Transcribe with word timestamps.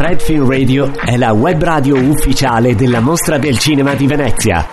Fred 0.00 0.22
Film 0.22 0.48
Radio 0.48 0.94
è 0.96 1.18
la 1.18 1.32
web 1.32 1.62
radio 1.62 1.94
ufficiale 1.98 2.74
della 2.74 3.00
Mostra 3.00 3.36
del 3.36 3.58
Cinema 3.58 3.92
di 3.94 4.06
Venezia. 4.06 4.66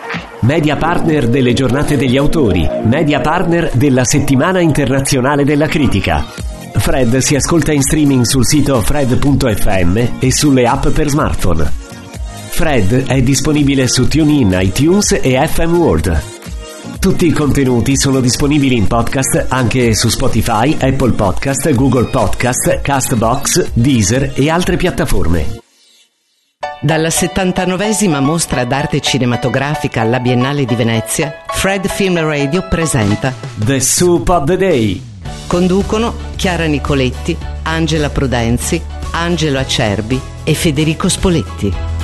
Media 0.44 0.78
partner 0.78 1.28
delle 1.28 1.52
giornate 1.52 1.98
degli 1.98 2.16
autori, 2.16 2.66
media 2.86 3.20
partner 3.20 3.72
della 3.74 4.06
Settimana 4.06 4.62
Internazionale 4.62 5.44
della 5.44 5.68
Critica. 5.68 6.24
Fred 6.76 7.18
si 7.18 7.36
ascolta 7.36 7.74
in 7.74 7.82
streaming 7.82 8.24
sul 8.24 8.46
sito 8.46 8.80
fred.fm 8.80 10.02
e 10.20 10.32
sulle 10.32 10.64
app 10.66 10.88
per 10.88 11.10
smartphone. 11.10 11.70
Fred 12.48 13.08
è 13.08 13.22
disponibile 13.22 13.90
su 13.90 14.08
TuneIn, 14.08 14.58
iTunes 14.62 15.12
e 15.22 15.46
FM 15.46 15.76
World. 15.76 16.37
Tutti 17.00 17.28
i 17.28 17.32
contenuti 17.32 17.98
sono 17.98 18.20
disponibili 18.20 18.76
in 18.76 18.88
podcast 18.88 19.46
anche 19.50 19.96
su 19.96 20.10
Spotify, 20.10 20.76
Apple 20.80 21.12
Podcast, 21.12 21.72
Google 21.74 22.06
Podcast, 22.06 22.82
Castbox, 22.82 23.72
Deezer 23.74 24.34
e 24.36 24.50
altre 24.50 24.78
piattaforme. 24.78 25.60
Dalla 26.82 27.08
79esima 27.10 28.20
mostra 28.20 28.66
d'arte 28.66 29.00
cinematografica 29.00 30.02
alla 30.02 30.20
Biennale 30.20 30.66
di 30.66 30.76
Venezia, 30.76 31.44
Fred 31.48 31.88
Film 31.88 32.20
Radio 32.20 32.68
presenta 32.68 33.34
The 33.56 33.80
Soup 33.80 34.28
of 34.30 34.44
the 34.46 34.58
Day. 34.58 35.02
Conducono 35.48 36.14
Chiara 36.36 36.66
Nicoletti, 36.66 37.36
Angela 37.64 38.10
Prudenzi, 38.10 38.82
Angelo 39.12 39.60
Acerbi 39.60 40.20
e 40.44 40.54
Federico 40.54 41.08
Spoletti. 41.10 41.97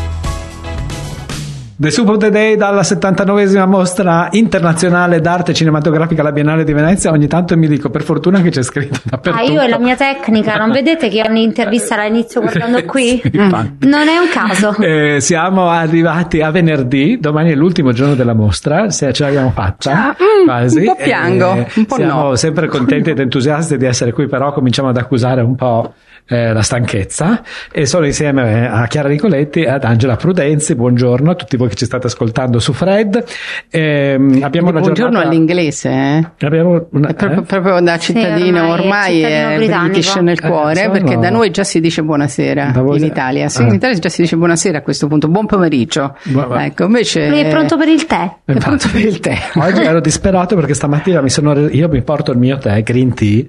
The 1.84 1.92
Soup 1.92 2.08
of 2.08 2.18
the 2.18 2.30
Day 2.30 2.56
dalla 2.56 2.80
79esima 2.80 3.68
mostra 3.68 4.30
internazionale 4.32 5.20
d'arte 5.20 5.54
cinematografica 5.54 6.22
alla 6.22 6.32
Biennale 6.32 6.64
di 6.64 6.72
Venezia. 6.72 7.12
Ogni 7.12 7.28
tanto 7.28 7.58
mi 7.58 7.68
dico, 7.68 7.90
per 7.90 8.04
fortuna 8.04 8.42
che 8.42 8.52
c'è 8.52 8.62
scritto 8.64 9.02
dappertutto. 9.04 9.44
Ah, 9.46 9.52
io 9.52 9.62
e 9.62 9.68
la 9.68 9.80
mia 9.80 9.98
tecnica, 9.98 10.56
non 10.56 10.72
vedete 10.72 11.10
che 11.10 11.22
ogni 11.28 11.44
intervista 11.44 11.98
la 11.98 12.06
inizio 12.06 12.40
guardando 12.40 12.82
qui? 12.88 13.20
Sì, 13.22 13.32
infatti. 13.34 13.86
non 13.86 14.08
è 14.08 14.18
un 14.18 14.30
caso. 14.32 14.74
Eh, 14.94 15.20
siamo 15.20 15.68
arrivati 15.68 16.40
a 16.42 16.52
venerdì, 16.52 17.18
domani 17.20 17.52
è 17.52 17.56
l'ultimo 17.56 17.92
giorno 17.92 18.16
della 18.16 18.34
mostra, 18.34 18.90
se 18.90 19.12
ce 19.12 19.24
l'abbiamo 19.26 19.50
fatta. 19.52 20.16
Mm, 20.16 20.46
quasi. 20.46 20.80
un 20.80 20.86
po' 20.86 20.96
piango, 21.04 21.54
Eh, 21.54 21.68
un 21.76 21.86
po' 21.86 21.96
siamo 21.96 22.24
no. 22.30 22.36
sempre 22.36 22.68
contenti 22.68 23.10
ed 23.10 23.20
entusiasti 23.20 23.76
di 23.76 23.86
essere 23.86 24.14
qui, 24.14 24.28
però 24.28 24.54
cominciamo 24.54 24.88
ad 24.88 24.96
accusare 24.96 25.42
un 25.42 25.56
po' 25.56 25.94
eh, 26.28 26.54
la 26.54 26.62
stanchezza 26.62 27.42
e 27.72 27.86
sono 27.86 28.06
insieme 28.06 28.68
a 28.70 28.88
Chiara 28.88 29.10
Nicoletti 29.10 29.62
e 29.62 29.70
ad 29.70 29.84
Angela 29.84 30.16
Prudenzi. 30.16 30.76
Buongiorno 30.76 31.32
a 31.32 31.36
tutti 31.36 31.58
voi 31.58 31.70
che 31.70 31.76
ci 31.76 31.86
state 31.86 32.08
ascoltando 32.08 32.60
su 32.60 32.74
Fred. 32.74 33.24
Ehm, 33.70 34.40
abbiamo 34.42 34.70
una 34.70 34.80
Buongiorno 34.80 35.12
giornata... 35.12 35.28
all'inglese, 35.28 35.90
eh? 35.90 36.28
Abbiamo 36.46 36.88
una... 36.92 37.10
È 37.10 37.14
proprio, 37.14 37.40
eh? 37.42 37.44
proprio 37.44 37.80
da 37.82 37.98
cittadino, 37.98 38.70
ormai 38.70 39.22
è 39.22 39.58
cittadino 39.60 39.76
è 39.76 39.80
british 39.88 40.16
nel 40.16 40.40
Eh, 40.42 40.48
cuore, 40.48 40.76
sono- 40.76 40.92
perché 40.92 41.18
da 41.18 41.30
noi 41.30 41.52
già 41.52 41.64
si 41.64 41.80
dice 41.80 42.02
buonasera 42.04 42.72
voi 42.78 42.98
in 43.00 43.06
Italia. 43.06 43.50
Sì, 43.50 43.62
Ah. 43.64 43.68
in 43.68 43.74
Italia 43.74 43.98
già 44.00 44.10
si 44.10 44.22
dice 44.22 44.36
buonasera 44.38 44.78
a 44.78 44.82
questo 44.82 45.08
punto, 45.08 45.28
buon 45.28 45.46
pomeriggio. 45.46 46.16
Bu- 46.24 46.48
bu- 46.48 46.54
Ecco, 46.54 46.86
invece 46.86 47.28
Lui 47.30 47.40
è 47.42 47.50
pronto 47.50 47.78
per 47.78 47.88
il 47.90 48.06
tè. 48.06 48.38
è 48.46 48.54
pronto 48.54 48.88
per 48.92 49.02
il 49.02 49.20
tè. 49.20 49.38
Oggi 49.56 49.82
ero 49.82 50.00
disperato 50.02 50.56
perché 50.56 50.74
stamattina 50.74 51.22
mi 51.22 51.30
sono 51.30 51.68
io 51.68 51.90
mi 51.90 52.02
porto 52.02 52.32
il 52.32 52.38
mio 52.38 52.58
tè 52.58 52.82
green 52.84 53.14
tea 53.14 53.44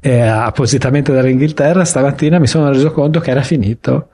eh, 0.00 0.20
appositamente 0.20 1.12
dall'Inghilterra 1.12 1.84
stamattina 1.84 2.04
mi 2.38 2.46
sono 2.46 2.70
reso 2.70 2.90
conto 2.92 3.20
che 3.20 3.30
era 3.30 3.42
finito. 3.42 4.08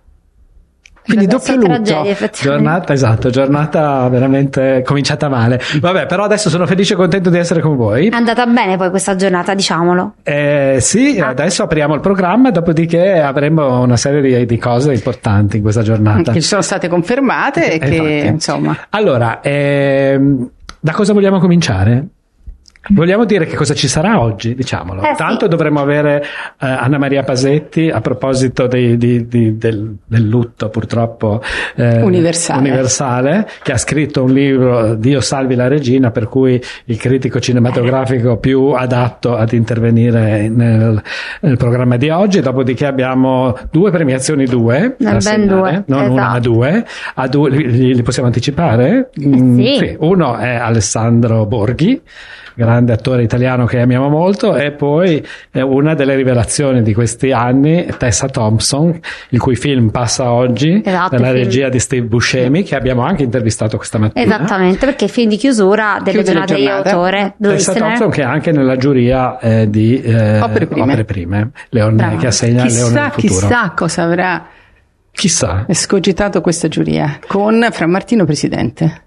Quindi 1.04 1.26
doppio 1.26 1.56
lutto. 1.56 2.06
giornata 2.40 2.92
esatto 2.92 3.28
giornata 3.28 4.08
veramente 4.08 4.82
cominciata 4.86 5.28
male. 5.28 5.60
Vabbè 5.80 6.06
però 6.06 6.22
adesso 6.22 6.48
sono 6.48 6.64
felice 6.64 6.92
e 6.92 6.96
contento 6.96 7.28
di 7.28 7.38
essere 7.38 7.60
con 7.60 7.74
voi. 7.74 8.08
È 8.08 8.14
andata 8.14 8.46
bene 8.46 8.76
poi 8.76 8.90
questa 8.90 9.16
giornata, 9.16 9.52
diciamolo. 9.54 10.14
eh, 10.22 10.76
sì 10.78 11.18
adesso 11.18 11.64
apriamo 11.64 11.94
il 11.94 12.00
programma 12.00 12.50
dopodiché 12.50 13.20
avremo 13.20 13.80
una 13.80 13.96
serie 13.96 14.20
di, 14.22 14.46
di 14.46 14.58
cose 14.58 14.92
importanti 14.92 15.56
in 15.56 15.62
questa 15.62 15.82
giornata. 15.82 16.30
Che 16.30 16.40
sono 16.40 16.62
state 16.62 16.86
confermate 16.86 17.72
e 17.72 17.78
che, 17.78 17.94
infatti. 17.96 18.26
insomma, 18.26 18.76
Allora, 18.90 19.40
ehm, 19.42 20.50
da 20.78 20.92
cosa 20.92 21.12
vogliamo 21.12 21.40
cominciare? 21.40 22.06
Vogliamo 22.88 23.24
dire 23.24 23.46
che 23.46 23.54
cosa 23.54 23.74
ci 23.74 23.86
sarà 23.86 24.20
oggi, 24.20 24.54
diciamolo. 24.56 25.02
Eh, 25.02 25.10
sì. 25.10 25.16
Tanto 25.16 25.46
dovremo 25.46 25.80
avere 25.80 26.20
eh, 26.22 26.66
Anna 26.66 26.98
Maria 26.98 27.22
Pasetti 27.22 27.88
a 27.88 28.00
proposito 28.00 28.66
di- 28.66 28.96
di- 28.96 29.28
di- 29.28 29.56
del, 29.56 29.96
del 30.04 30.22
lutto 30.26 30.68
purtroppo 30.68 31.40
eh, 31.76 32.02
Universale. 32.02 32.58
universale, 32.58 33.48
che 33.62 33.70
ha 33.72 33.76
scritto 33.76 34.24
un 34.24 34.32
libro 34.32 34.94
Dio 34.96 35.20
salvi 35.20 35.54
la 35.54 35.68
regina, 35.68 36.10
per 36.10 36.28
cui 36.28 36.60
il 36.86 36.96
critico 36.96 37.38
cinematografico 37.38 38.38
più 38.38 38.70
adatto 38.70 39.36
ad 39.36 39.52
intervenire 39.52 40.48
nel, 40.48 41.00
nel 41.40 41.56
programma 41.56 41.96
di 41.96 42.10
oggi. 42.10 42.40
Dopodiché 42.40 42.86
abbiamo 42.86 43.56
due 43.70 43.92
premiazioni, 43.92 44.44
due, 44.44 44.96
Ben 44.98 45.14
assegnare, 45.16 45.46
due, 45.46 45.84
non 45.86 46.10
una 46.10 46.22
ma 46.22 46.28
esatto. 46.32 46.50
due. 46.50 46.84
A 47.14 47.28
due 47.28 47.50
li, 47.50 47.94
li 47.94 48.02
possiamo 48.02 48.26
anticipare? 48.26 49.10
Mm, 49.24 49.60
sì. 49.60 49.96
Uno 50.00 50.36
è 50.36 50.54
Alessandro 50.56 51.46
Borghi, 51.46 52.00
grande 52.54 52.92
attore 52.92 53.22
italiano 53.22 53.66
che 53.66 53.80
amiamo 53.80 54.08
molto, 54.08 54.56
e 54.56 54.72
poi 54.72 55.24
è 55.50 55.60
una 55.60 55.94
delle 55.94 56.14
rivelazioni 56.14 56.82
di 56.82 56.94
questi 56.94 57.32
anni, 57.32 57.86
Tessa 57.98 58.28
Thompson, 58.28 58.98
il 59.30 59.40
cui 59.40 59.56
film 59.56 59.90
passa 59.90 60.30
oggi, 60.32 60.80
Esatto, 60.84 61.16
nella 61.16 61.28
il 61.28 61.34
film. 61.34 61.44
regia 61.44 61.68
di 61.68 61.78
Steve 61.78 62.06
Buscemi, 62.06 62.62
che 62.62 62.74
abbiamo 62.76 63.02
anche 63.02 63.22
intervistato 63.22 63.76
questa 63.76 63.98
mattina. 63.98 64.24
Esattamente, 64.24 64.84
perché 64.84 65.04
il 65.04 65.10
film 65.10 65.28
di 65.28 65.36
chiusura 65.36 65.98
delle 66.02 66.22
giornate 66.22 66.54
di 66.54 66.66
autore. 66.68 67.34
Tessa 67.40 67.72
Thompson 67.72 68.10
che 68.10 68.22
è 68.22 68.24
anche 68.24 68.52
nella 68.52 68.76
giuria 68.76 69.38
eh, 69.38 69.68
di 69.70 70.00
eh, 70.00 70.40
Opere 70.40 70.66
prime. 70.66 71.04
prime, 71.04 71.50
Leone, 71.70 71.94
Brava. 71.96 72.16
che 72.16 72.26
assegna 72.28 72.64
Leone 72.64 72.68
chissà, 72.68 73.00
del 73.00 73.10
futuro. 73.12 73.46
chissà 73.46 73.72
cosa 73.74 74.02
avrà 74.02 74.46
Chissà. 75.10 75.64
escogitato 75.68 76.40
questa 76.40 76.68
giuria 76.68 77.18
con 77.26 77.66
Fra 77.70 77.86
Martino 77.86 78.24
presidente. 78.24 79.02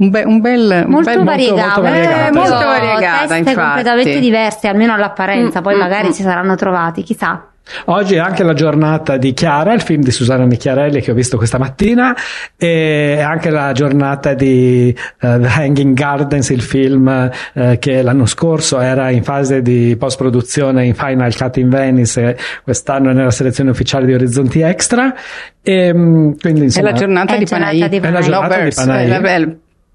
Un, 0.00 0.08
be- 0.08 0.24
un 0.24 0.40
bel 0.40 0.82
un 0.86 0.90
Molto 0.90 1.10
bel- 1.10 1.24
variegata, 1.24 1.66
molto 1.66 1.80
variegata, 1.82 2.26
Eh, 2.28 2.32
molto 2.32 2.48
esatto. 2.54 2.66
variegata, 2.66 3.18
teste 3.26 3.36
infatti. 3.38 3.54
completamente 3.58 4.20
diverse, 4.20 4.68
almeno 4.68 4.94
all'apparenza, 4.94 5.60
Mm, 5.60 5.62
poi 5.62 5.74
mm, 5.74 5.78
magari 5.78 6.08
mm. 6.08 6.12
si 6.12 6.22
saranno 6.22 6.54
trovati, 6.54 7.02
chissà. 7.02 7.44
Oggi 7.84 8.14
è 8.14 8.18
anche 8.18 8.42
la 8.42 8.54
giornata 8.54 9.16
di 9.18 9.32
Chiara, 9.34 9.74
il 9.74 9.82
film 9.82 10.02
di 10.02 10.10
Susanna 10.10 10.44
Nicchiarelli 10.44 11.00
che 11.02 11.10
ho 11.10 11.14
visto 11.14 11.36
questa 11.36 11.58
mattina, 11.58 12.16
e 12.56 13.16
è 13.18 13.20
anche 13.20 13.50
la 13.50 13.70
giornata 13.72 14.32
di 14.32 14.88
eh, 14.88 14.96
The 15.18 15.46
Hanging 15.46 15.94
Gardens, 15.94 16.48
il 16.48 16.62
film 16.62 17.30
eh, 17.52 17.76
che 17.78 18.00
l'anno 18.02 18.24
scorso 18.26 18.80
era 18.80 19.10
in 19.10 19.22
fase 19.22 19.60
di 19.60 19.94
post-produzione 19.98 20.86
in 20.86 20.94
Final 20.94 21.36
Cut 21.36 21.58
in 21.58 21.68
Venice, 21.68 22.22
e 22.30 22.36
quest'anno 22.64 23.10
è 23.10 23.12
nella 23.12 23.30
selezione 23.30 23.70
ufficiale 23.70 24.06
di 24.06 24.14
Orizzonti 24.14 24.62
Extra. 24.62 25.14
E, 25.62 25.92
mm, 25.94 26.32
quindi, 26.40 26.60
È 26.60 26.64
insomma, 26.64 26.90
la 26.90 26.96
giornata 26.96 27.34
È 27.34 27.38
di 27.38 27.44
giornata 27.44 27.70
Panaì. 27.72 27.88
di 27.90 27.96
È 27.98 28.10
la 28.10 28.20
giornata 28.20 28.54
di 28.56 28.60
Lovers, 28.62 28.78
è 28.80 28.86
la 29.38 29.48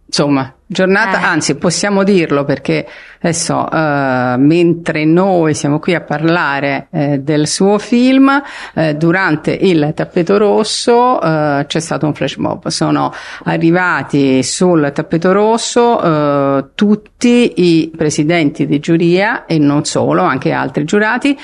bel- 0.05 0.09
Insomma, 0.09 0.55
giornata, 0.75 1.21
Eh. 1.21 1.23
anzi 1.23 1.55
possiamo 1.55 2.03
dirlo 2.03 2.43
perché 2.43 2.85
adesso 3.21 3.67
eh, 3.71 4.35
mentre 4.37 5.05
noi 5.05 5.53
siamo 5.55 5.79
qui 5.79 5.95
a 5.95 6.01
parlare 6.01 6.87
eh, 6.91 7.19
del 7.19 7.47
suo 7.47 7.79
film, 7.79 8.29
eh, 8.75 8.93
durante 8.95 9.51
il 9.51 9.93
tappeto 9.95 10.37
rosso 10.37 11.19
eh, 11.21 11.63
c'è 11.65 11.79
stato 11.79 12.05
un 12.05 12.13
flash 12.13 12.35
mob. 12.35 12.67
Sono 12.67 13.11
arrivati 13.45 14.43
sul 14.43 14.91
tappeto 14.93 15.31
rosso 15.31 16.01
eh, 16.03 16.65
tutti 16.75 17.53
i 17.55 17.91
presidenti 17.95 18.67
di 18.67 18.79
giuria 18.79 19.45
e 19.45 19.57
non 19.57 19.85
solo, 19.85 20.23
anche 20.23 20.51
altri 20.51 20.83
giurati, 20.83 21.37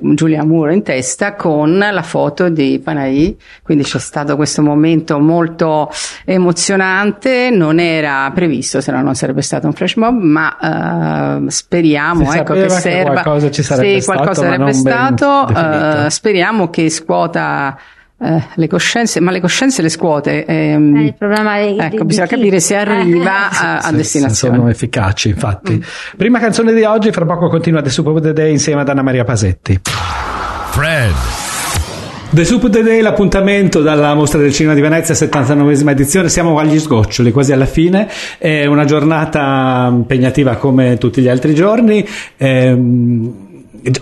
Giulia 0.00 0.44
Muro 0.44 0.72
in 0.72 0.82
testa 0.82 1.34
con 1.34 1.78
la 1.78 2.02
foto 2.02 2.48
di 2.50 2.78
Panaì. 2.82 3.36
Quindi 3.62 3.84
c'è 3.84 3.98
stato 3.98 4.36
questo 4.36 4.62
momento 4.62 5.18
molto 5.18 5.90
emozionante, 6.24 7.50
non 7.50 7.78
era 7.80 8.30
previsto, 8.34 8.64
se 8.66 8.90
no 8.92 9.02
non 9.02 9.14
sarebbe 9.14 9.42
stato 9.42 9.66
un 9.66 9.72
flash 9.72 9.94
mob, 9.96 10.20
ma 10.20 11.38
eh, 11.46 11.50
speriamo 11.50 12.32
ecco, 12.32 12.54
che 12.54 12.62
che 12.62 12.68
serva. 12.70 13.10
qualcosa 13.22 13.50
ci 13.50 13.62
sarebbe 13.62 14.00
sì, 14.00 14.06
qualcosa 14.06 14.42
sarebbe 14.42 14.72
stato. 14.72 15.48
eh, 15.48 16.10
speriamo 16.10 16.68
che 16.70 16.90
scuota 16.90 17.76
eh, 18.18 18.42
le 18.54 18.66
coscienze, 18.68 19.20
ma 19.20 19.30
le 19.30 19.40
coscienze 19.40 19.82
le 19.82 19.88
scuote. 19.90 20.44
ehm, 20.46 20.96
Eh, 20.96 21.02
il 21.04 21.14
problema 21.14 21.56
è 21.58 21.72
di- 21.72 21.78
ecco, 21.78 21.96
di 21.98 22.04
bisogna 22.04 22.26
chi? 22.26 22.34
capire 22.36 22.60
se 22.60 22.76
arriva 22.76 23.50
Eh. 23.50 23.56
a, 23.56 23.76
a 23.76 23.80
se- 23.82 23.88
se 23.90 23.96
destinazione. 23.96 24.56
sono 24.56 24.68
efficaci, 24.70 25.28
infatti. 25.28 25.84
Prima 26.16 26.38
canzone 26.38 26.72
di 26.72 26.82
oggi, 26.84 27.12
fra 27.12 27.24
poco 27.26 27.48
continua 27.48 27.82
The 27.82 27.90
Super 27.90 28.32
Day 28.32 28.50
insieme 28.52 28.80
ad 28.80 28.88
Anna 28.88 29.02
Maria 29.02 29.24
Pasetti. 29.24 29.80
Fred. 30.70 31.45
The 32.28 32.44
Soup 32.44 32.68
the 32.68 32.82
Day, 32.82 33.00
l'appuntamento 33.00 33.80
dalla 33.80 34.12
Mostra 34.14 34.40
del 34.40 34.52
Cinema 34.52 34.74
di 34.74 34.80
Venezia, 34.80 35.14
79esima 35.14 35.90
edizione, 35.90 36.28
siamo 36.28 36.58
agli 36.58 36.78
sgoccioli, 36.78 37.30
quasi 37.30 37.52
alla 37.52 37.66
fine, 37.66 38.08
è 38.36 38.66
una 38.66 38.84
giornata 38.84 39.88
impegnativa 39.90 40.56
come 40.56 40.98
tutti 40.98 41.22
gli 41.22 41.28
altri 41.28 41.54
giorni. 41.54 42.06
Ehm, 42.36 43.44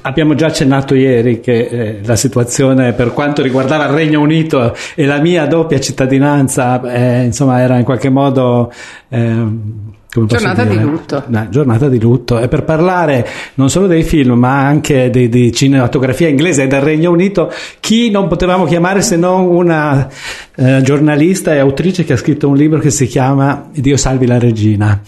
Abbiamo 0.00 0.34
già 0.34 0.46
accennato 0.46 0.94
ieri 0.94 1.40
che 1.40 1.58
eh, 1.58 2.00
la 2.04 2.16
situazione 2.16 2.94
per 2.94 3.12
quanto 3.12 3.42
riguardava 3.42 3.84
il 3.84 3.90
Regno 3.90 4.22
Unito 4.22 4.74
e 4.94 5.04
la 5.04 5.18
mia 5.18 5.44
doppia 5.44 5.78
cittadinanza, 5.78 6.80
eh, 6.90 7.24
insomma, 7.24 7.60
era 7.60 7.76
in 7.76 7.84
qualche 7.84 8.08
modo 8.08 8.72
posso 9.10 9.93
Giornata 10.14 10.64
di 10.64 10.78
lutto. 10.78 11.24
Una 11.26 11.48
giornata 11.48 11.88
di 11.88 12.00
lutto. 12.00 12.38
E 12.38 12.46
per 12.46 12.62
parlare 12.62 13.26
non 13.54 13.68
solo 13.68 13.88
dei 13.88 14.04
film, 14.04 14.32
ma 14.32 14.64
anche 14.64 15.10
di, 15.10 15.28
di 15.28 15.52
cinematografia 15.52 16.28
inglese 16.28 16.62
e 16.62 16.66
del 16.68 16.80
Regno 16.80 17.10
Unito, 17.10 17.52
chi 17.80 18.10
non 18.10 18.28
potevamo 18.28 18.64
chiamare 18.64 19.02
se 19.02 19.16
non 19.16 19.46
una 19.46 20.08
eh, 20.54 20.80
giornalista 20.82 21.52
e 21.52 21.58
autrice 21.58 22.04
che 22.04 22.12
ha 22.12 22.16
scritto 22.16 22.48
un 22.48 22.56
libro 22.56 22.78
che 22.78 22.90
si 22.90 23.06
chiama 23.06 23.68
Dio 23.72 23.96
salvi 23.96 24.26
la 24.26 24.38
regina. 24.38 25.00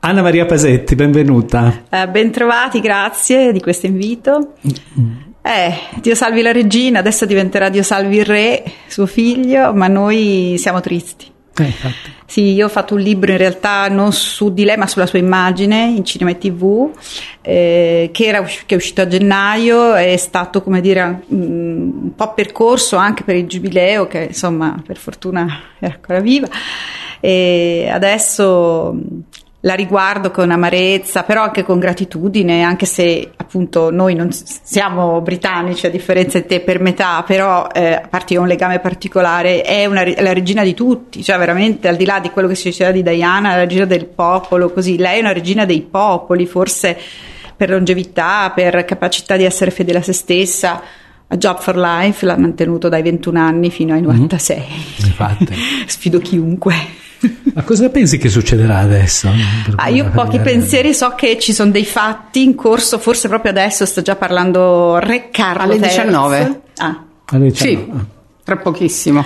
Anna 0.00 0.22
Maria 0.22 0.46
Pasetti, 0.46 0.94
benvenuta. 0.94 1.82
Eh, 1.90 2.08
bentrovati, 2.08 2.80
grazie 2.80 3.52
di 3.52 3.60
questo 3.60 3.86
invito. 3.86 4.52
Eh, 5.42 5.74
Dio 6.00 6.14
salvi 6.14 6.42
la 6.42 6.52
regina, 6.52 7.00
adesso 7.00 7.26
diventerà 7.26 7.68
Dio 7.68 7.82
salvi 7.82 8.16
il 8.16 8.24
re, 8.24 8.64
suo 8.86 9.06
figlio, 9.06 9.74
ma 9.74 9.86
noi 9.88 10.54
siamo 10.58 10.80
tristi. 10.80 11.34
Eh. 11.58 11.74
Sì, 12.26 12.52
io 12.52 12.66
ho 12.66 12.68
fatto 12.68 12.94
un 12.94 13.00
libro 13.00 13.30
in 13.30 13.38
realtà 13.38 13.88
non 13.88 14.12
su 14.12 14.52
di 14.52 14.64
lei, 14.64 14.76
ma 14.76 14.86
sulla 14.86 15.06
sua 15.06 15.18
immagine 15.18 15.92
in 15.96 16.04
cinema 16.04 16.32
e 16.32 16.38
tv, 16.38 16.90
eh, 17.40 18.10
che, 18.12 18.24
era, 18.24 18.42
che 18.42 18.74
è 18.74 18.74
uscito 18.74 19.02
a 19.02 19.06
gennaio, 19.06 19.94
è 19.94 20.16
stato 20.16 20.62
come 20.62 20.80
dire 20.80 21.22
un 21.28 22.10
po' 22.16 22.34
percorso 22.34 22.96
anche 22.96 23.22
per 23.22 23.36
il 23.36 23.46
giubileo, 23.46 24.06
che 24.06 24.24
insomma 24.24 24.82
per 24.84 24.96
fortuna 24.96 25.46
era 25.78 25.94
ancora 25.94 26.20
viva, 26.20 26.48
e 27.20 27.88
adesso 27.90 28.94
la 29.66 29.74
riguardo 29.74 30.30
con 30.30 30.52
amarezza, 30.52 31.24
però 31.24 31.42
anche 31.42 31.64
con 31.64 31.80
gratitudine, 31.80 32.62
anche 32.62 32.86
se 32.86 33.32
appunto 33.36 33.90
noi 33.90 34.14
non 34.14 34.30
siamo 34.30 35.20
britannici 35.20 35.86
a 35.86 35.90
differenza 35.90 36.38
di 36.38 36.46
te 36.46 36.60
per 36.60 36.80
metà, 36.80 37.24
però 37.26 37.66
eh, 37.74 37.94
a 37.94 38.06
parte 38.08 38.34
io 38.34 38.38
ho 38.38 38.42
un 38.42 38.48
legame 38.48 38.78
particolare, 38.78 39.62
è, 39.62 39.84
una, 39.86 40.04
la 40.20 40.32
regina 40.32 40.62
di 40.62 40.72
tutti, 40.72 41.20
cioè 41.24 41.36
veramente 41.36 41.88
al 41.88 41.96
di 41.96 42.04
là 42.04 42.20
di 42.20 42.30
quello 42.30 42.46
che 42.46 42.54
si 42.54 42.68
diceva 42.68 42.92
di 42.92 43.02
Diana, 43.02 43.56
la 43.56 43.64
regina 43.64 43.86
del 43.86 44.06
popolo, 44.06 44.70
così, 44.70 44.96
lei 44.98 45.18
è 45.18 45.20
una 45.20 45.32
regina 45.32 45.64
dei 45.64 45.82
popoli, 45.82 46.46
forse 46.46 46.96
per 47.56 47.68
longevità, 47.68 48.52
per 48.54 48.84
capacità 48.84 49.36
di 49.36 49.42
essere 49.42 49.72
fedele 49.72 49.98
a 49.98 50.02
se 50.02 50.12
stessa. 50.12 50.80
A 51.26 51.36
Job 51.36 51.58
for 51.58 51.76
Life 51.76 52.24
l'ha 52.24 52.36
mantenuto 52.36 52.88
dai 52.88 53.02
21 53.02 53.40
anni 53.40 53.70
fino 53.70 53.94
ai 53.94 54.00
96. 54.00 54.62
Infatti. 55.06 55.54
Sfido 55.86 56.20
chiunque. 56.20 57.04
Ma 57.54 57.62
cosa 57.62 57.88
pensi 57.88 58.18
che 58.18 58.28
succederà 58.28 58.78
adesso? 58.78 59.30
Ah, 59.76 59.88
io 59.88 60.10
pochi 60.10 60.38
pensieri 60.40 60.92
so 60.92 61.14
che 61.16 61.38
ci 61.38 61.52
sono 61.52 61.70
dei 61.70 61.84
fatti 61.86 62.42
in 62.42 62.54
corso, 62.54 62.98
forse 62.98 63.28
proprio 63.28 63.50
adesso 63.52 63.86
sta 63.86 64.02
già 64.02 64.16
parlando 64.16 64.98
Re 64.98 65.30
Carlo 65.30 65.62
Alle 65.62 65.74
III. 65.76 65.80
19. 65.80 66.60
Ah, 66.76 67.04
Alle 67.26 67.50
Sì, 67.54 67.76
19. 67.76 68.04
tra 68.44 68.56
pochissimo. 68.58 69.24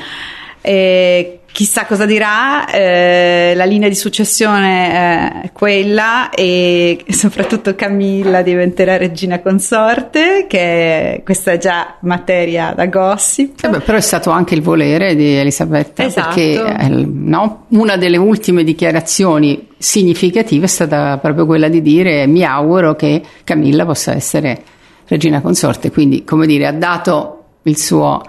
e 0.60 1.39
chissà 1.52 1.84
cosa 1.86 2.06
dirà, 2.06 2.68
eh, 2.70 3.52
la 3.54 3.64
linea 3.64 3.88
di 3.88 3.94
successione 3.94 5.42
è 5.42 5.50
quella 5.52 6.30
e 6.30 7.04
soprattutto 7.08 7.74
Camilla 7.74 8.42
diventerà 8.42 8.96
regina 8.96 9.40
consorte, 9.40 10.46
che 10.48 11.22
questa 11.24 11.52
è 11.52 11.58
già 11.58 11.96
materia 12.00 12.72
da 12.74 12.86
gossip. 12.86 13.64
Eh 13.64 13.68
beh, 13.68 13.80
però 13.80 13.98
è 13.98 14.02
stato 14.02 14.30
anche 14.30 14.54
il 14.54 14.62
volere 14.62 15.14
di 15.14 15.34
Elisabetta, 15.34 16.04
Esatto. 16.04 16.34
perché 16.34 16.62
eh, 16.62 16.88
no, 16.88 17.66
una 17.68 17.96
delle 17.96 18.16
ultime 18.16 18.64
dichiarazioni 18.64 19.68
significative 19.76 20.66
è 20.66 20.68
stata 20.68 21.18
proprio 21.18 21.46
quella 21.46 21.68
di 21.68 21.82
dire 21.82 22.26
mi 22.26 22.44
auguro 22.44 22.94
che 22.94 23.22
Camilla 23.44 23.84
possa 23.84 24.14
essere 24.14 24.62
regina 25.08 25.40
consorte, 25.40 25.90
quindi 25.90 26.24
come 26.24 26.46
dire 26.46 26.66
ha 26.66 26.72
dato 26.72 27.44
il 27.64 27.76
suo 27.76 28.22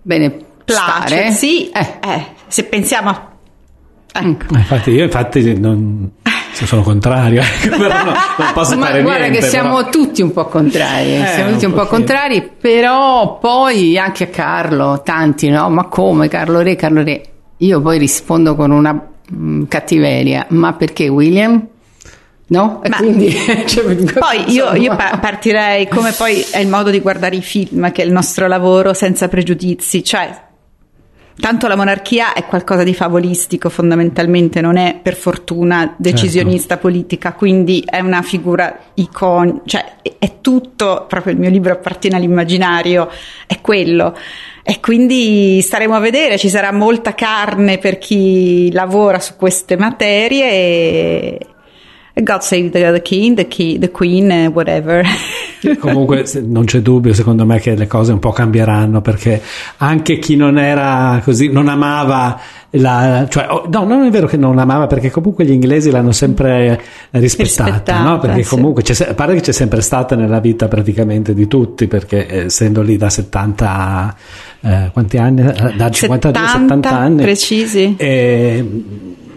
bene 0.00 0.50
Place, 0.64 1.32
sì, 1.32 1.70
Eh, 1.70 1.98
eh, 2.08 2.26
se 2.52 2.64
pensiamo 2.64 3.08
a... 3.08 3.28
Ecco. 4.14 4.54
Eh, 4.54 4.58
Infatti, 4.58 4.90
io 4.90 5.04
infatti 5.04 5.58
non 5.58 6.10
sono 6.52 6.82
contrario, 6.82 7.40
ecco, 7.62 7.78
però 7.78 8.04
no, 8.04 8.12
non 8.36 8.52
posso 8.52 8.76
Ma 8.76 8.86
fare 8.86 9.00
guarda 9.02 9.20
niente. 9.26 9.38
che 9.40 9.46
siamo 9.46 9.76
però. 9.78 9.88
tutti 9.88 10.20
un 10.20 10.32
po' 10.32 10.44
contrari, 10.46 11.14
Eh, 11.14 11.26
siamo 11.28 11.52
tutti 11.52 11.64
un 11.64 11.72
un 11.72 11.78
po' 11.78 11.86
contrari, 11.86 12.50
però 12.60 13.38
poi 13.38 13.96
anche 13.96 14.24
a 14.24 14.26
Carlo, 14.26 15.00
tanti 15.02 15.48
no, 15.48 15.70
ma 15.70 15.84
come 15.86 16.28
Carlo 16.28 16.60
Re, 16.60 16.76
Carlo 16.76 17.02
Re? 17.02 17.22
Io 17.56 17.80
poi 17.80 17.96
rispondo 17.98 18.54
con 18.54 18.70
una 18.70 18.92
mm, 19.34 19.62
cattiveria, 19.66 20.44
ma 20.50 20.74
perché 20.74 21.08
William? 21.08 21.66
No? 22.48 22.82
E 22.82 22.88
Ma- 22.90 22.96
quindi, 22.98 23.32
cioè, 23.64 23.94
Poi 23.94 24.52
io, 24.52 24.74
io 24.74 24.94
pa- 24.94 25.16
partirei 25.18 25.88
come 25.88 26.12
poi 26.12 26.44
è 26.50 26.58
il 26.58 26.68
modo 26.68 26.90
di 26.90 27.00
guardare 27.00 27.36
i 27.36 27.40
film, 27.40 27.90
che 27.92 28.02
è 28.02 28.04
il 28.04 28.12
nostro 28.12 28.46
lavoro 28.46 28.92
senza 28.92 29.26
pregiudizi, 29.28 30.04
cioè 30.04 30.50
tanto 31.40 31.68
la 31.68 31.76
monarchia 31.76 32.32
è 32.34 32.44
qualcosa 32.44 32.82
di 32.82 32.94
favolistico 32.94 33.68
fondamentalmente, 33.68 34.60
non 34.60 34.76
è 34.76 34.98
per 35.02 35.14
fortuna 35.14 35.94
decisionista 35.96 36.76
politica, 36.76 37.32
quindi 37.32 37.82
è 37.86 38.00
una 38.00 38.22
figura 38.22 38.78
iconica, 38.94 39.62
cioè 39.66 39.94
è- 40.18 40.30
tutto, 40.42 41.06
proprio 41.08 41.32
il 41.32 41.38
mio 41.38 41.48
libro 41.48 41.72
appartiene 41.72 42.16
all'immaginario, 42.16 43.08
è 43.46 43.60
quello. 43.60 44.14
E 44.64 44.80
quindi 44.80 45.60
staremo 45.62 45.94
a 45.94 46.00
vedere, 46.00 46.36
ci 46.36 46.48
sarà 46.48 46.72
molta 46.72 47.14
carne 47.14 47.78
per 47.78 47.98
chi 47.98 48.70
lavora 48.72 49.20
su 49.20 49.36
queste 49.36 49.76
materie 49.76 50.50
e 50.50 51.46
God 52.14 52.40
save 52.42 52.70
the, 52.70 53.00
king, 53.00 53.36
the, 53.36 53.48
key, 53.48 53.78
the 53.78 53.90
queen, 53.90 54.30
eh, 54.30 54.46
whatever. 54.48 55.02
Comunque 55.78 56.24
non 56.44 56.64
c'è 56.64 56.80
dubbio 56.80 57.14
secondo 57.14 57.46
me 57.46 57.58
che 57.58 57.74
le 57.74 57.86
cose 57.86 58.12
un 58.12 58.18
po' 58.18 58.32
cambieranno 58.32 59.00
perché 59.00 59.40
anche 59.78 60.18
chi 60.18 60.36
non 60.36 60.58
era 60.58 61.20
così, 61.24 61.48
non 61.48 61.68
amava 61.68 62.38
la, 62.76 63.26
cioè, 63.30 63.46
oh, 63.48 63.66
no, 63.70 63.84
non 63.84 64.04
è 64.04 64.10
vero 64.10 64.26
che 64.26 64.36
non 64.36 64.58
amava 64.58 64.86
perché 64.86 65.10
comunque 65.10 65.44
gli 65.44 65.52
inglesi 65.52 65.90
l'hanno 65.90 66.12
sempre 66.12 66.80
rispettata, 67.10 67.70
Rispettata, 67.70 68.02
no? 68.02 68.18
perché 68.18 68.42
sì. 68.42 68.48
comunque 68.48 68.82
a 68.82 69.14
parte 69.14 69.34
che 69.34 69.40
c'è 69.40 69.52
sempre 69.52 69.80
stata 69.80 70.14
nella 70.14 70.40
vita 70.40 70.68
praticamente 70.68 71.32
di 71.32 71.46
tutti 71.46 71.86
perché 71.86 72.26
eh, 72.26 72.44
essendo 72.44 72.82
lì 72.82 72.96
da 72.96 73.08
70 73.08 74.16
eh, 74.60 74.90
quanti 74.92 75.16
anni? 75.16 75.42
Da 75.76 75.90
52 75.90 76.46
70, 76.46 76.48
70 76.48 76.90
anni 76.90 77.22
precisi. 77.22 77.94
e 77.96 78.66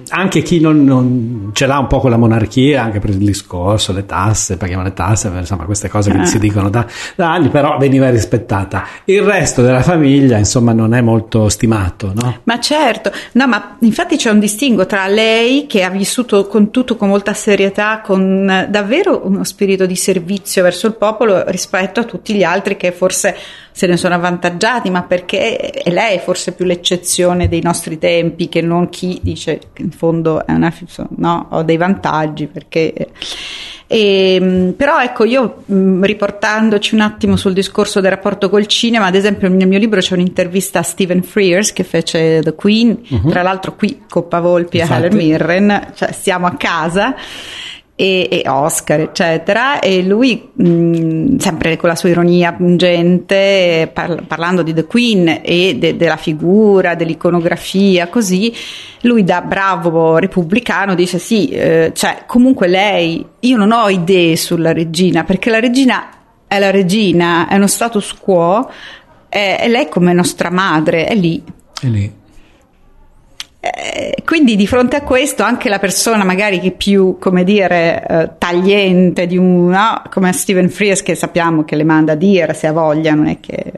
anche 0.10 0.42
chi 0.42 0.60
non, 0.60 0.84
non 0.84 1.50
ce 1.54 1.66
l'ha 1.66 1.78
un 1.80 1.88
po' 1.88 2.00
con 2.00 2.10
la 2.10 2.18
monarchia, 2.18 2.84
anche 2.84 3.00
per 3.00 3.10
il 3.12 3.18
discorso, 3.18 3.94
le 3.94 4.06
tasse, 4.06 4.58
paghiamo 4.58 4.84
le 4.84 4.94
tasse, 4.94 5.32
insomma 5.36 5.66
queste 5.66 5.90
cose 5.90 6.12
che 6.12 6.18
Ah. 6.18 6.26
si 6.26 6.40
dicono 6.40 6.70
da, 6.70 6.86
da 7.16 7.32
anni, 7.34 7.50
però 7.50 7.78
veniva 7.78 8.10
rispettata. 8.10 8.86
Il 9.06 9.22
resto 9.22 9.62
della 9.62 9.82
famiglia, 9.82 10.38
insomma, 10.38 10.74
non 10.74 10.94
è 10.94 11.02
molto 11.02 11.50
stimato, 11.50 12.12
no? 12.16 12.40
Ma 12.44 12.60
certo, 12.60 13.12
no, 13.34 13.48
ma 13.48 13.78
infatti 13.80 14.16
c'è 14.18 14.30
un 14.30 14.40
distinguo 14.40 14.86
tra 14.86 15.08
lei 15.08 15.66
che 15.68 15.84
ha 15.84 15.90
vissuto 15.90 16.48
con 16.48 16.72
tutto 16.72 16.96
con 16.96 17.10
molta 17.10 17.34
serietà, 17.34 18.02
con 18.04 18.50
eh, 18.50 18.68
davvero 18.70 19.22
uno 19.26 19.44
spirito 19.44 19.86
di 19.86 19.96
servizio 19.96 20.64
verso 20.64 20.88
il 20.88 20.96
popolo 20.96 21.44
rispetto 21.48 22.00
a 22.00 22.04
tutti 22.04 22.34
gli 22.34 22.44
altri 22.44 22.78
che 22.78 22.92
forse 22.92 23.36
se 23.76 23.88
ne 23.88 23.98
sono 23.98 24.16
avvantaggiati, 24.16 24.90
ma 24.90 25.04
perché 25.04 25.58
è 25.58 25.92
lei 25.92 26.20
forse 26.20 26.54
più 26.54 26.64
l'eccezione 26.64 27.50
dei 27.50 27.62
nostri 27.62 27.98
tempi 27.98 28.48
che 28.48 28.62
non 28.62 28.88
chi 28.88 29.20
dice 29.22 29.60
che 29.74 29.82
in 29.82 29.92
fondo 29.92 30.46
è 30.46 30.54
una, 30.54 30.74
no, 31.18 31.48
ho 31.50 31.62
dei 31.62 31.76
vantaggi 31.76 32.48
perché 32.48 33.10
e, 33.86 34.40
mh, 34.40 34.72
però 34.78 35.02
ecco, 35.02 35.26
io 35.26 35.64
mh, 35.66 36.06
riportandoci 36.06 36.96
un 36.96 37.02
attimo 37.02 37.36
sul 37.36 37.52
discorso 37.52 38.00
del 38.00 38.12
rapporto 38.12 38.50
col 38.50 38.66
cinema, 38.66 39.08
ad 39.08 39.16
esempio 39.16 39.50
nel 39.50 39.68
mio 39.68 39.78
libro 39.78 40.00
c'è 40.00 40.14
un'intervista 40.14 40.80
a 40.80 40.84
Stephen 40.84 41.22
Frears 41.22 41.74
che 41.74 41.84
fece 41.84 42.40
The 42.42 42.56
Queen, 42.56 43.02
tra 43.28 43.42
l'altro 43.42 43.76
qui 43.76 44.04
Coppa 44.08 44.40
Volpi 44.40 44.78
e. 44.78 44.88
Helen 44.90 45.18
Mirren, 45.18 45.92
cioè 45.96 46.14
siamo 46.14 46.48
a 46.48 46.56
casa. 46.56 47.14
E, 47.98 48.28
e 48.30 48.44
Oscar, 48.50 49.00
eccetera, 49.00 49.80
e 49.80 50.04
lui, 50.04 50.50
mh, 50.52 51.38
sempre 51.38 51.78
con 51.78 51.88
la 51.88 51.96
sua 51.96 52.10
ironia 52.10 52.52
pungente, 52.52 53.90
par- 53.94 54.26
parlando 54.28 54.64
di 54.64 54.74
The 54.74 54.84
Queen 54.84 55.40
e 55.42 55.78
de- 55.78 55.96
della 55.96 56.18
figura, 56.18 56.96
dell'iconografia, 56.96 58.10
così, 58.10 58.54
lui 59.04 59.24
da 59.24 59.40
bravo 59.42 60.18
repubblicano 60.18 60.94
dice 60.94 61.20
sì, 61.20 61.48
eh, 61.48 61.92
cioè 61.96 62.24
comunque 62.28 62.68
lei, 62.68 63.26
io 63.40 63.56
non 63.56 63.72
ho 63.72 63.88
idee 63.88 64.36
sulla 64.36 64.74
regina, 64.74 65.24
perché 65.24 65.50
la 65.50 65.62
regina 65.62 66.10
è 66.48 66.60
la 66.60 66.72
regina, 66.72 67.48
è 67.48 67.56
uno 67.56 67.68
status 67.68 68.14
quo, 68.14 68.70
è, 69.30 69.58
è 69.62 69.68
lei 69.70 69.88
come 69.88 70.12
nostra 70.12 70.50
madre, 70.50 71.06
è 71.06 71.16
lì. 71.16 71.42
E 71.82 71.88
lì. 71.88 72.24
Eh, 73.74 74.22
quindi 74.24 74.56
di 74.56 74.68
fronte 74.68 74.96
a 74.96 75.02
questo 75.02 75.42
anche 75.42 75.70
la 75.70 75.80
persona 75.80 76.24
magari 76.24 76.60
che 76.60 76.72
più, 76.72 77.18
come 77.20 77.44
dire, 77.44 78.06
eh, 78.08 78.30
tagliente 78.38 79.26
di 79.26 79.38
un, 79.38 79.70
no? 79.70 80.04
come 80.12 80.32
Stephen 80.34 80.70
Frears 80.70 81.02
che 81.02 81.16
sappiamo 81.16 81.64
che 81.64 81.76
le 81.76 81.84
manda 81.84 82.12
a 82.12 82.16
dire 82.16 82.54
se 82.54 82.68
ha 82.68 82.72
voglia, 82.72 83.14
non 83.14 83.28
è 83.28 83.40
che... 83.40 83.74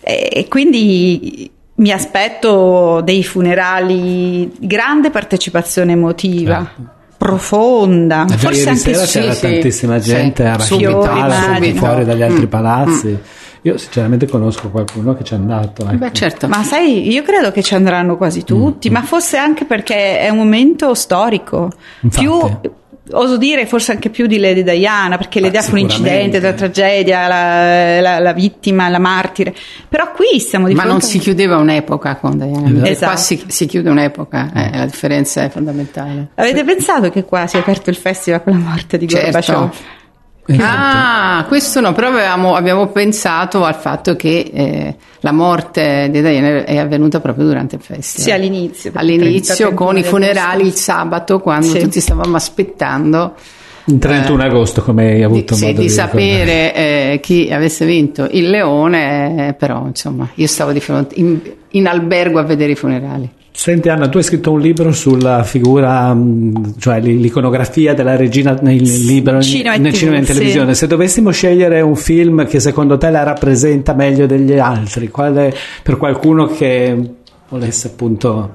E 0.00 0.30
e 0.32 0.46
quindi 0.48 1.50
mi 1.74 1.90
aspetto 1.90 3.00
dei 3.02 3.24
funerali 3.24 4.50
grande 4.58 5.10
partecipazione 5.10 5.92
emotiva. 5.92 6.56
Certo. 6.56 6.96
Profonda, 7.18 8.26
forse 8.28 8.60
ieri 8.60 8.68
anche 8.68 8.94
sera 8.94 9.04
sì, 9.04 9.18
c'era 9.18 9.32
sì, 9.32 9.40
tantissima 9.40 9.98
sì. 10.00 10.08
gente 10.10 10.46
a 10.46 10.58
Subito, 10.60 11.04
Raccontare 11.04 11.72
fuori 11.74 12.04
dagli 12.04 12.22
altri 12.22 12.46
Mm, 12.46 12.48
palazzi 12.48 13.18
Io 13.62 13.76
sinceramente 13.76 14.26
conosco 14.26 14.70
qualcuno 14.70 15.14
che 15.16 15.24
ci 15.24 15.34
è 15.34 15.36
andato. 15.36 15.82
Ecco. 15.84 15.96
Beh, 15.96 16.12
certo. 16.12 16.48
Ma 16.48 16.62
sai, 16.62 17.10
io 17.10 17.22
credo 17.22 17.50
che 17.50 17.62
ci 17.62 17.74
andranno 17.74 18.16
quasi 18.16 18.44
tutti, 18.44 18.88
ma 18.90 19.02
forse 19.02 19.36
anche 19.36 19.64
perché 19.64 20.20
è 20.20 20.28
un 20.28 20.36
momento 20.38 20.94
storico. 20.94 21.70
Infatti. 22.00 22.24
Più, 22.24 22.76
oso 23.10 23.38
dire, 23.38 23.64
forse 23.66 23.92
anche 23.92 24.10
più 24.10 24.26
di 24.26 24.38
Lady 24.38 24.62
Diana, 24.62 25.16
perché 25.16 25.40
l'idea 25.40 25.62
fu 25.62 25.72
un 25.72 25.78
incidente, 25.78 26.40
la 26.40 26.52
tragedia, 26.52 27.26
la, 27.26 28.00
la- 28.00 28.18
la 28.18 28.32
vittima, 28.32 28.88
la 28.90 28.98
martire. 28.98 29.54
Però 29.88 30.12
qui 30.12 30.38
siamo 30.40 30.66
di 30.68 30.74
Ma 30.74 30.82
fronte 30.82 30.98
non 31.00 31.08
a- 31.08 31.10
si 31.12 31.18
chiudeva 31.18 31.56
un'epoca 31.56 32.16
con 32.16 32.36
Diana. 32.36 32.86
Esatto. 32.86 32.88
E 32.88 32.96
Qua 33.14 33.16
si, 33.16 33.44
si 33.46 33.66
chiude 33.66 33.88
un'epoca, 33.90 34.50
eh, 34.54 34.76
la 34.76 34.84
differenza 34.84 35.42
è 35.42 35.48
fondamentale. 35.48 36.28
Avete 36.34 36.64
pensato 36.64 37.08
che 37.10 37.24
qua 37.24 37.46
si 37.46 37.56
è 37.56 37.60
aperto 37.60 37.88
il 37.90 37.96
festival 37.96 38.42
con 38.42 38.52
la 38.52 38.58
morte 38.58 38.98
di 38.98 39.08
Certo. 39.08 39.24
Gorbaciov? 39.24 39.70
Ah, 40.56 41.44
questo 41.46 41.80
no, 41.80 41.92
però 41.92 42.08
avevamo, 42.08 42.54
abbiamo 42.54 42.86
pensato 42.88 43.64
al 43.64 43.74
fatto 43.74 44.16
che 44.16 44.50
eh, 44.52 44.94
la 45.20 45.32
morte 45.32 46.08
di 46.10 46.20
Diana 46.22 46.64
è 46.64 46.78
avvenuta 46.78 47.20
proprio 47.20 47.44
durante 47.46 47.74
il 47.76 47.82
festival. 47.82 48.24
Sì, 48.26 48.30
all'inizio. 48.32 48.90
All'inizio 48.94 49.54
30, 49.68 49.74
con 49.74 49.96
i 49.98 50.00
31 50.02 50.08
funerali 50.26 50.66
il 50.66 50.72
sabato, 50.74 51.40
quando 51.40 51.66
Sì. 51.66 51.80
tutti 51.80 52.00
stavamo 52.00 52.34
aspettando 52.36 53.34
Il 53.84 53.98
31 53.98 54.42
agosto, 54.42 54.82
come 54.82 55.08
hai 55.10 55.16
di, 55.16 55.22
avuto 55.22 55.54
sì, 55.54 55.66
modo 55.66 55.80
di 55.80 55.86
di 55.86 55.92
ricordare. 55.92 56.10
sapere 56.20 56.74
eh, 56.74 57.20
chi 57.20 57.48
avesse 57.52 57.84
vinto 57.84 58.26
il 58.30 58.48
leone, 58.48 59.48
eh, 59.48 59.52
però 59.54 59.86
insomma 59.86 60.28
io 60.34 60.46
stavo 60.46 60.72
di 60.72 60.80
fronte 60.80 61.14
in, 61.16 61.38
in 61.70 61.86
albergo 61.86 62.38
a 62.38 62.42
vedere 62.42 62.72
i 62.72 62.74
funerali. 62.74 63.30
Senti 63.58 63.88
Anna, 63.88 64.08
tu 64.08 64.18
hai 64.18 64.22
scritto 64.22 64.52
un 64.52 64.60
libro 64.60 64.92
sulla 64.92 65.42
figura, 65.42 66.14
mh, 66.14 66.74
cioè 66.78 67.00
l'i- 67.00 67.18
l'iconografia 67.18 67.92
della 67.92 68.14
regina 68.14 68.56
nel 68.60 68.80
libro, 68.80 69.42
Cinema 69.42 69.74
nel 69.76 69.92
cinema 69.92 70.14
e 70.14 70.20
in 70.20 70.26
sì. 70.26 70.32
televisione. 70.32 70.74
Se 70.74 70.86
dovessimo 70.86 71.30
scegliere 71.32 71.80
un 71.80 71.96
film 71.96 72.46
che 72.46 72.60
secondo 72.60 72.96
te 72.98 73.10
la 73.10 73.24
rappresenta 73.24 73.94
meglio 73.94 74.26
degli 74.26 74.56
altri, 74.56 75.08
quale 75.08 75.52
per 75.82 75.96
qualcuno 75.96 76.46
che 76.46 77.14
volesse 77.48 77.88
appunto... 77.88 78.52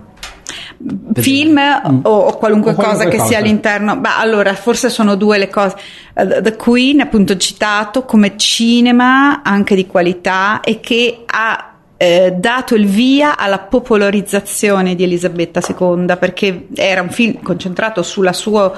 film 1.15 1.57
o, 1.57 2.09
o 2.09 2.37
qualunque, 2.37 2.71
O 2.71 2.73
qualunque 2.73 2.73
cosa 2.75 3.03
che 3.09 3.17
cosa. 3.17 3.27
sia 3.27 3.39
all'interno. 3.39 3.97
Beh, 3.97 4.09
allora, 4.17 4.53
forse 4.53 4.89
sono 4.89 5.15
due 5.15 5.37
le 5.37 5.49
cose. 5.49 5.75
Eh, 6.13 6.41
The 6.41 6.55
Queen, 6.55 7.01
appunto 7.01 7.35
citato 7.35 8.03
come 8.05 8.37
cinema 8.37 9.41
anche 9.43 9.75
di 9.75 9.85
qualità 9.85 10.61
e 10.61 10.79
che 10.79 11.23
ha 11.25 11.72
eh, 12.03 12.31
dato 12.37 12.75
il 12.75 12.85
via 12.85 13.37
alla 13.37 13.59
popolarizzazione 13.59 14.95
di 14.95 15.03
Elisabetta 15.03 15.61
II 15.65 16.17
perché 16.19 16.67
era 16.75 17.01
un 17.01 17.09
film 17.09 17.41
concentrato 17.41 18.03
sulla 18.03 18.33
sua 18.33 18.71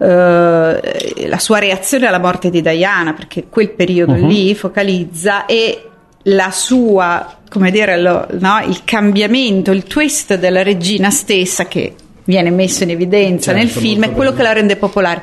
eh, 0.00 1.26
la 1.28 1.38
sua 1.38 1.58
reazione 1.58 2.06
alla 2.06 2.20
morte 2.20 2.50
di 2.50 2.60
Diana, 2.62 3.12
perché 3.14 3.46
quel 3.48 3.70
periodo 3.70 4.12
Mhm. 4.12 4.26
lì 4.28 4.54
focalizza 4.54 5.44
e 5.46 5.88
la 6.24 6.50
sua, 6.52 7.38
come 7.50 7.70
dire, 7.70 8.00
lo- 8.00 8.26
no, 8.38 8.60
il 8.66 8.82
cambiamento, 8.84 9.72
il 9.72 9.84
twist 9.84 10.36
della 10.36 10.62
regina 10.62 11.10
stessa 11.10 11.66
che 11.66 11.94
viene 12.24 12.50
messo 12.50 12.84
in 12.84 12.90
evidenza 12.90 13.52
Certo, 13.52 13.58
nel 13.58 13.68
film 13.70 14.04
è 14.04 14.12
quello 14.12 14.30
bello. 14.30 14.36
che 14.36 14.42
la 14.42 14.52
rende 14.52 14.76
popolare. 14.76 15.22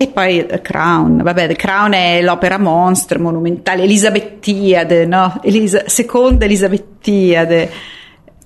E 0.00 0.06
poi 0.06 0.46
The 0.46 0.60
Crown, 0.60 1.22
vabbè, 1.24 1.48
The 1.48 1.56
Crown 1.56 1.92
è 1.92 2.22
l'opera 2.22 2.56
monstra, 2.56 3.18
monumentale, 3.18 3.82
Elisabettiade, 3.82 5.06
no? 5.06 5.40
Elisa- 5.42 5.82
seconda 5.86 6.44
Elisabettiade. 6.44 7.68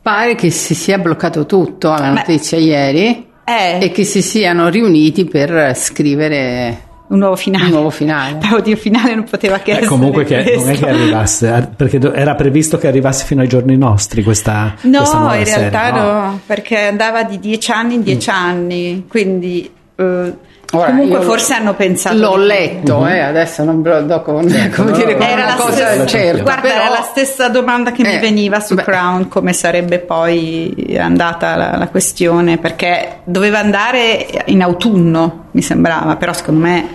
Pare 0.01 0.35
che 0.35 0.51
si 0.51 0.75
sia 0.75 0.99
bloccato 0.99 1.45
tutto 1.47 1.93
alla 1.93 2.09
Beh. 2.09 2.15
notizia 2.15 2.57
ieri 2.59 3.27
Eh, 3.45 3.79
e 3.83 3.91
che 3.93 4.05
si 4.05 4.23
siano 4.23 4.69
riuniti 4.69 5.27
per 5.27 5.77
scrivere 5.77 6.91
un 7.09 7.19
nuovo 7.19 7.37
finale. 7.37 7.67
un 7.67 7.71
nuovo 7.73 7.91
finale. 7.91 8.39
Oddio, 8.51 8.75
finale 8.77 9.15
non 9.15 9.25
poteva 9.25 9.59
che 9.59 9.73
Eh, 9.73 9.75
essere 9.75 9.87
comunque 9.89 10.25
che 10.25 10.55
non 10.57 10.71
è 10.71 10.79
che 10.79 10.89
arrivasse, 10.89 11.55
eh, 11.55 11.67
perché 11.77 12.01
era 12.15 12.35
previsto 12.35 12.79
che 12.79 12.87
arrivasse 12.89 13.27
fino 13.27 13.43
ai 13.43 13.49
giorni 13.49 13.77
nostri 13.77 14.23
questa, 14.23 14.75
No, 14.83 14.99
questa 15.01 15.19
nuova 15.19 15.37
in 15.37 15.45
serie, 15.47 15.69
realtà 15.69 16.01
no. 16.01 16.41
perché 16.47 16.79
andava 16.87 17.25
di 17.25 17.39
dieci 17.39 17.71
anni 17.71 17.95
in 17.97 18.03
dieci 18.03 18.31
anni, 18.31 19.05
quindi 19.07 19.71
eh, 19.97 20.33
Ora, 20.75 20.87
comunque 20.87 21.21
forse 21.21 21.53
hanno 21.53 21.75
pensato... 21.75 22.17
L'ho 22.17 22.37
letto, 22.37 23.07
eh, 23.07 23.19
adesso 23.21 23.63
non 23.63 23.83
ve 23.83 23.91
lo 23.91 24.03
do 24.05 24.23
con, 24.23 24.47
come 24.75 24.93
dire, 24.93 25.19
Era 25.19 25.45
la, 25.45 25.55
cosa 25.55 25.73
stessa, 25.73 26.07
certa. 26.07 26.43
guarda, 26.43 26.61
però- 26.63 26.75
era 26.75 26.89
la 26.89 27.03
stessa 27.03 27.49
domanda 27.51 27.93
che 27.93 28.03
mi 28.03 28.15
Eh, 28.15 28.19
veniva 28.19 28.59
su 28.59 28.75
beh. 28.75 28.83
Crown, 28.83 29.29
come 29.29 29.53
sarebbe 29.53 29.99
poi 29.99 30.97
andata 30.99 31.57
la, 31.57 31.77
la 31.77 31.89
questione, 31.89 32.57
perché 32.57 33.19
doveva 33.25 33.59
andare 33.59 34.27
in 34.47 34.63
autunno, 34.63 35.45
mi 35.51 35.61
sembrava, 35.61 36.17
però 36.17 36.33
secondo 36.33 36.61
me 36.61 36.89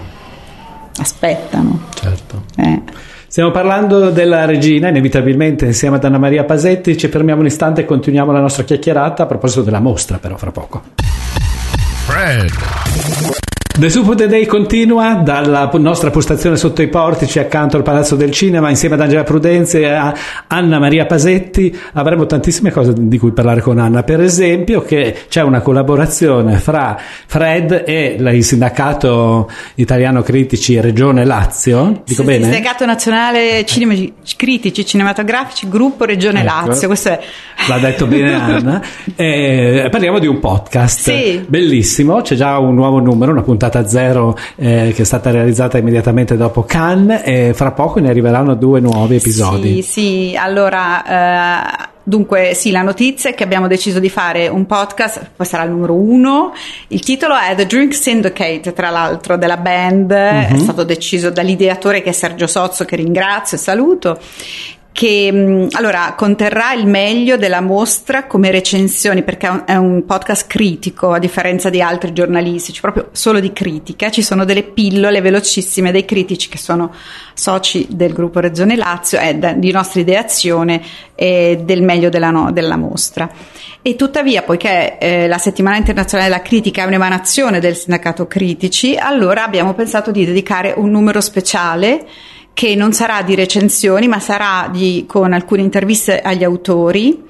aspettano. 1.00 1.81
Certo. 1.93 2.43
eh. 2.57 2.81
Stiamo 3.27 3.51
parlando 3.51 4.10
della 4.10 4.46
regina, 4.46 4.88
inevitabilmente 4.88 5.65
insieme 5.65 5.98
ad 5.98 6.03
Anna 6.03 6.17
Maria 6.17 6.46
Pasetti. 6.46 6.98
Ci 6.98 7.10
fermiamo 7.10 7.41
un 7.41 7.46
istante 7.46 7.81
e 7.81 7.86
continuiamo 7.86 8.31
la 8.31 8.39
nostra 8.39 8.63
chiacchierata 8.63 9.22
a 9.24 9.25
proposito 9.27 9.62
della 9.62 9.79
mostra, 9.81 10.17
però, 10.17 10.36
fra 10.38 10.50
poco. 10.50 10.81
Fred. 12.07 13.37
The 13.77 13.89
Soup 13.91 14.12
Day 14.15 14.46
continua 14.48 15.13
dalla 15.24 15.69
nostra 15.75 16.10
postazione 16.10 16.55
sotto 16.57 16.81
i 16.81 16.88
portici 16.88 17.38
accanto 17.38 17.77
al 17.77 17.84
Palazzo 17.84 18.15
del 18.15 18.31
Cinema 18.31 18.72
insieme 18.72 18.96
ad 18.96 19.01
Angela 19.01 19.22
Prudenzi 19.24 19.77
e 19.81 19.86
a 19.91 20.15
Anna 20.48 20.79
Maria 20.79 21.05
Pasetti 21.05 21.77
avremo 21.93 22.25
tantissime 22.25 22.72
cose 22.72 22.93
di 22.98 23.19
cui 23.19 23.34
parlare 23.34 23.62
con 23.62 23.77
Anna 23.77 24.01
per 24.01 24.19
esempio 24.22 24.81
che 24.81 25.15
c'è 25.29 25.43
una 25.43 25.62
collaborazione 25.62 26.55
fra 26.57 26.98
Fred 27.27 27.84
e 27.86 28.17
il 28.19 28.43
sindacato 28.43 29.48
italiano 29.75 30.24
critici 30.24 30.79
Regione 30.81 31.24
Lazio 31.24 32.01
dico 32.03 32.22
Sì, 32.24 32.27
bene? 32.27 32.46
Sindacato 32.51 32.84
Nazionale 32.84 33.63
Cinema, 33.65 33.93
Critici 34.36 34.86
Cinematografici, 34.88 35.69
Gruppo 35.69 36.03
Regione 36.05 36.41
Ecco. 36.41 36.67
Lazio. 36.67 36.88
Questo 36.88 37.10
è 37.10 37.19
L'ha 37.67 37.77
detto 37.77 38.07
bene 38.07 38.34
Anna. 38.41 38.81
Eh, 39.15 39.88
parliamo 39.91 40.17
di 40.19 40.25
un 40.27 40.39
podcast 40.39 41.12
Sì. 41.12 41.46
bellissimo. 41.48 42.22
C'è 42.22 42.36
già 42.36 42.57
un 42.57 42.74
nuovo 42.74 43.00
numero, 43.00 43.31
una 43.31 43.41
puntata 43.41 43.65
zero 43.88 44.38
eh, 44.55 44.91
che 44.95 45.01
è 45.01 45.05
stata 45.05 45.31
realizzata 45.31 45.77
immediatamente 45.77 46.38
dopo 46.38 46.63
Cannes 46.63 47.21
e 47.24 47.53
fra 47.53 47.71
poco 47.71 48.00
ne 48.00 48.09
arriveranno 48.09 48.55
due 48.55 48.79
nuovi 48.79 49.15
episodi. 49.15 49.81
Sì, 49.81 50.31
sì, 50.31 50.36
allora, 50.38 51.83
eh, 51.83 51.89
dunque, 52.03 52.53
sì, 52.53 52.71
la 52.71 52.81
notizia 52.81 53.29
è 53.29 53.33
che 53.33 53.43
abbiamo 53.43 53.67
deciso 53.67 54.00
di 54.00 54.09
fare 54.09 54.47
un 54.47 54.65
podcast, 54.65 55.31
poi 55.36 55.45
sarà 55.45 55.63
il 55.63 55.71
numero 55.71 55.93
uno. 55.93 56.53
Il 56.88 57.01
titolo 57.01 57.36
è 57.36 57.55
The 57.55 57.65
Drink 57.65 57.93
Syndicate, 57.93 58.74
tra 58.74 58.89
l'altro, 58.89 59.38
della 59.38 59.57
band, 59.57 60.12
è 60.12 60.57
stato 60.57 60.83
deciso 60.83 61.29
dall'ideatore 61.29 62.01
che 62.01 62.09
è 62.09 62.13
Sergio 62.13 62.47
Sozzo, 62.47 62.86
che 62.86 62.95
ringrazio 62.95 63.57
e 63.57 63.59
saluto. 63.59 64.19
Che 64.97 65.31
mh, 65.31 65.67
allora 65.73 66.15
conterrà 66.17 66.73
il 66.73 66.87
meglio 66.87 67.37
della 67.37 67.61
mostra 67.61 68.25
come 68.25 68.49
recensioni, 68.49 69.21
perché 69.21 69.63
è 69.65 69.75
un, 69.75 70.03
podcast 70.07 70.47
critico 70.47 71.11
a 71.11 71.19
differenza 71.19 71.69
di 71.69 71.83
altri 71.83 72.13
giornalistici, 72.13 72.81
proprio 72.81 73.09
solo 73.11 73.39
di 73.39 73.53
critica. 73.53 74.09
Ci 74.09 74.23
sono 74.23 74.43
delle 74.43 74.63
pillole 74.63 75.21
velocissime 75.21 75.91
dei 75.91 76.03
critici 76.03 76.49
che 76.49 76.57
sono 76.57 76.91
soci 77.35 77.85
del 77.91 78.11
gruppo 78.11 78.39
Regione 78.39 78.75
Lazio 78.75 79.19
e 79.19 79.35
da- 79.35 79.53
di 79.53 79.71
nostra 79.71 80.01
ideazione 80.01 80.81
e 81.13 81.61
del 81.63 81.83
meglio 81.83 82.09
della, 82.09 82.31
no- 82.31 82.51
della 82.51 82.75
mostra. 82.75 83.29
E 83.83 83.95
tuttavia, 83.95 84.41
poiché 84.41 84.97
eh, 84.97 85.27
la 85.27 85.37
settimana 85.37 85.77
internazionale 85.77 86.27
della 86.27 86.41
critica 86.41 86.81
è 86.81 86.87
un'emanazione 86.87 87.59
del 87.59 87.75
sindacato 87.75 88.25
critici, 88.25 88.95
allora 88.95 89.43
abbiamo 89.43 89.75
pensato 89.75 90.09
di 90.09 90.25
dedicare 90.25 90.73
un 90.75 90.89
numero 90.89 91.21
speciale 91.21 92.03
che 92.57 92.73
non 92.73 92.91
sarà 92.91 93.21
di 93.21 93.35
recensioni, 93.35 94.07
ma 94.07 94.19
sarà 94.19 94.67
di, 94.73 95.05
con 95.07 95.31
alcune 95.31 95.61
interviste 95.61 96.19
agli 96.19 96.43
autori 96.43 97.23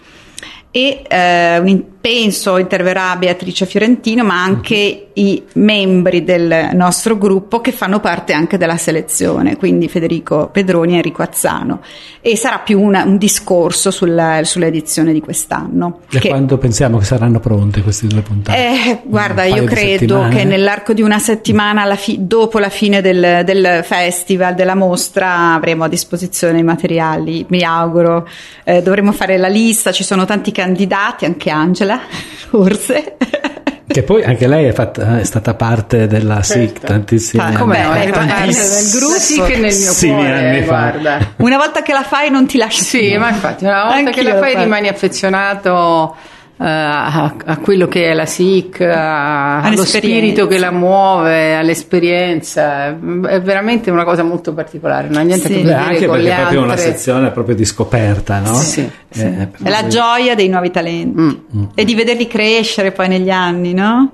e 0.71 1.01
eh, 1.05 1.85
penso 1.99 2.57
interverrà 2.57 3.15
Beatrice 3.17 3.65
Fiorentino, 3.65 4.23
ma 4.23 4.41
anche 4.41 5.09
i 5.13 5.43
membri 5.53 6.23
del 6.23 6.69
nostro 6.73 7.17
gruppo 7.17 7.59
che 7.59 7.71
fanno 7.71 7.99
parte 7.99 8.33
anche 8.33 8.57
della 8.57 8.77
selezione, 8.77 9.57
quindi 9.57 9.87
Federico 9.87 10.49
Pedroni 10.51 10.93
e 10.93 10.95
Enrico 10.97 11.21
Azzano. 11.23 11.81
E 12.21 12.35
sarà 12.37 12.59
più 12.59 12.79
una- 12.81 13.03
un 13.03 13.17
discorso 13.17 13.89
sulla- 13.91 14.43
sull'edizione 14.43 15.11
di 15.13 15.19
quest'anno. 15.21 16.01
E 16.11 16.19
che- 16.19 16.29
quando 16.29 16.57
pensiamo 16.57 16.97
che 16.97 17.05
saranno 17.05 17.39
pronte 17.39 17.81
queste 17.81 18.07
due 18.07 18.21
puntate? 18.21 18.57
eh, 18.57 19.01
guarda, 19.03 19.43
io 19.43 19.63
credo 19.63 20.27
che 20.29 20.43
nell'arco 20.43 20.93
di 20.93 21.01
una 21.01 21.19
settimana, 21.19 21.95
fi- 21.95 22.17
dopo 22.27 22.59
la 22.59 22.69
fine 22.69 23.01
del, 23.01 23.41
del 23.43 23.81
festival, 23.83 24.53
della 24.55 24.75
mostra, 24.75 25.53
avremo 25.55 25.83
a 25.85 25.87
disposizione 25.87 26.59
i 26.59 26.63
materiali. 26.63 27.45
Mi 27.49 27.63
auguro. 27.63 28.27
Eh, 28.63 28.81
dovremo 28.81 29.11
fare 29.11 29.37
la 29.37 29.47
lista, 29.47 29.91
ci 29.91 30.03
sono 30.03 30.25
tanti 30.25 30.51
candidati, 30.51 31.25
anche 31.25 31.49
Angela, 31.49 31.96
forse. 32.49 33.17
Che 33.87 34.03
poi 34.03 34.23
anche 34.23 34.47
lei 34.47 34.65
è, 34.65 34.73
fatta- 34.73 35.17
è 35.19 35.23
stata 35.23 35.53
parte 35.55 36.07
della 36.07 36.43
SIC 36.43 36.79
tantissimi 36.81 37.41
Ah, 37.41 37.45
anni 37.47 37.55
Come 37.55 37.77
è 37.79 38.09
parte 38.09 38.11
tantissimo. 38.11 38.75
del 38.75 38.89
gruppo 38.99 39.19
sì 39.19 39.35
che 39.41 39.41
nel 39.53 39.59
mio 39.59 39.69
Tantissimi 39.69 40.13
cuore, 40.13 40.33
anni 40.33 40.61
fa. 40.63 40.93
Una 41.37 41.57
volta 41.57 41.81
che 41.81 41.93
la 41.93 42.03
fai, 42.03 42.29
non 42.29 42.45
ti 42.45 42.57
lasci 42.57 42.83
Sì, 42.83 42.99
più. 43.09 43.19
ma 43.19 43.29
infatti 43.29 43.63
una 43.63 43.83
volta 43.83 43.95
Anch'io 43.97 44.11
che 44.11 44.23
la 44.23 44.37
fai 44.37 44.55
rimani 44.57 44.87
affezionato 44.89 46.15
a, 46.59 47.35
a 47.45 47.57
quello 47.57 47.87
che 47.87 48.09
è 48.09 48.13
la 48.13 48.25
SIC, 48.25 48.81
a- 48.81 49.61
allo 49.61 49.85
spirito 49.85 50.47
che 50.47 50.57
la 50.57 50.71
muove, 50.71 51.55
all'esperienza. 51.55 52.87
È 52.87 53.41
veramente 53.41 53.91
una 53.91 54.03
cosa 54.03 54.23
molto 54.23 54.53
particolare, 54.53 55.07
non 55.07 55.17
ha 55.17 55.21
niente 55.21 55.47
Sì. 55.47 55.53
a 55.53 55.55
che 55.55 55.61
Beh, 55.61 55.67
vedere 55.67 55.83
anche 55.83 56.05
con 56.07 56.15
perché 56.17 56.31
è 56.31 56.35
proprio 56.39 56.61
una 56.63 56.77
sezione 56.77 57.31
proprio 57.31 57.55
di 57.55 57.65
scoperta, 57.65 58.39
no? 58.39 58.53
Sì, 58.55 58.89
sì. 59.09 59.21
Eh, 59.21 59.47
È 59.63 59.69
la 59.69 59.87
gioia 59.87 60.35
dei 60.35 60.47
nuovi 60.49 60.71
talenti 60.71 61.21
Mm. 61.21 61.63
e 61.75 61.83
di 61.85 61.95
vederli 61.95 62.27
crescere 62.27 62.91
poi 62.91 63.07
negli 63.07 63.29
anni, 63.29 63.73
no? 63.73 64.11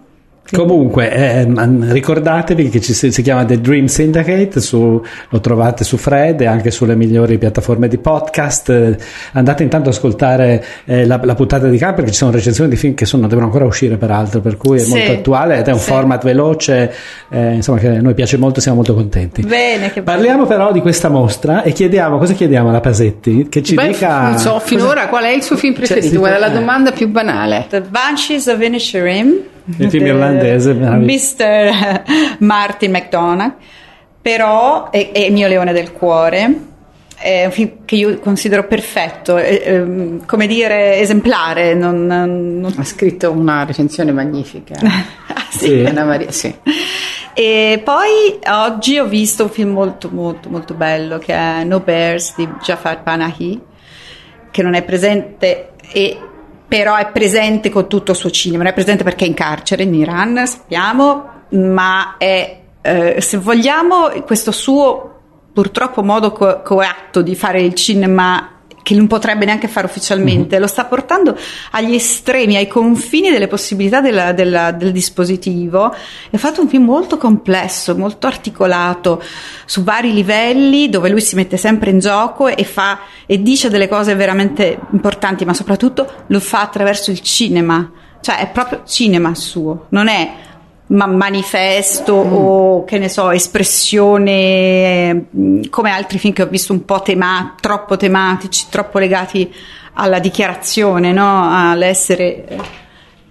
Comunque, 0.51 1.11
ehm, 1.11 1.91
ricordatevi 1.91 2.69
che 2.69 2.79
ci 2.79 2.93
si, 2.93 3.11
si 3.11 3.21
chiama 3.23 3.43
The 3.45 3.59
Dream 3.59 3.85
Syndicate, 3.85 4.59
su- 4.61 5.01
lo 5.29 5.39
trovate 5.39 5.83
su 5.83 5.97
Fred 5.97 6.41
e 6.41 6.45
anche 6.45 6.69
sulle 6.69 6.95
migliori 6.95 7.37
piattaforme 7.39 7.87
di 7.87 7.97
podcast. 7.97 8.69
Eh, 8.69 8.97
andate 9.31 9.63
intanto 9.63 9.89
ad 9.89 9.95
ascoltare 9.95 10.63
eh, 10.85 11.05
la, 11.07 11.19
la 11.23 11.33
puntata 11.33 11.67
di 11.69 11.77
campo 11.77 11.95
perché 11.97 12.11
ci 12.11 12.17
sono 12.17 12.31
recensioni 12.31 12.69
di 12.69 12.75
film 12.75 12.93
che 12.93 13.05
sono, 13.05 13.25
devono 13.27 13.47
ancora 13.47 13.65
uscire 13.65 13.95
peraltro, 13.97 14.41
per 14.41 14.57
cui 14.57 14.77
è 14.77 14.81
Sì, 14.81 14.89
molto 14.89 15.11
attuale 15.13 15.57
ed 15.57 15.67
è 15.67 15.71
un 15.71 15.79
sì. 15.79 15.89
format 15.89 16.23
veloce, 16.23 16.93
eh, 17.29 17.53
insomma 17.53 17.79
che 17.79 17.87
a 17.87 18.01
noi 18.01 18.13
piace 18.13 18.37
molto, 18.37 18.59
siamo 18.59 18.77
molto 18.77 18.93
contenti. 18.93 19.41
Bene, 19.41 19.91
che 19.91 20.01
bello. 20.03 20.17
Parliamo 20.17 20.45
però 20.45 20.71
di 20.71 20.81
questa 20.81 21.09
mostra 21.09 21.63
e 21.63 21.71
chiediamo, 21.71 22.17
cosa 22.19 22.33
chiediamo 22.33 22.69
alla 22.69 22.81
Pasetti? 22.81 23.47
Che 23.49 23.63
ci 23.63 23.73
Beh, 23.73 23.87
dica... 23.87 24.21
non 24.29 24.37
so, 24.37 24.59
finora 24.59 25.07
qual 25.07 25.23
è 25.23 25.29
il 25.31 25.41
suo 25.41 25.55
film 25.55 25.73
preferito? 25.73 26.07
sì, 26.09 26.17
Guarda, 26.17 26.37
la 26.37 26.51
eh. 26.51 26.53
domanda 26.53 26.91
più 26.91 27.07
banale. 27.07 27.65
The 27.69 27.81
Banshees 27.81 28.45
of 28.47 28.61
Inisherim 28.61 29.51
Il 29.77 29.89
film 29.89 30.03
de- 30.03 30.09
irlandese. 30.11 30.73
Mr. 30.73 32.03
Martin 32.39 32.91
McDonagh 32.91 33.53
però 34.21 34.89
è, 34.89 35.11
è 35.11 35.19
il 35.19 35.33
mio 35.33 35.47
leone 35.47 35.73
del 35.73 35.91
cuore 35.91 36.71
è 37.17 37.45
un 37.45 37.51
film 37.51 37.69
che 37.85 37.95
io 37.95 38.19
considero 38.19 38.65
perfetto 38.67 39.37
è- 39.37 39.61
ehm, 39.65 40.25
come 40.25 40.45
dire 40.47 40.97
esemplare 40.99 41.73
non, 41.73 42.05
non- 42.05 42.73
Ha 42.77 42.83
scritto 42.83 43.31
una 43.31 43.63
recensione 43.65 44.11
magnifica. 44.11 44.75
Ah, 45.35 45.45
sì. 45.49 45.67
Sì. 45.67 45.83
Anna 45.85 46.03
Maria, 46.03 46.31
sì. 46.31 46.53
e 47.33 47.81
poi 47.83 48.39
oggi 48.49 48.97
ho 48.99 49.05
visto 49.05 49.43
un 49.43 49.49
film 49.49 49.71
molto 49.71 50.09
molto 50.11 50.49
molto 50.49 50.73
bello 50.73 51.17
che 51.17 51.33
è 51.33 51.63
No 51.63 51.79
Bears 51.79 52.35
di 52.35 52.47
Jafar 52.61 53.01
Panahi 53.03 53.59
che 54.51 54.61
non 54.61 54.73
è 54.75 54.83
presente 54.83 55.69
e 55.91 56.17
però 56.73 56.95
è 56.95 57.11
presente 57.11 57.69
con 57.69 57.87
tutto 57.87 58.13
il 58.13 58.17
suo 58.17 58.31
cinema, 58.31 58.63
non 58.63 58.71
è 58.71 58.73
presente 58.73 59.03
perché 59.03 59.25
è 59.25 59.27
in 59.27 59.35
carcere 59.35 59.83
in 59.83 59.93
Iran, 59.93 60.47
sappiamo, 60.47 61.43
ma 61.49 62.15
è, 62.17 62.61
eh, 62.81 63.21
se 63.21 63.37
vogliamo, 63.37 64.09
questo 64.25 64.49
suo 64.51 65.19
purtroppo 65.53 66.01
modo 66.01 66.31
co- 66.31 66.63
coatto 66.63 67.21
di 67.21 67.35
fare 67.35 67.61
il 67.61 67.75
cinema 67.75 68.52
che 68.83 68.93
non 68.93 69.07
potrebbe 69.07 69.45
neanche 69.45 69.67
fare 69.67 69.87
ufficialmente, 69.87 70.59
lo 70.59 70.67
sta 70.67 70.85
portando 70.85 71.35
agli 71.71 71.95
estremi, 71.95 72.57
ai 72.57 72.67
confini 72.67 73.31
delle 73.31 73.47
possibilità 73.47 74.01
della- 74.01 74.33
della- 74.33 74.71
del 74.71 74.91
dispositivo. 74.91 75.95
È 76.29 76.37
fatto 76.37 76.61
un 76.61 76.67
film 76.67 76.83
molto 76.83 77.17
complesso, 77.17 77.95
molto 77.95 78.27
articolato 78.27 79.23
su 79.65 79.83
vari 79.83 80.13
livelli, 80.13 80.89
dove 80.89 81.09
lui 81.09 81.21
si 81.21 81.35
mette 81.35 81.57
sempre 81.57 81.89
in 81.89 81.99
gioco 81.99 82.47
e 82.47 82.63
fa 82.65 82.99
e 83.25 83.41
dice 83.41 83.69
delle 83.69 83.87
cose 83.87 84.13
veramente 84.15 84.77
importanti, 84.91 85.45
ma 85.45 85.53
soprattutto 85.53 86.25
lo 86.27 86.39
fa 86.39 86.61
attraverso 86.61 87.09
il 87.09 87.21
cinema. 87.21 87.89
Cioè 88.21 88.37
è 88.37 88.49
proprio 88.49 88.83
cinema 88.85 89.33
suo, 89.35 89.87
non 89.89 90.07
è 90.07 90.33
ma- 90.87 91.07
manifesto 91.07 92.13
o 92.13 92.83
che 92.83 92.97
ne 92.97 93.09
so, 93.09 93.31
espressione 93.31 95.13
mh, 95.29 95.69
come 95.69 95.91
altri 95.91 96.17
film 96.17 96.33
che 96.33 96.43
ho 96.43 96.47
visto 96.47 96.73
un 96.73 96.85
po' 96.85 97.01
tema- 97.01 97.55
troppo 97.59 97.97
tematici, 97.97 98.67
troppo 98.69 98.99
legati 98.99 99.53
alla 99.93 100.19
dichiarazione, 100.19 101.11
no? 101.11 101.49
all'essere. 101.51 102.81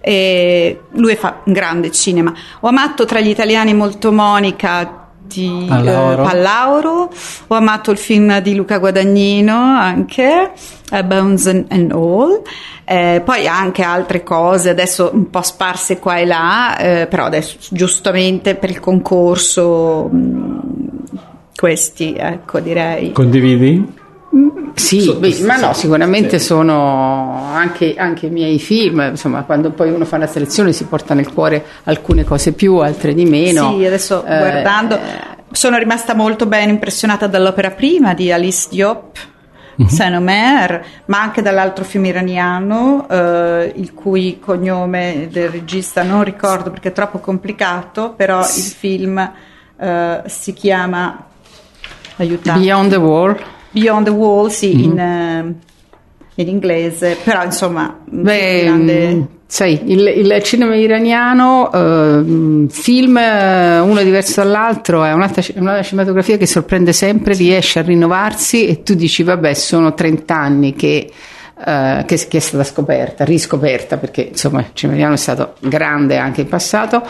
E 0.05 0.81
lui 0.91 1.15
fa 1.15 1.41
un 1.45 1.53
grande 1.53 1.91
cinema. 1.91 2.33
Ho 2.61 2.67
amato 2.67 3.05
tra 3.05 3.21
gli 3.21 3.29
italiani 3.29 3.73
molto 3.73 4.11
Monica 4.11 5.02
di 5.25 5.65
Pallauro. 5.67 6.21
eh, 6.21 6.25
Pallauro, 6.25 7.09
ho 7.47 7.55
amato 7.55 7.91
il 7.91 7.97
film 7.97 8.39
di 8.41 8.55
Luca 8.55 8.77
Guadagnino 8.77 9.55
anche, 9.55 10.51
Bones 11.05 11.47
and, 11.47 11.65
and 11.69 11.91
All, 11.91 12.41
eh, 12.85 13.21
poi 13.23 13.47
anche 13.47 13.81
altre 13.81 14.23
cose, 14.23 14.69
adesso 14.69 15.09
un 15.13 15.29
po' 15.29 15.41
sparse 15.41 15.99
qua 15.99 16.17
e 16.17 16.25
là, 16.25 16.77
eh, 16.77 17.07
però 17.07 17.25
adesso 17.25 17.57
giustamente 17.71 18.55
per 18.55 18.69
il 18.69 18.79
concorso 18.79 20.09
mh, 20.11 20.59
questi, 21.55 22.15
ecco 22.17 22.59
direi. 22.59 23.11
Condividi? 23.11 24.01
Sì, 24.75 25.13
beh, 25.13 25.39
ma 25.41 25.57
no, 25.57 25.73
sicuramente 25.73 26.39
Sì. 26.39 26.45
sono 26.45 27.51
anche, 27.53 27.95
anche 27.95 28.25
i 28.25 28.29
miei 28.29 28.59
film, 28.59 29.07
insomma, 29.11 29.43
quando 29.43 29.71
poi 29.71 29.91
uno 29.91 30.05
fa 30.05 30.17
la 30.17 30.27
selezione 30.27 30.71
si 30.73 30.85
porta 30.85 31.13
nel 31.13 31.31
cuore 31.31 31.63
alcune 31.83 32.23
cose 32.23 32.53
più, 32.53 32.77
altre 32.77 33.13
di 33.13 33.25
meno. 33.25 33.75
Sì, 33.77 33.85
adesso 33.85 34.23
Eh, 34.25 34.37
guardando, 34.37 34.99
sono 35.51 35.77
rimasta 35.77 36.15
molto 36.15 36.45
ben 36.47 36.69
impressionata 36.69 37.27
dall'opera 37.27 37.69
prima 37.71 38.13
di 38.13 38.31
Alice 38.31 38.67
Diop. 38.69 39.31
Saint-Omer, 39.87 40.85
ma 41.05 41.19
anche 41.19 41.41
dall'altro 41.41 41.83
film 41.83 42.05
iraniano, 42.05 43.07
eh, 43.09 43.73
il 43.75 43.95
cui 43.95 44.37
cognome 44.39 45.27
del 45.31 45.49
regista 45.49 46.03
non 46.03 46.23
ricordo 46.23 46.69
perché 46.69 46.89
è 46.89 46.91
troppo 46.91 47.17
complicato, 47.17 48.13
però 48.15 48.41
il 48.41 48.45
film 48.45 49.31
eh, 49.79 50.21
si 50.27 50.53
chiama 50.53 51.25
aiutate, 52.17 52.59
Beyond 52.59 52.89
the 52.91 52.95
Wall. 52.97 53.35
Beyond 53.73 54.05
the 54.05 54.11
Wall, 54.11 54.47
sì, 54.49 54.83
in, 54.83 54.97
eh, 54.97 55.53
in 56.35 56.47
inglese, 56.47 57.17
però 57.23 57.43
insomma, 57.43 57.99
Beh, 58.05 58.61
grande. 58.63 59.07
mh, 59.13 59.27
sai, 59.47 59.81
il, 59.91 60.07
il 60.07 60.43
cinema 60.43 60.75
iraniano, 60.75 61.71
ehm, 61.71 62.67
film 62.69 63.17
eh, 63.17 63.79
uno 63.79 64.01
diverso 64.03 64.41
dall'altro, 64.43 65.03
è 65.03 65.11
un'altra, 65.11 65.41
ci- 65.41 65.53
una 65.57 65.81
cinematografia 65.81 66.37
che 66.37 66.45
sorprende 66.45 66.93
sempre, 66.93 67.33
riesce 67.33 67.79
a 67.79 67.81
rinnovarsi 67.81 68.65
e 68.67 68.83
tu 68.83 68.93
dici, 68.93 69.23
vabbè, 69.23 69.53
sono 69.53 69.93
30 69.93 70.35
anni 70.35 70.73
che, 70.73 71.11
eh, 71.65 72.03
che, 72.05 72.27
che 72.27 72.37
è 72.37 72.39
stata 72.39 72.63
scoperta, 72.63 73.23
riscoperta, 73.25 73.97
perché 73.97 74.21
insomma 74.21 74.59
il 74.59 74.67
cinema 74.73 74.97
iraniano 74.97 75.19
è 75.19 75.21
stato 75.21 75.53
grande 75.59 76.17
anche 76.17 76.41
in 76.41 76.47
passato, 76.47 77.01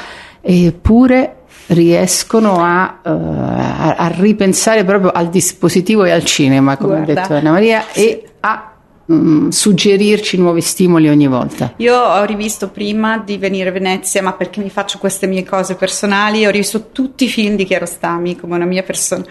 eppure 0.42 1.36
riescono 1.68 2.64
a, 2.64 3.00
eh, 3.04 3.10
a- 3.10 3.96
a 3.96 4.08
ripensare 4.08 4.84
proprio 4.84 5.12
al 5.12 5.30
dispositivo 5.30 6.04
e 6.04 6.12
al 6.12 6.24
cinema, 6.24 6.78
come 6.78 6.96
Guarda, 6.98 7.12
ha 7.12 7.16
detto 7.16 7.34
Anna 7.36 7.52
Maria, 7.52 7.92
e 7.94 8.24
a 8.42 8.74
mm, 9.12 9.50
suggerirci 9.50 10.38
nuovi 10.38 10.62
stimoli 10.62 11.10
ogni 11.10 11.28
volta. 11.28 11.74
Io 11.78 11.96
ho 11.98 12.24
rivisto 12.26 12.70
prima 12.70 13.18
di 13.18 13.38
venire 13.38 13.70
a 13.70 13.72
Venezia, 13.72 14.22
ma 14.22 14.34
perché 14.34 14.62
mi 14.62 14.70
faccio 14.70 14.98
queste 14.98 15.28
mie 15.28 15.44
cose 15.44 15.76
personali, 15.76 16.46
ho 16.46 16.50
rivisto 16.52 16.92
tutti 16.92 17.26
i 17.26 17.30
film 17.30 17.56
di 17.56 17.66
Chiarostami 17.66 18.36
come 18.36 18.56
una 18.56 18.66
mia 18.66 18.84
persona. 18.84 19.24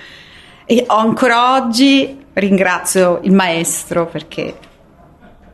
E 0.65 0.85
ancora 0.87 1.55
oggi 1.55 2.19
ringrazio 2.35 3.21
il 3.25 3.33
maestro 3.33 4.07
perché 4.07 4.55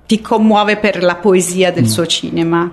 ti 0.07 0.21
commuove 0.21 0.77
per 0.77 1.03
la 1.03 1.17
poesia 1.17 1.73
del 1.73 1.87
suo 1.89 2.07
cinema. 2.07 2.73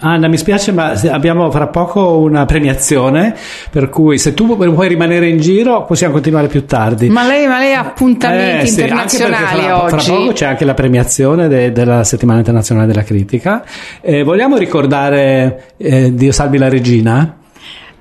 Anna, 0.00 0.28
mi 0.28 0.36
spiace, 0.36 0.72
ma 0.72 0.92
abbiamo 1.10 1.50
fra 1.50 1.68
poco 1.68 2.18
una 2.18 2.44
premiazione, 2.46 3.34
per 3.70 3.88
cui 3.88 4.18
se 4.18 4.34
tu 4.34 4.56
vuoi 4.56 4.88
rimanere 4.88 5.28
in 5.28 5.38
giro 5.38 5.84
possiamo 5.84 6.12
continuare 6.12 6.48
più 6.48 6.64
tardi. 6.66 7.08
Ma 7.08 7.26
lei, 7.26 7.46
ma 7.46 7.58
lei 7.58 7.74
ha 7.74 7.80
appuntamenti 7.80 8.66
Eh, 8.66 8.68
sì, 8.68 8.82
anche 8.82 8.94
perché 8.94 9.14
internazionali 9.16 9.60
fra, 9.60 9.88
fra 9.88 9.96
oggi. 9.96 10.10
poco 10.10 10.32
c'è 10.32 10.46
anche 10.46 10.64
la 10.64 10.74
premiazione 10.74 11.48
de- 11.48 11.72
della 11.72 12.04
settimana 12.04 12.38
internazionale 12.38 12.86
della 12.86 13.02
critica. 13.04 13.64
Eh, 14.00 14.22
vogliamo 14.22 14.56
ricordare 14.56 15.72
eh, 15.76 16.14
Dio 16.14 16.32
salvi 16.32 16.58
la 16.58 16.68
regina? 16.68 17.35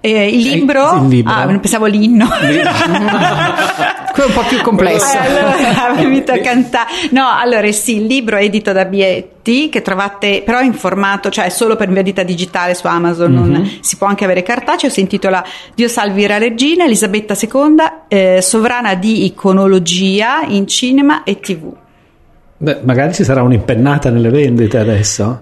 E 0.06 0.28
il 0.30 0.41
libro, 0.41 0.94
Eh, 0.94 1.02
il 1.02 1.08
libro. 1.08 1.34
ah, 1.34 1.46
pensavo 1.48 1.86
l'inno. 1.88 2.28
Quello 4.13 4.30
è 4.30 4.32
un 4.32 4.34
po' 4.34 4.48
più 4.48 4.62
complesso. 4.62 5.18
Eh, 5.18 5.65
allora 5.76 6.04
mi 6.08 6.24
cantare. 6.24 6.89
No, 7.10 7.28
allora 7.28 7.70
sì, 7.72 7.98
il 7.98 8.06
libro 8.06 8.38
è 8.38 8.44
edito 8.44 8.72
da 8.72 8.86
Bietti, 8.86 9.70
che 9.70 9.82
trovate 9.82 10.44
però 10.46 10.62
in 10.62 10.74
formato, 10.74 11.30
cioè 11.30 11.50
solo 11.50 11.76
per 11.76 11.89
vendita 11.89 12.22
digitale 12.22 12.76
su 12.76 12.86
Amazon, 12.86 13.34
non- 13.34 13.78
si 13.82 13.98
può 13.98 14.06
anche 14.08 14.24
avere 14.24 14.44
cartaceo, 14.44 14.89
si 14.91 15.00
intitola 15.00 15.44
Dio 15.74 15.88
salvi 15.88 16.28
la 16.28 16.38
regina, 16.38 16.86
Elisabetta 16.86 17.36
II, 17.39 17.76
eh, 18.08 18.39
sovrana 18.41 18.94
di 18.94 19.26
iconologia 19.26 20.44
in 20.48 20.68
cinema 20.68 21.24
e 21.24 21.39
tv. 21.39 21.74
Beh, 22.58 22.80
magari 22.84 23.13
ci 23.13 23.24
sarà 23.24 23.41
un'impennata 23.41 24.10
nelle 24.12 24.30
vendite 24.30 24.78
adesso. 24.78 25.41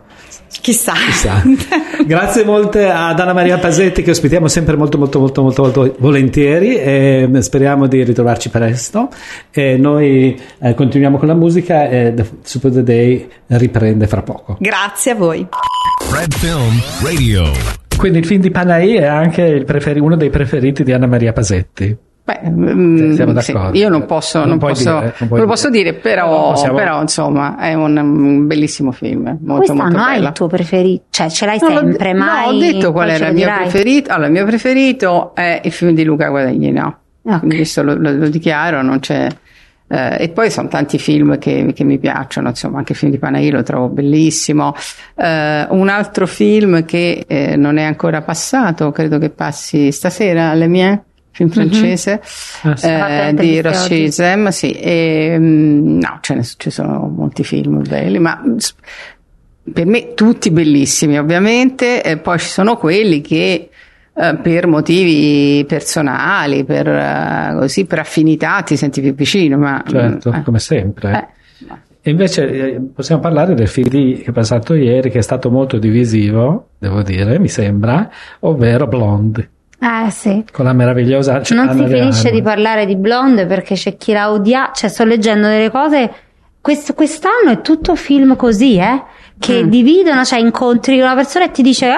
Chissà. 0.62 0.94
Chissà. 0.94 1.44
Grazie 2.06 2.46
molte 2.46 2.90
ad 2.90 3.20
Anna 3.20 3.34
Maria 3.34 3.58
Pasetti 3.58 4.02
che 4.02 4.12
ospitiamo 4.12 4.48
sempre 4.48 4.78
molto 4.78 4.98
molto 4.98 5.20
molto 5.20 5.42
molto, 5.42 5.62
molto 5.64 5.96
volentieri 6.00 6.76
e 6.78 7.30
speriamo 7.40 7.88
di 7.88 8.04
ritrovarci 8.04 8.50
presto 8.50 9.10
e 9.52 9.78
noi 9.78 10.40
eh, 10.60 10.74
continuiamo 10.74 11.18
con 11.18 11.28
la 11.28 11.34
musica 11.34 11.90
e 11.90 12.14
The 12.16 12.26
Super 12.44 12.72
the 12.72 12.84
Day 12.84 13.28
riprende 13.48 14.08
fra 14.08 14.22
poco. 14.22 14.56
Grazie 14.60 15.12
a 15.12 15.16
voi. 15.16 15.48
Fred 16.02 16.34
Film 16.34 16.82
Radio. 17.04 17.52
Quindi 17.98 18.20
il 18.20 18.26
film 18.26 18.42
di 18.42 18.52
Panay 18.52 18.94
è 18.94 19.06
anche 19.06 19.42
il 19.42 19.66
preferi- 19.66 20.00
uno 20.00 20.16
dei 20.16 20.30
preferiti 20.30 20.84
di 20.84 20.92
Anna 20.92 21.08
Maria 21.08 21.34
Pasetti. 21.34 22.12
Beh, 22.26 22.40
mm, 22.50 23.12
siamo 23.16 23.38
sì, 23.42 23.52
d'accordo. 23.52 23.78
io 23.78 23.90
non 23.90 24.06
posso, 24.06 24.40
Non 24.40 24.48
non 24.50 24.58
posso- 24.60 24.94
dire, 24.94 25.14
non 25.18 25.28
puoi 25.28 25.30
non 25.32 25.40
lo 25.42 25.46
posso 25.48 25.70
dire, 25.70 25.94
però, 25.94 26.26
Però 26.30 26.50
possiamo- 26.52 26.78
però, 26.78 27.02
insomma 27.02 27.58
è 27.58 27.74
un, 27.74 27.98
un 27.98 28.48
bellissimo 28.48 28.92
film, 28.94 29.24
molto 29.42 29.44
molto 29.44 29.74
Quest'anno 29.74 30.04
hai 30.06 30.16
bello. 30.16 30.28
il 30.28 30.34
tuo 30.34 30.48
preferito? 30.48 31.04
Cioè, 31.10 31.30
ce 31.30 31.46
l'hai 31.46 31.58
Non 31.60 31.74
l'ho- 31.74 31.80
sempre, 31.80 32.14
mai? 32.14 32.46
No, 32.46 32.54
ho 32.56 32.60
detto 32.72 32.92
qual 32.94 33.10
era 33.10 33.28
il 33.28 33.34
mio 33.34 33.44
dirai? 33.46 33.62
preferito. 33.68 34.12
Allora, 34.12 34.28
il 34.28 34.32
mio 34.34 34.46
preferito 34.46 35.36
è 35.36 35.62
il 35.66 35.72
film 35.74 35.92
di 35.92 36.04
Luca 36.06 36.30
Guadagnino. 36.30 36.98
Ok. 37.24 37.38
Quindi 37.40 37.56
questo 37.58 37.84
lo, 37.84 37.96
lo- 37.96 38.12
lo 38.12 38.30
dichiaro, 38.30 38.82
non 38.82 39.00
c'è. 39.00 39.28
eh, 39.90 40.16
e 40.24 40.30
poi 40.30 40.50
sono 40.50 40.70
tanti 40.70 40.98
film 40.98 41.38
che, 41.38 41.72
che 41.76 41.84
mi 41.84 42.00
piacciono, 42.00 42.48
insomma, 42.50 42.78
anche 42.78 42.94
il 42.94 42.98
film 42.98 43.12
di 43.12 43.18
Panahi 43.20 43.50
lo 43.52 43.64
trovo 43.64 43.90
bellissimo. 43.90 44.74
Eh, 45.16 45.68
un 45.70 45.90
altro 45.90 46.26
film 46.26 46.86
che 46.86 47.26
eh, 47.28 47.58
non 47.58 47.78
è 47.78 47.84
ancora 47.84 48.22
passato, 48.22 48.92
credo 48.92 49.18
che 49.20 49.30
passi 49.30 49.92
stasera 49.92 50.50
alle 50.52 50.68
mie. 50.68 51.04
Film 51.34 51.50
francese 51.50 52.22
Ah, 52.62 52.76
sì. 52.76 52.86
eh, 52.86 52.98
Fate 53.00 53.34
di. 53.34 53.62
Rochisem, 53.62 54.48
sì, 54.50 54.72
e, 54.72 55.36
mm, 55.38 56.00
no, 56.00 56.20
ce 56.22 56.36
ne, 56.36 56.44
ci 56.44 56.70
sono 56.70 57.12
molti 57.14 57.44
film 57.44 57.82
belli, 57.88 58.20
ma 58.20 58.42
per 59.74 59.86
me 59.86 60.14
tutti 60.14 60.52
bellissimi 60.52 61.18
ovviamente, 61.18 62.04
e 62.04 62.18
poi 62.18 62.38
ci 62.38 62.48
sono 62.50 62.78
quelli 62.78 63.22
che 63.22 63.70
eh, 64.16 64.36
per 64.42 64.68
motivi 64.68 65.66
personali, 65.66 66.64
per, 66.66 66.88
eh, 66.88 67.56
così, 67.60 67.86
per 67.86 68.00
affinità 68.00 68.62
ti 68.62 68.76
senti 68.78 69.02
più 69.02 69.16
vicino, 69.16 69.58
ma 69.58 69.84
Certo, 69.88 70.30
mm, 70.32 70.34
eh, 70.36 70.44
come 70.44 70.60
sempre. 70.60 71.12
eh, 71.12 71.76
E 72.06 72.10
invece 72.12 72.48
eh, 72.76 72.80
possiamo 72.94 73.22
parlare 73.22 73.56
del 73.56 73.68
film 73.68 73.90
che 73.90 74.24
è 74.26 74.32
passato 74.32 74.74
ieri, 74.76 75.10
che 75.10 75.18
è 75.20 75.22
stato 75.24 75.50
molto 75.50 75.78
divisivo, 75.80 76.68
devo 76.78 77.02
dire, 77.02 77.40
mi 77.40 77.48
sembra, 77.48 78.08
ovvero 78.42 78.86
Blonde, 78.88 79.50
Eh 79.84 80.10
sì. 80.12 80.46
con 80.52 80.64
la 80.66 80.72
meravigliosa 80.74 81.42
cioè, 81.42 81.58
non 81.58 81.68
si 81.70 81.80
Anna 81.80 81.88
de 81.88 81.98
finisce 82.00 82.32
di 82.32 82.42
parlare 82.42 82.86
di 82.86 82.96
Blonde 82.96 83.46
perché 83.46 83.76
c'è 83.76 83.98
chi 83.98 84.14
la 84.14 84.32
odia. 84.32 84.72
Cioè, 84.74 84.90
sto 84.90 85.04
leggendo 85.04 85.48
delle 85.48 85.70
cose. 85.70 86.12
Quest- 86.62 86.94
quest'anno 86.94 87.52
è 87.52 87.60
tutto 87.62 87.94
film 87.96 88.38
così, 88.38 88.78
eh? 88.78 89.04
Che 89.38 89.64
Mm. 89.66 89.68
dividono, 89.68 90.24
cioè 90.24 90.40
incontri 90.40 91.02
una 91.02 91.14
persona 91.16 91.46
e 91.46 91.52
ti 91.52 91.62
dice 91.62 91.88
"Ah", 91.90 91.98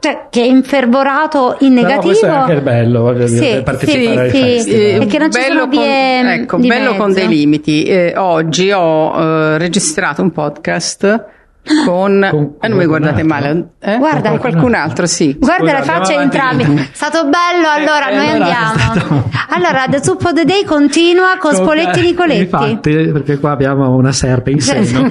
cioè, 0.00 0.26
che 0.30 0.40
è 0.42 0.46
infervorato 0.46 1.56
in 1.60 1.74
Però 1.74 1.82
negativo. 1.86 2.02
questo 2.08 2.26
è 2.26 2.30
anche 2.30 2.60
bello, 2.62 3.02
voglio 3.02 3.26
Sì, 3.28 3.38
dire, 3.38 3.62
partecipare 3.62 4.20
ai 4.22 4.30
sì, 4.30 4.36
sì. 4.36 4.42
festival. 4.42 5.02
Eh, 5.02 5.06
che 5.06 5.18
non 5.18 5.30
ci 5.30 5.38
bello 5.40 5.58
sono 5.60 5.70
vie, 5.70 6.18
con, 6.20 6.30
ecco, 6.30 6.56
di 6.56 6.66
bello 6.66 6.94
con 6.96 7.06
mezzo. 7.10 7.20
dei 7.20 7.28
limiti. 7.28 7.82
Eh, 7.84 8.14
oggi 8.16 8.72
ho 8.72 9.14
eh, 9.20 9.58
registrato 9.58 10.22
un 10.22 10.32
podcast 10.32 11.24
con, 11.86 12.26
Con- 12.30 12.54
eh, 12.60 12.68
non 12.68 12.76
mi 12.76 12.84
con 12.84 12.98
guardate 12.98 13.24
qualcun 13.24 13.28
male, 13.28 13.66
eh? 13.80 13.96
Guarda. 13.98 14.28
con 14.30 14.38
qualcun 14.38 14.74
altro, 14.74 15.06
sì. 15.06 15.36
Guarda 15.38 15.64
Scusa, 15.64 15.78
le 15.78 15.82
facce 15.84 16.12
di 16.12 16.18
andiamo 16.18 16.50
entrambi. 16.58 16.82
È 16.82 16.88
stato 16.92 17.22
bello, 17.24 17.68
allora 17.68 18.08
Eh, 18.10 18.16
noi 18.16 18.28
allora 18.30 18.44
andiamo. 18.46 18.78
stato- 18.78 19.30
Allora, 19.54 19.84
The 19.88 20.02
Soup 20.02 20.24
of 20.24 20.32
the 20.32 20.44
Day 20.44 20.64
continua 20.64 21.36
con 21.38 21.54
Spoletti 21.54 22.00
e 22.00 22.02
Nicoletti. 22.02 22.40
Infatti, 22.40 22.90
perché 23.12 23.38
qua 23.38 23.50
abbiamo 23.52 23.94
una 23.94 24.10
serpe 24.12 24.50
in 24.50 24.60
seno. 24.60 25.02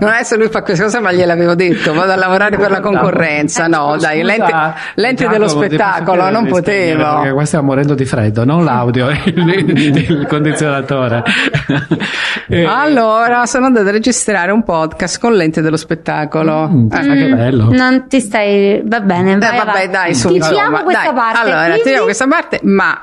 Non 0.00 0.10
è 0.12 0.22
se 0.22 0.36
lui 0.36 0.48
fa 0.48 0.62
questa 0.62 0.84
cosa, 0.84 1.00
ma 1.00 1.12
gliel'avevo 1.12 1.54
detto, 1.54 1.92
vado 1.94 2.12
a 2.12 2.16
lavorare 2.16 2.56
per 2.56 2.70
la 2.70 2.80
concorrenza. 2.80 3.66
No, 3.66 3.96
dai, 3.98 4.22
l'ente, 4.22 4.52
l'ente 4.94 5.24
Giacomo, 5.24 5.32
dello 5.32 5.48
spettacolo, 5.48 6.30
non 6.30 6.46
spegnere, 6.46 6.96
Perché 6.96 6.96
potevo. 7.18 7.34
qua 7.34 7.44
stiamo 7.44 7.64
morendo 7.66 7.94
di 7.94 8.04
freddo, 8.04 8.44
non 8.44 8.64
l'audio, 8.64 9.08
il, 9.24 9.96
il 10.10 10.26
condizionatore. 10.28 11.22
Eh, 12.48 12.64
Allora, 12.64 13.46
sono 13.46 13.66
andata 13.66 13.88
a 13.88 13.92
registrare 13.92 14.52
un 14.52 14.62
podcast 14.62 15.07
con 15.18 15.34
l'ente 15.34 15.60
dello 15.62 15.76
spettacolo. 15.78 16.68
Mm, 16.68 16.86
Eh. 16.90 16.96
ah, 16.96 17.00
che 17.14 17.34
bello. 17.34 17.68
Non 17.72 18.06
ti 18.08 18.20
stai. 18.20 18.82
Va 18.84 19.00
bene, 19.00 19.32
Eh, 19.34 19.38
vai 19.38 19.56
vabbè, 19.56 19.70
avanti. 19.70 19.88
dai, 19.88 20.14
su, 20.14 20.28
Tiriamo 20.30 20.82
questa 20.82 21.04
dai. 21.04 21.14
parte. 21.14 21.38
Allora, 21.40 21.62
quindi- 21.64 21.82
tiriamo 21.82 22.04
questa 22.04 22.26
parte, 22.28 22.60
ma 22.64 23.00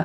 eh, 0.00 0.04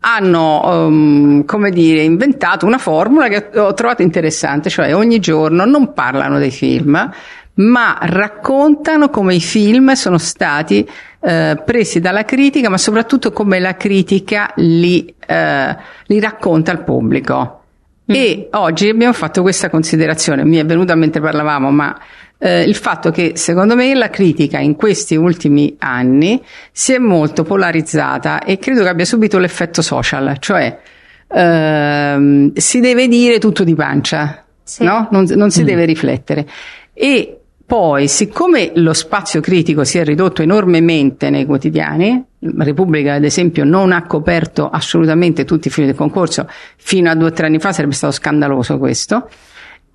hanno, 0.00 0.86
ehm, 0.86 1.44
come 1.46 1.70
dire, 1.70 2.02
inventato 2.02 2.66
una 2.66 2.78
formula 2.78 3.28
che 3.28 3.58
ho 3.58 3.72
trovato 3.74 4.02
interessante, 4.02 4.68
cioè 4.70 4.94
ogni 4.94 5.18
giorno 5.18 5.64
non 5.64 5.92
parlano 5.94 6.38
dei 6.38 6.50
film, 6.52 7.10
ma 7.54 7.98
raccontano 8.02 9.08
come 9.08 9.34
i 9.34 9.40
film 9.40 9.92
sono 9.92 10.18
stati 10.18 10.86
eh, 11.20 11.60
presi 11.64 11.98
dalla 11.98 12.24
critica, 12.24 12.68
ma 12.68 12.78
soprattutto 12.78 13.32
come 13.32 13.58
la 13.58 13.74
critica 13.76 14.52
li, 14.56 15.12
eh, 15.26 15.76
li 16.06 16.20
racconta 16.20 16.70
al 16.70 16.84
pubblico. 16.84 17.62
E 18.06 18.48
oggi 18.52 18.88
abbiamo 18.88 19.12
fatto 19.12 19.42
questa 19.42 19.68
considerazione, 19.68 20.44
mi 20.44 20.56
è 20.58 20.64
venuta 20.64 20.94
mentre 20.94 21.20
parlavamo, 21.20 21.70
ma 21.72 21.98
eh, 22.38 22.62
il 22.62 22.76
fatto 22.76 23.10
che 23.10 23.32
secondo 23.34 23.74
me 23.74 23.94
la 23.94 24.10
critica 24.10 24.58
in 24.58 24.76
questi 24.76 25.16
ultimi 25.16 25.74
anni 25.78 26.40
si 26.70 26.92
è 26.92 26.98
molto 26.98 27.42
polarizzata 27.42 28.44
e 28.44 28.58
credo 28.58 28.82
che 28.82 28.88
abbia 28.88 29.04
subito 29.04 29.38
l'effetto 29.38 29.82
social, 29.82 30.36
cioè 30.38 30.78
ehm, 31.28 32.52
si 32.54 32.80
deve 32.80 33.08
dire 33.08 33.38
tutto 33.38 33.64
di 33.64 33.74
pancia, 33.74 34.44
Sì. 34.62 34.84
no? 34.84 35.08
non, 35.10 35.24
non 35.34 35.50
si 35.50 35.64
deve 35.64 35.84
riflettere. 35.84 36.46
E 36.94 37.40
poi, 37.66 38.06
siccome 38.06 38.70
lo 38.74 38.92
spazio 38.92 39.40
critico 39.40 39.82
si 39.82 39.98
è 39.98 40.04
ridotto 40.04 40.42
enormemente 40.42 41.30
nei 41.30 41.44
quotidiani, 41.44 42.24
Repubblica 42.58 43.14
ad 43.14 43.24
esempio 43.24 43.64
non 43.64 43.92
ha 43.92 44.06
coperto 44.06 44.68
assolutamente 44.68 45.44
tutti 45.44 45.68
i 45.68 45.70
film 45.70 45.86
del 45.86 45.96
concorso, 45.96 46.48
fino 46.76 47.10
a 47.10 47.14
due 47.14 47.28
o 47.28 47.32
tre 47.32 47.46
anni 47.46 47.58
fa 47.58 47.72
sarebbe 47.72 47.94
stato 47.94 48.12
scandaloso 48.12 48.78
questo, 48.78 49.28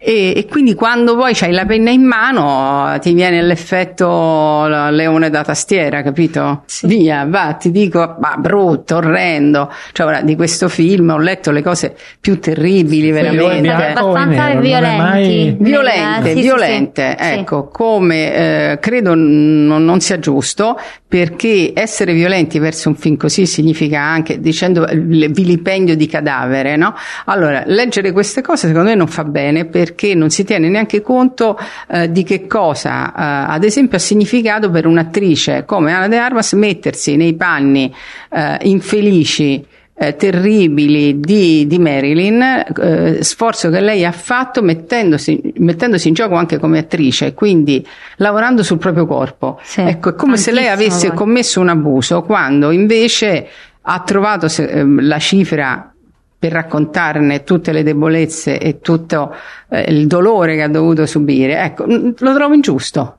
e, 0.04 0.34
e 0.36 0.48
quindi 0.50 0.74
quando 0.74 1.16
poi 1.16 1.36
c'hai 1.36 1.52
la 1.52 1.64
penna 1.68 1.92
in 1.92 2.02
mano 2.02 2.98
ti 3.00 3.14
viene 3.14 3.40
l'effetto 3.44 4.66
leone 4.68 5.30
da 5.30 5.44
tastiera, 5.44 6.02
capito? 6.02 6.64
Via, 6.82 7.24
va, 7.28 7.54
ti 7.54 7.70
dico, 7.70 8.16
ma 8.20 8.36
brutto, 8.38 8.96
orrendo. 8.96 9.72
Cioè 9.92 10.08
ora 10.08 10.22
di 10.22 10.36
questo 10.36 10.70
film 10.70 11.10
ho 11.12 11.20
letto 11.20 11.52
le 11.52 11.62
cose 11.62 11.96
più 12.20 12.40
terribili, 12.40 13.12
veramente. 13.12 13.62
bianco 13.62 14.06
o 14.06 14.10
abbastanza 14.10 14.48
nero, 14.48 14.54
non 14.54 14.58
è 14.58 14.62
violenti. 14.62 14.98
mai- 14.98 15.56
Violente, 15.60 16.30
Eh, 16.30 16.34
sì, 16.34 16.36
sì, 16.38 16.42
violente, 16.42 17.16
sì. 17.20 17.26
Sì. 17.26 17.34
ecco, 17.34 17.68
come 17.68 18.34
eh, 18.72 18.80
credo 18.80 19.14
non, 19.14 19.86
non 19.86 20.00
sia 20.00 20.18
giusto, 20.18 20.80
perché 21.12 21.74
essere 21.76 22.14
violenti 22.14 22.58
verso 22.58 22.88
un 22.88 22.96
film 22.96 23.18
così 23.18 23.46
significa 23.46 24.00
anche, 24.00 24.40
dicendo 24.40 24.86
il 24.86 25.30
vilipendio 25.30 25.98
di 25.98 26.08
cadavere, 26.08 26.78
no? 26.78 26.96
Allora, 27.26 27.64
leggere 27.66 28.14
queste 28.14 28.40
cose 28.42 28.68
secondo 28.68 28.88
me 28.88 28.96
non 28.96 29.10
fa 29.10 29.26
bene 29.26 29.66
perché 29.66 30.16
non 30.16 30.30
si 30.30 30.46
tiene 30.46 30.70
neanche 30.70 31.02
conto 31.02 31.60
eh, 31.90 32.10
di 32.10 32.24
che 32.24 32.48
cosa, 32.48 33.10
eh, 33.10 33.52
ad 33.52 33.66
esempio, 33.66 33.98
ha 33.98 34.00
significato 34.00 34.70
per 34.70 34.86
un'attrice 34.86 35.66
come 35.66 35.92
Anna 35.92 36.08
de 36.08 36.16
Armas 36.16 36.54
mettersi 36.54 37.18
nei 37.18 37.34
panni 37.34 37.94
eh, 38.30 38.60
infelici 38.62 39.66
eh, 40.02 40.16
terribili 40.16 41.20
di, 41.20 41.68
di 41.68 41.78
Marilyn, 41.78 42.42
eh, 42.42 43.18
sforzo 43.22 43.70
che 43.70 43.80
lei 43.82 44.04
ha 44.04 44.12
fatto 44.12 44.64
mettendosi, 44.64 45.54
mettendosi 45.58 46.08
in 46.08 46.16
gioco 46.16 46.34
anche 46.34 46.58
come 46.58 46.80
attrice, 46.80 47.36
quindi 47.36 47.86
lavorando 48.16 48.64
sul 48.64 48.80
proprio 48.80 49.06
corpo. 49.06 49.60
Sì, 49.62 49.82
ecco, 49.82 50.10
è 50.10 50.16
come 50.16 50.38
se 50.38 50.52
lei 50.52 50.70
avesse 50.70 51.10
poi. 51.10 51.18
commesso 51.18 51.60
un 51.60 51.70
abuso 51.70 52.24
quando 52.24 52.72
invece 52.72 53.48
ha 53.80 54.00
trovato 54.00 54.48
se- 54.48 54.70
ehm, 54.70 55.06
la 55.06 55.20
cifra 55.20 55.94
per 56.40 56.52
raccontarne 56.52 57.44
tutte 57.44 57.72
le 57.72 57.84
debolezze 57.84 58.58
e 58.58 58.80
tutto 58.80 59.36
eh, 59.70 59.82
il 59.82 60.08
dolore 60.08 60.56
che 60.56 60.64
ha 60.64 60.68
dovuto 60.68 61.06
subire. 61.06 61.60
Ecco, 61.60 61.86
mm, 61.86 62.10
lo 62.18 62.34
trovo 62.34 62.56
ingiusto. 62.56 63.18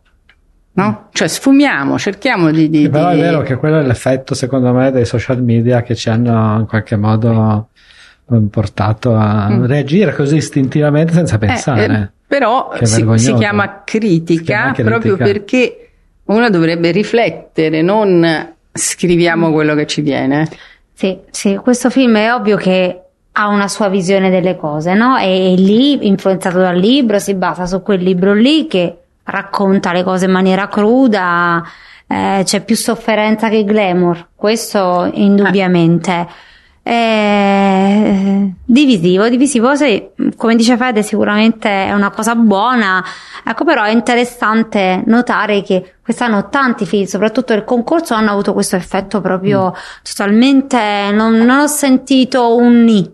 No? 0.75 1.09
Cioè 1.13 1.29
sfumiamo, 1.29 1.99
cerchiamo 1.99 2.51
di... 2.51 2.71
di- 2.71 2.89
però 2.89 3.09
è 3.09 3.17
vero 3.17 3.43
che 3.43 3.57
quello 3.57 3.79
è 3.79 3.83
l'effetto, 3.83 4.35
secondo 4.35 4.73
me, 4.73 4.91
dei 4.91 5.05
social 5.05 5.43
media 5.43 5.83
che 5.83 5.95
ci 5.95 6.09
hanno 6.09 6.59
in 6.61 6.67
qualche 6.67 6.97
modo 6.97 7.69
eh, 8.33 8.39
portato 8.51 9.15
a 9.15 9.49
Mm. 9.51 9.65
reagire 9.67 10.15
così 10.15 10.37
istintivamente 10.37 11.13
senza 11.13 11.35
Eh, 11.35 11.39
pensare. 11.39 11.85
eh, 11.95 12.11
però 12.27 12.71
Che 12.71 12.87
si, 12.87 13.05
si 13.17 13.35
chiama 13.35 13.83
critica 13.85 14.39
Si 14.39 14.45
chiama 14.45 14.73
critica. 14.73 14.89
proprio 14.91 15.17
perché 15.19 15.91
uno 16.25 16.49
dovrebbe 16.49 16.91
riflettere, 16.91 17.83
non 17.83 18.55
scriviamo 18.73 19.49
Mm. 19.51 19.53
quello 19.53 19.75
che 19.75 19.87
ci 19.87 20.01
viene. 20.01 20.49
Sì, 20.95 21.19
sì, 21.31 21.57
questo 21.57 21.91
film 21.91 22.17
è 22.17 22.33
ovvio 22.33 22.57
che 22.57 22.99
ha 23.33 23.49
una 23.49 23.69
sua 23.69 23.89
visione 23.89 24.31
delle 24.31 24.57
cose, 24.57 24.95
no? 24.95 25.19
E, 25.19 25.53
e 25.53 25.57
lì, 25.57 26.07
influenzato 26.07 26.59
dal 26.59 26.77
libro, 26.79 27.19
si 27.19 27.35
basa 27.35 27.67
su 27.67 27.83
quel 27.83 28.03
libro 28.03 28.33
lì 28.33 28.67
che 28.67 28.97
racconta 29.25 29.93
le 29.93 30.03
cose 30.03 30.27
in 30.27 30.33
maniera 30.33 30.69
cruda, 30.69 31.63
eh, 32.07 32.43
c'è 32.45 32.63
più 32.63 32.77
sofferenza 32.77 33.49
che 33.49 33.65
glamour, 33.65 34.29
questo 34.35 35.09
indubbiamente. 35.13 36.29
Eh, 36.85 38.53
divisivo, 38.65 39.29
divisivo, 39.29 39.77
sì, 39.77 40.09
come 40.37 40.57
dice 40.57 40.77
Fede, 40.77 41.03
sicuramente 41.05 41.69
è 41.87 41.93
una 41.93 42.11
cosa 42.11 42.35
buona. 42.35 43.03
Ecco, 43.45 43.65
però 43.65 43.85
è 43.85 43.91
interessante 43.91 45.03
notare 45.07 45.63
che 45.63 45.95
quest'anno 46.03 46.49
tanti 46.49 46.85
film, 46.85 47.05
soprattutto 47.05 47.53
il 47.53 47.65
concorso, 47.65 48.15
hanno 48.15 48.33
avuto 48.33 48.53
questo 48.53 48.75
effetto 48.77 49.21
proprio 49.21 49.73
totalmente. 50.03 51.11
Non, 51.13 51.35
non 51.35 51.61
ho 51.61 51.67
sentito 51.69 52.57
un 52.57 52.83
ni. 52.83 53.11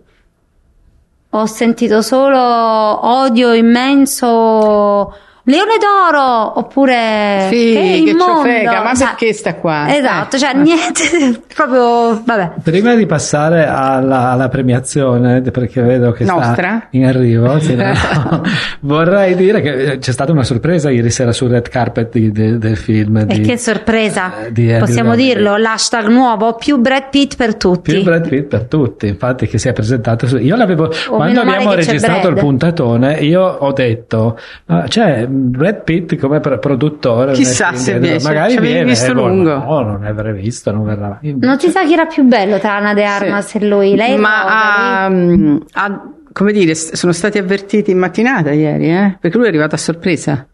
Ho 1.31 1.45
sentito 1.45 2.01
solo 2.01 2.39
odio 2.39 3.53
immenso. 3.53 5.13
Leone 5.49 5.77
d'oro 5.79 6.59
oppure 6.59 7.47
Sì, 7.49 7.71
che 7.73 8.01
che 8.03 8.09
immondo, 8.11 8.23
ciofeca, 8.43 8.83
ma 8.83 8.93
cioè- 8.93 9.07
perché 9.07 9.33
sta 9.33 9.55
qua? 9.55 9.95
Esatto, 9.97 10.37
cioè 10.37 10.53
niente, 10.53 11.41
proprio 11.55 12.21
vabbè. 12.23 12.51
Prima 12.61 12.93
di 12.93 13.07
passare 13.07 13.65
alla, 13.65 14.29
alla 14.29 14.47
premiazione, 14.47 15.41
perché 15.41 15.81
vedo 15.81 16.11
che 16.11 16.23
Nostra? 16.23 16.53
sta 16.53 16.87
in 16.91 17.05
arrivo, 17.05 17.59
sì, 17.59 17.73
no, 17.73 17.91
vorrei 18.81 19.35
dire 19.35 19.61
che 19.61 19.97
c'è 19.99 20.11
stata 20.11 20.31
una 20.31 20.43
sorpresa 20.43 20.91
ieri 20.91 21.09
sera 21.09 21.31
sul 21.31 21.49
red 21.49 21.67
carpet 21.67 22.11
di- 22.11 22.31
de- 22.31 22.57
del 22.59 22.77
film. 22.77 23.17
E 23.17 23.25
di- 23.25 23.41
che 23.41 23.57
sorpresa, 23.57 24.45
eh, 24.45 24.51
di 24.51 24.67
Andy 24.71 24.79
possiamo 24.85 25.09
Garcia. 25.15 25.25
dirlo, 25.25 25.57
l'hashtag 25.57 26.07
nuovo, 26.09 26.53
più 26.53 26.77
Brad 26.77 27.09
Pitt 27.09 27.35
per 27.35 27.55
tutti. 27.55 27.91
Più 27.93 28.03
Brad 28.03 28.27
Pitt 28.27 28.43
per 28.47 28.65
tutti, 28.65 29.07
infatti, 29.07 29.47
che 29.47 29.57
si 29.57 29.67
è 29.67 29.73
presentato. 29.73 30.27
Su... 30.27 30.37
Io 30.37 30.55
l'avevo 30.55 30.91
quando 31.07 31.25
meno 31.25 31.43
male 31.43 31.55
abbiamo 31.55 31.73
registrato 31.73 32.27
il 32.27 32.35
puntatone, 32.35 33.13
io 33.21 33.41
ho 33.41 33.71
detto: 33.73 34.37
ma 34.65 34.83
c'è 34.87 35.27
Brad 35.39 35.83
Pitt 35.83 36.17
come 36.17 36.39
pro- 36.39 36.59
produttore. 36.59 37.33
Chissà 37.33 37.73
se 37.73 37.97
viene- 37.99 38.19
magari 38.21 38.53
ci 38.53 38.59
viene, 38.59 38.83
visto 38.83 39.11
eh, 39.11 39.13
boh, 39.13 39.27
lungo. 39.27 39.57
No, 39.57 39.81
non 39.81 40.03
avrei 40.03 40.33
visto, 40.33 40.71
non 40.71 40.83
verrà. 40.85 41.19
Non 41.21 41.59
si 41.59 41.69
sa 41.69 41.83
chi 41.85 41.93
era 41.93 42.05
più 42.05 42.23
bello 42.23 42.59
tra 42.59 42.75
Ana 42.75 42.93
De 42.93 43.03
Armas 43.03 43.55
e 43.55 43.65
lui, 43.65 43.95
lei 43.95 44.17
Ma 44.17 44.45
ha, 44.45 45.05
ha- 45.05 46.03
come 46.31 46.51
dire, 46.51 46.75
sono 46.75 47.11
stati 47.11 47.37
avvertiti 47.37 47.91
in 47.91 47.97
mattinata 47.97 48.51
ieri, 48.51 48.89
eh? 48.91 49.17
Perché 49.19 49.37
lui 49.37 49.45
è 49.45 49.49
arrivato 49.49 49.75
a 49.75 49.77
sorpresa. 49.79 50.45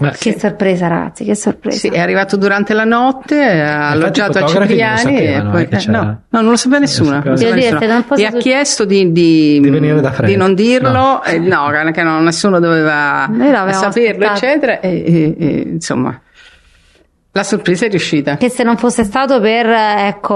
Ma 0.00 0.08
lui. 0.08 0.16
Che 0.18 0.38
sorpresa 0.38 0.86
ragazzi, 0.88 1.24
che 1.24 1.34
sorpresa. 1.34 1.78
Sì, 1.78 1.88
è 1.88 1.98
arrivato 2.00 2.36
durante 2.36 2.74
la 2.74 2.84
notte, 2.84 3.42
ha 3.42 3.90
alloggiato 3.90 4.38
a 4.38 4.40
non 4.40 4.48
Cipriani 4.48 4.94
e 4.94 4.96
sapevano, 4.98 5.50
poi, 5.50 5.62
eh, 5.62 5.68
che 5.68 5.76
eh, 5.76 5.84
no, 5.90 6.02
no, 6.28 6.40
non 6.40 6.50
lo 6.50 6.56
sapeva 6.56 6.80
nessuno. 6.80 7.10
non 7.10 7.22
lo 7.24 7.36
sapeva 7.36 7.54
nessuno. 7.54 7.54
nessuno. 7.54 7.54
Devo 7.54 7.54
dire, 7.54 7.78
se 7.78 7.86
non 7.86 8.18
E 8.18 8.24
ha 8.26 8.30
su- 8.30 8.36
chiesto 8.38 8.84
di, 8.84 9.12
Di 9.12 9.60
venire 9.62 10.00
da 10.00 10.10
Fred. 10.12 10.28
di 10.30 10.36
non 10.36 10.54
dirlo, 10.54 10.90
No. 10.90 11.22
e 11.24 11.38
no, 11.38 11.70
che 11.92 12.02
no, 12.02 12.20
nessuno 12.20 12.58
doveva 12.60 13.28
saperlo, 13.72 14.26
aspettato. 14.26 14.32
eccetera. 14.44 14.80
E, 14.80 14.88
e- 15.06 15.36
e, 15.38 15.60
insomma, 15.72 16.20
la 17.32 17.42
sorpresa 17.44 17.86
è 17.86 17.88
riuscita. 17.88 18.36
Che 18.38 18.48
se 18.48 18.64
non 18.64 18.76
fosse 18.76 19.04
stato 19.04 19.40
per 19.40 19.66
ecco, 19.66 20.34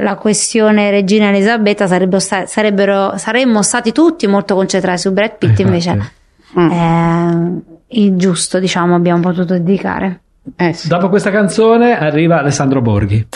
la 0.00 0.16
questione 0.20 0.90
regina 0.90 1.28
Elisabetta 1.28 1.86
sarebbero, 1.86 2.20
sarebbero- 2.20 3.16
saremmo 3.16 3.62
stati 3.62 3.90
tutti 3.92 4.26
molto 4.26 4.54
concentrati 4.54 4.98
su 5.00 5.12
Brad 5.12 5.38
Pitt, 5.38 5.58
Infatti. 5.58 5.62
invece 5.62 6.12
eh, 6.56 7.75
il 7.88 8.16
giusto 8.16 8.58
diciamo 8.58 8.94
abbiamo 8.94 9.20
potuto 9.20 9.54
dedicare. 9.54 10.20
Eh, 10.56 10.72
sì. 10.72 10.88
Dopo 10.88 11.08
questa 11.08 11.30
canzone 11.30 11.98
arriva 11.98 12.38
Alessandro 12.38 12.80
Borghi. 12.80 13.26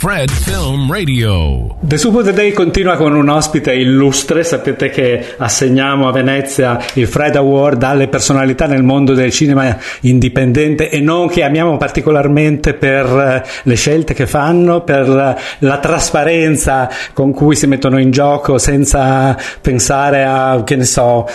Fred 0.00 0.30
Film 0.30 0.90
Radio. 0.90 1.76
The 1.80 1.98
Soup 1.98 2.14
of 2.14 2.24
the 2.24 2.32
Day 2.32 2.52
continua 2.52 2.96
con 2.96 3.14
un 3.14 3.28
ospite 3.28 3.74
illustre, 3.74 4.44
sapete 4.44 4.88
che 4.88 5.34
assegniamo 5.36 6.08
a 6.08 6.12
Venezia 6.12 6.78
il 6.94 7.06
Fred 7.06 7.36
Award 7.36 7.82
alle 7.82 8.08
personalità 8.08 8.66
nel 8.66 8.82
mondo 8.82 9.12
del 9.12 9.30
cinema 9.30 9.76
indipendente 10.00 10.88
e 10.88 11.00
non 11.00 11.28
che 11.28 11.42
amiamo 11.42 11.76
particolarmente 11.76 12.72
per 12.72 13.04
eh, 13.04 13.48
le 13.64 13.74
scelte 13.74 14.14
che 14.14 14.26
fanno, 14.26 14.84
per 14.84 15.06
eh, 15.06 15.40
la 15.58 15.78
trasparenza 15.78 16.88
con 17.12 17.32
cui 17.32 17.54
si 17.54 17.66
mettono 17.66 17.98
in 17.98 18.10
gioco 18.10 18.56
senza 18.56 19.36
pensare 19.60 20.24
a, 20.24 20.62
che 20.64 20.76
ne 20.76 20.84
so, 20.84 21.28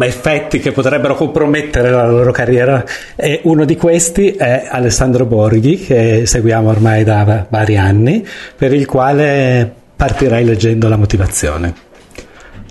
effetti 0.00 0.58
che 0.60 0.72
potrebbero 0.72 1.14
compromettere 1.16 1.90
la 1.90 2.08
loro 2.08 2.32
carriera. 2.32 2.82
E 3.14 3.40
uno 3.42 3.66
di 3.66 3.76
questi 3.76 4.30
è 4.30 4.68
Alessandro 4.70 5.26
Borghi, 5.26 5.80
che 5.80 6.22
seguiamo 6.24 6.70
ormai 6.70 7.04
da 7.04 7.24
va- 7.24 7.46
vari 7.48 7.76
anni, 7.76 7.88
per 8.56 8.72
il 8.72 8.86
quale 8.86 9.70
partirei 9.96 10.44
leggendo 10.44 10.88
la 10.88 10.96
motivazione. 10.96 11.88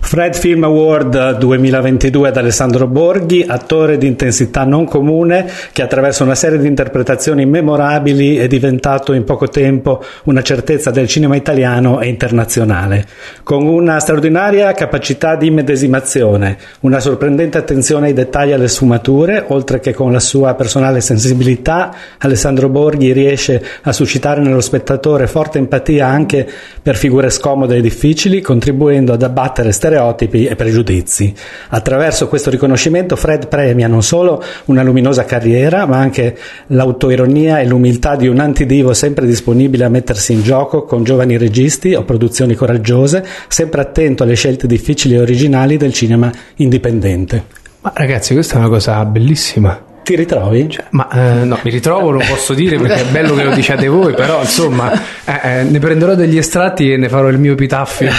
Fred 0.09 0.35
Film 0.35 0.63
Award 0.63 1.37
2022 1.37 2.29
ad 2.29 2.37
Alessandro 2.37 2.87
Borghi, 2.87 3.45
attore 3.47 3.99
di 3.99 4.07
intensità 4.07 4.63
non 4.63 4.85
comune 4.85 5.47
che 5.71 5.83
attraverso 5.83 6.23
una 6.23 6.33
serie 6.33 6.57
di 6.57 6.65
interpretazioni 6.65 7.45
memorabili 7.45 8.37
è 8.37 8.47
diventato 8.47 9.13
in 9.13 9.23
poco 9.23 9.49
tempo 9.49 10.03
una 10.23 10.41
certezza 10.41 10.89
del 10.89 11.07
cinema 11.07 11.35
italiano 11.35 12.01
e 12.01 12.07
internazionale. 12.07 13.05
Con 13.43 13.67
una 13.67 13.99
straordinaria 13.99 14.71
capacità 14.71 15.35
di 15.35 15.45
immedesimazione, 15.45 16.57
una 16.79 16.99
sorprendente 16.99 17.59
attenzione 17.59 18.07
ai 18.07 18.13
dettagli 18.13 18.49
e 18.49 18.53
alle 18.53 18.67
sfumature, 18.67 19.45
oltre 19.49 19.79
che 19.79 19.93
con 19.93 20.11
la 20.11 20.19
sua 20.19 20.55
personale 20.55 21.01
sensibilità, 21.01 21.93
Alessandro 22.17 22.67
Borghi 22.67 23.13
riesce 23.13 23.63
a 23.83 23.91
suscitare 23.91 24.41
nello 24.41 24.61
spettatore 24.61 25.27
forte 25.27 25.59
empatia 25.59 26.07
anche 26.07 26.49
per 26.81 26.95
figure 26.95 27.29
scomode 27.29 27.75
e 27.75 27.81
difficili, 27.81 28.41
contribuendo 28.41 29.13
ad 29.13 29.21
abbattere 29.21 29.71
stereotipi 29.71 29.97
e 30.07 30.55
pregiudizi. 30.55 31.33
Attraverso 31.69 32.27
questo 32.27 32.49
riconoscimento 32.49 33.15
Fred 33.15 33.47
premia 33.47 33.87
non 33.87 34.03
solo 34.03 34.43
una 34.65 34.83
luminosa 34.83 35.25
carriera, 35.25 35.85
ma 35.85 35.97
anche 35.97 36.37
l'autoironia 36.67 37.59
e 37.59 37.65
l'umiltà 37.65 38.15
di 38.15 38.27
un 38.27 38.39
antidivo 38.39 38.93
sempre 38.93 39.25
disponibile 39.25 39.83
a 39.85 39.89
mettersi 39.89 40.33
in 40.33 40.41
gioco 40.41 40.83
con 40.83 41.03
giovani 41.03 41.37
registi 41.37 41.93
o 41.93 42.03
produzioni 42.03 42.55
coraggiose, 42.55 43.25
sempre 43.47 43.81
attento 43.81 44.23
alle 44.23 44.35
scelte 44.35 44.67
difficili 44.67 45.15
e 45.15 45.19
originali 45.19 45.77
del 45.77 45.93
cinema 45.93 46.31
indipendente. 46.55 47.43
Ma 47.81 47.91
ragazzi, 47.95 48.33
questa 48.33 48.55
è 48.55 48.57
una 48.57 48.69
cosa 48.69 49.03
bellissima. 49.05 49.88
Ti 50.09 50.15
ritrovi? 50.15 50.75
Ma 50.89 51.07
eh, 51.11 51.43
no, 51.45 51.59
mi 51.61 51.69
ritrovo, 51.69 52.09
non 52.09 52.23
posso 52.27 52.55
dire 52.55 52.77
perché 52.79 53.01
è 53.01 53.11
bello 53.11 53.35
che 53.35 53.43
lo 53.43 53.53
diciate 53.53 53.87
voi, 53.87 54.15
però 54.15 54.39
insomma, 54.41 54.91
eh, 55.23 55.59
eh, 55.59 55.63
ne 55.65 55.77
prenderò 55.77 56.15
degli 56.15 56.35
estratti 56.35 56.91
e 56.91 56.97
ne 56.97 57.07
farò 57.09 57.27
il 57.27 57.37
mio 57.37 57.51
epitaffio. 57.51 58.09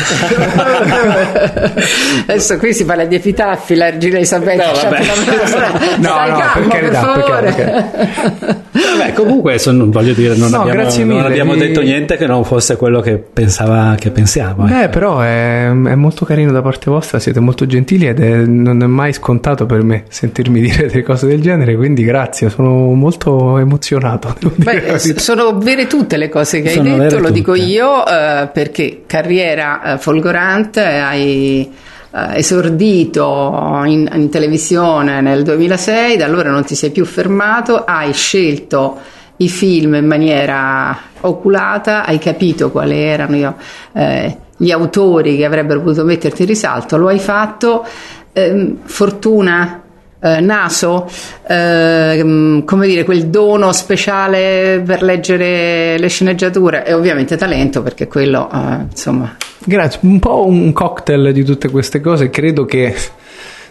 Adesso 2.27 2.59
qui 2.59 2.73
si 2.73 2.85
parla 2.85 3.07
di 3.07 3.17
epitaffi, 3.17 3.75
la 3.75 3.91
regina 3.91 4.19
Isabella. 4.21 4.67
No, 4.67 4.73
vabbè. 4.73 4.99
No, 6.01 6.09
Stai 6.09 6.31
no, 6.31 6.37
calmo, 6.39 6.69
per 6.69 6.81
carità, 6.81 7.13
per 7.13 7.25
carità, 7.25 8.61
Beh, 8.71 9.13
comunque 9.15 9.59
son- 9.59 9.91
voglio 9.91 10.13
dire, 10.13 10.37
non 10.37 10.51
No, 10.51 10.61
abbiamo, 10.61 10.81
grazie 10.81 11.05
non 11.05 11.17
mille, 11.17 11.29
abbiamo 11.29 11.53
vi- 11.55 11.59
detto 11.59 11.81
niente 11.81 12.17
che 12.17 12.27
non 12.27 12.45
fosse 12.45 12.77
quello 12.77 13.01
che 13.01 13.17
pensava 13.19 13.97
che 13.99 14.11
pensiamo. 14.11 14.65
Beh, 14.65 14.83
ecco. 14.85 14.91
però 14.91 15.21
è, 15.21 15.67
è 15.69 15.95
molto 15.95 16.25
carino 16.25 16.53
da 16.53 16.63
parte 16.63 16.89
vostra, 16.91 17.19
siete 17.19 17.41
molto 17.41 17.67
gentili 17.67 18.07
ed 18.07 18.21
è, 18.21 18.45
non 18.47 18.81
è 18.83 18.87
mai 18.87 19.13
scontato 19.13 19.67
per 19.67 19.83
me 19.83 20.05
sentirmi 20.09 20.61
dire 20.63 20.87
delle 20.87 21.03
cose 21.03 21.27
del 21.27 21.41
genere, 21.41 21.77
quindi 21.81 22.05
grazie, 22.05 22.51
sono 22.51 22.93
molto 22.93 23.57
emozionato. 23.57 24.37
Beh, 24.55 24.81
verità. 24.81 25.19
sono 25.19 25.57
vere 25.57 25.87
tutte 25.87 26.19
le 26.19 26.29
cose 26.29 26.61
che 26.61 26.69
hai 26.69 26.75
Sono 26.75 26.89
detto, 26.91 26.99
vere 26.99 27.21
lo 27.21 27.31
dico 27.31 27.55
tutte. 27.55 27.65
io, 27.65 28.07
eh, 28.07 28.51
perché 28.53 29.05
carriera 29.07 29.95
eh, 29.95 29.99
folgorante, 29.99 30.85
hai 30.85 31.73
eh, 32.13 32.37
esordito 32.37 33.83
in, 33.87 34.11
in 34.13 34.29
televisione 34.29 35.23
nel 35.23 35.43
2006, 35.43 36.19
da 36.19 36.27
allora 36.27 36.51
non 36.51 36.65
ti 36.65 36.75
sei 36.75 36.91
più 36.91 37.07
fermato, 37.07 37.85
hai 37.85 38.13
scelto 38.13 38.99
i 39.39 39.49
film 39.49 39.95
in 39.95 40.07
maniera 40.07 40.99
oculata, 41.23 42.05
hai 42.05 42.19
capito 42.19 42.71
quali 42.71 42.99
erano 42.99 43.37
io, 43.37 43.57
eh, 43.95 44.37
gli 44.55 44.71
autori 44.71 45.39
che 45.39 45.47
avrebbero 45.47 45.81
potuto 45.81 46.05
metterti 46.05 46.43
in 46.43 46.49
risalto, 46.49 46.99
lo 46.99 47.09
hai 47.09 47.19
fatto, 47.19 47.87
ehm, 48.35 48.81
fortuna 48.85 49.80
eh, 50.21 50.41
naso, 50.41 51.09
ehm, 51.47 52.65
come 52.65 52.87
dire, 52.87 53.05
quel 53.05 53.27
dono 53.27 53.73
speciale 53.73 54.83
per 54.85 55.03
leggere 55.03 55.99
le 55.99 56.09
sceneggiature 56.09 56.85
e 56.85 56.93
ovviamente 56.93 57.37
talento 57.37 57.83
perché 57.83 58.07
quello, 58.07 58.51
eh, 58.53 58.87
insomma, 58.91 59.37
Grazie, 59.63 60.01
un 60.05 60.19
po' 60.19 60.47
un 60.47 60.73
cocktail 60.73 61.33
di 61.33 61.45
tutte 61.45 61.69
queste 61.69 62.01
cose. 62.01 62.31
Credo 62.31 62.65
che 62.65 62.95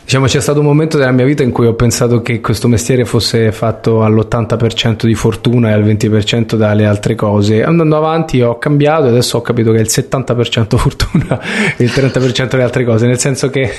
diciamo, 0.03 0.27
c'è 0.27 0.39
stato 0.39 0.59
un 0.59 0.65
momento 0.65 0.97
della 0.97 1.12
mia 1.12 1.25
vita 1.25 1.41
in 1.41 1.51
cui 1.51 1.65
ho 1.65 1.73
pensato 1.73 2.21
che 2.21 2.41
questo 2.41 2.67
mestiere 2.67 3.05
fosse 3.05 3.51
fatto 3.51 4.03
all'80% 4.03 5.05
di 5.05 5.15
fortuna 5.15 5.69
e 5.69 5.71
al 5.71 5.83
20% 5.83 6.53
dalle 6.55 6.85
altre 6.85 7.15
cose. 7.15 7.63
Andando 7.63 7.97
avanti 7.97 8.39
ho 8.39 8.59
cambiato 8.59 9.05
e 9.05 9.09
adesso 9.09 9.38
ho 9.38 9.41
capito 9.41 9.71
che 9.71 9.79
è 9.79 9.81
il 9.81 9.89
70% 9.89 10.77
fortuna 10.77 11.39
e 11.75 11.83
il 11.83 11.91
30% 11.91 12.55
le 12.55 12.63
altre 12.63 12.85
cose, 12.85 13.07
nel 13.07 13.19
senso 13.19 13.49
che, 13.49 13.71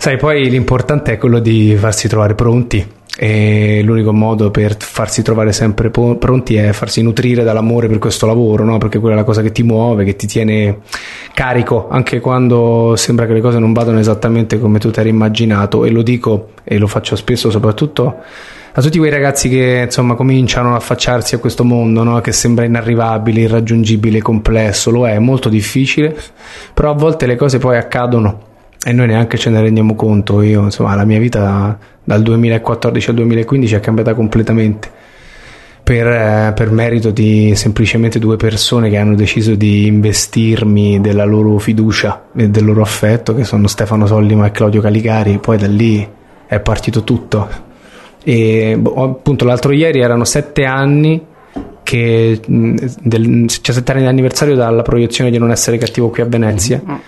sai, 0.00 0.16
poi 0.16 0.48
l'importante 0.48 1.12
è 1.12 1.18
quello 1.18 1.40
di 1.40 1.76
farsi 1.76 2.08
trovare 2.08 2.34
pronti. 2.34 2.98
E 3.18 3.82
l'unico 3.84 4.14
modo 4.14 4.50
per 4.50 4.76
farsi 4.78 5.20
trovare 5.20 5.52
sempre 5.52 5.90
pronti 5.90 6.54
è 6.54 6.72
farsi 6.72 7.02
nutrire 7.02 7.42
dall'amore 7.42 7.86
per 7.86 7.98
questo 7.98 8.24
lavoro, 8.24 8.64
no? 8.64 8.78
perché 8.78 8.98
quella 8.98 9.16
è 9.16 9.18
la 9.18 9.24
cosa 9.24 9.42
che 9.42 9.52
ti 9.52 9.62
muove, 9.62 10.04
che 10.04 10.16
ti 10.16 10.26
tiene 10.26 10.78
carico, 11.34 11.88
anche 11.90 12.18
quando 12.18 12.94
sembra 12.96 13.26
che 13.26 13.34
le 13.34 13.42
cose 13.42 13.58
non 13.58 13.74
vadano 13.74 13.98
esattamente 13.98 14.58
come 14.58 14.78
tu 14.78 14.90
ti 14.90 15.00
eri 15.00 15.10
immaginato. 15.10 15.84
E 15.84 15.90
lo 15.90 16.00
dico 16.00 16.52
e 16.64 16.78
lo 16.78 16.86
faccio 16.86 17.14
spesso, 17.14 17.50
soprattutto 17.50 18.16
a 18.72 18.80
tutti 18.80 18.96
quei 18.96 19.10
ragazzi 19.10 19.50
che 19.50 19.82
insomma 19.84 20.14
cominciano 20.14 20.72
a 20.72 20.76
affacciarsi 20.76 21.34
a 21.34 21.38
questo 21.38 21.62
mondo 21.62 22.04
no? 22.04 22.22
che 22.22 22.32
sembra 22.32 22.64
inarrivabile, 22.64 23.40
irraggiungibile, 23.42 24.22
complesso. 24.22 24.90
Lo 24.90 25.06
è, 25.06 25.12
è 25.12 25.18
molto 25.18 25.50
difficile, 25.50 26.16
però 26.72 26.92
a 26.92 26.94
volte 26.94 27.26
le 27.26 27.36
cose 27.36 27.58
poi 27.58 27.76
accadono 27.76 28.48
e 28.82 28.92
noi 28.92 29.08
neanche 29.08 29.36
ce 29.36 29.50
ne 29.50 29.60
rendiamo 29.60 29.94
conto. 29.94 30.40
Io, 30.42 30.62
insomma, 30.62 30.94
la 30.94 31.04
mia 31.04 31.18
vita 31.18 31.78
dal 32.02 32.22
2014 32.22 33.10
al 33.10 33.16
2015 33.16 33.74
è 33.74 33.80
cambiata 33.80 34.14
completamente. 34.14 34.90
per, 35.82 36.06
eh, 36.06 36.52
per, 36.54 36.70
merito 36.70 37.10
di 37.10 37.52
semplicemente 37.56 38.18
due 38.20 38.36
persone 38.36 38.90
che 38.90 38.96
hanno 38.96 39.16
deciso 39.16 39.54
di 39.56 39.86
investirmi 39.86 41.00
della 41.00 41.24
loro 41.24 41.58
fiducia 41.58 42.26
e 42.34 42.48
del 42.48 42.64
loro 42.64 42.80
affetto, 42.82 43.34
che 43.34 43.44
sono 43.44 43.66
Stefano 43.66 44.06
Sollima 44.06 44.46
e 44.46 44.50
Claudio 44.52 44.80
Caligari. 44.80 45.38
Poi 45.38 45.58
da 45.58 45.66
lì 45.66 46.06
è 46.46 46.60
partito 46.60 47.02
tutto. 47.02 47.48
E 48.22 48.76
boh, 48.78 49.02
appunto 49.02 49.44
l'altro 49.44 49.72
ieri 49.72 50.00
erano 50.00 50.24
sette 50.24 50.64
anni 50.64 51.20
che, 51.82 52.40
del 52.46 53.46
17 53.46 53.92
anni 53.92 54.02
di 54.02 54.08
anniversario 54.08 54.54
dalla 54.54 54.82
proiezione 54.82 55.30
di 55.30 55.38
Non 55.38 55.50
essere 55.50 55.76
cattivo 55.76 56.08
qui 56.08 56.22
a 56.22 56.26
Venezia. 56.26 56.80
Mm-hmm 56.82 56.98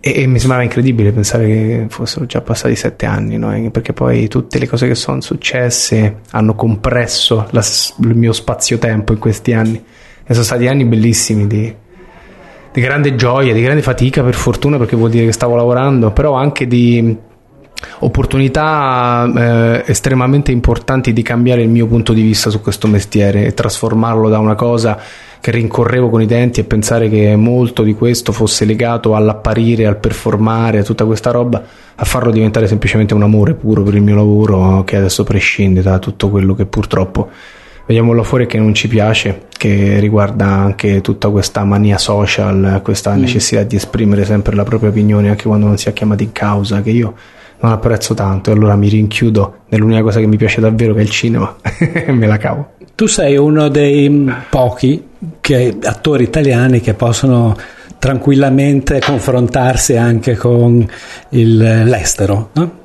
e, 0.00 0.22
e, 0.22 0.26
mi 0.26 0.38
sembrava 0.38 0.62
incredibile 0.62 1.12
pensare 1.12 1.46
che 1.46 1.86
fossero 1.90 2.24
già 2.24 2.40
passati 2.40 2.74
sette 2.74 3.04
anni, 3.04 3.36
no? 3.36 3.70
perché 3.70 3.92
poi 3.92 4.28
tutte 4.28 4.58
le 4.58 4.66
cose 4.66 4.88
che 4.88 4.94
sono 4.94 5.20
successe 5.20 6.20
hanno 6.30 6.54
compresso 6.54 7.46
la, 7.50 7.62
il 8.00 8.14
mio 8.16 8.32
spazio-tempo 8.32 9.12
in 9.12 9.18
questi 9.18 9.52
anni. 9.52 9.76
E 9.76 10.32
sono 10.32 10.44
stati 10.44 10.66
anni 10.68 10.86
bellissimi 10.86 11.46
di, 11.46 11.74
di 12.72 12.80
grande 12.80 13.14
gioia, 13.14 13.52
di 13.52 13.60
grande 13.60 13.82
fatica 13.82 14.22
per 14.22 14.34
fortuna 14.34 14.78
perché 14.78 14.96
vuol 14.96 15.10
dire 15.10 15.26
che 15.26 15.32
stavo 15.32 15.54
lavorando, 15.54 16.12
però 16.12 16.32
anche 16.32 16.66
di 16.66 17.16
opportunità 17.98 19.30
eh, 19.34 19.84
estremamente 19.86 20.50
importanti 20.50 21.12
di 21.12 21.22
cambiare 21.22 21.62
il 21.62 21.68
mio 21.68 21.86
punto 21.86 22.14
di 22.14 22.22
vista 22.22 22.48
su 22.48 22.62
questo 22.62 22.88
mestiere 22.88 23.44
e 23.44 23.52
trasformarlo 23.52 24.30
da 24.30 24.38
una 24.38 24.54
cosa 24.54 24.98
che 25.40 25.50
rincorrevo 25.50 26.10
con 26.10 26.20
i 26.20 26.26
denti 26.26 26.60
e 26.60 26.64
pensare 26.64 27.08
che 27.08 27.34
molto 27.36 27.82
di 27.82 27.94
questo 27.94 28.30
fosse 28.32 28.64
legato 28.64 29.14
all'apparire, 29.16 29.86
al 29.86 29.98
performare, 29.98 30.78
a 30.78 30.82
tutta 30.82 31.06
questa 31.06 31.30
roba, 31.30 31.62
a 31.94 32.04
farlo 32.04 32.30
diventare 32.30 32.66
semplicemente 32.66 33.14
un 33.14 33.22
amore 33.22 33.54
puro 33.54 33.82
per 33.82 33.94
il 33.94 34.02
mio 34.02 34.14
lavoro 34.14 34.84
che 34.84 34.96
adesso 34.96 35.24
prescinde 35.24 35.82
da 35.82 35.98
tutto 35.98 36.28
quello 36.28 36.54
che 36.54 36.66
purtroppo 36.66 37.30
vediamo 37.86 38.12
là 38.12 38.22
fuori 38.22 38.46
che 38.46 38.58
non 38.58 38.72
ci 38.72 38.86
piace, 38.86 39.46
che 39.56 39.98
riguarda 39.98 40.46
anche 40.46 41.00
tutta 41.00 41.28
questa 41.28 41.64
mania 41.64 41.98
social, 41.98 42.80
questa 42.84 43.14
mm. 43.16 43.20
necessità 43.20 43.62
di 43.64 43.74
esprimere 43.76 44.24
sempre 44.24 44.54
la 44.54 44.62
propria 44.62 44.90
opinione 44.90 45.28
anche 45.28 45.44
quando 45.44 45.66
non 45.66 45.76
si 45.76 45.88
è 45.88 45.92
chiamati 45.92 46.22
in 46.24 46.32
causa, 46.32 46.82
che 46.82 46.90
io 46.90 47.14
non 47.60 47.72
apprezzo 47.72 48.14
tanto 48.14 48.50
e 48.50 48.52
allora 48.54 48.76
mi 48.76 48.88
rinchiudo 48.88 49.62
nell'unica 49.68 50.02
cosa 50.02 50.20
che 50.20 50.26
mi 50.26 50.36
piace 50.36 50.60
davvero 50.60 50.94
che 50.94 51.00
è 51.00 51.02
il 51.02 51.10
cinema 51.10 51.56
e 51.78 52.10
me 52.12 52.26
la 52.26 52.36
cavo. 52.36 52.74
Tu 53.00 53.06
sei 53.06 53.38
uno 53.38 53.68
dei 53.68 54.30
pochi 54.50 55.02
che, 55.40 55.78
attori 55.82 56.24
italiani 56.24 56.80
che 56.80 56.92
possono 56.92 57.56
tranquillamente 57.98 59.00
confrontarsi 59.00 59.96
anche 59.96 60.36
con 60.36 60.86
il, 61.30 61.56
l'estero, 61.56 62.50
no? 62.52 62.78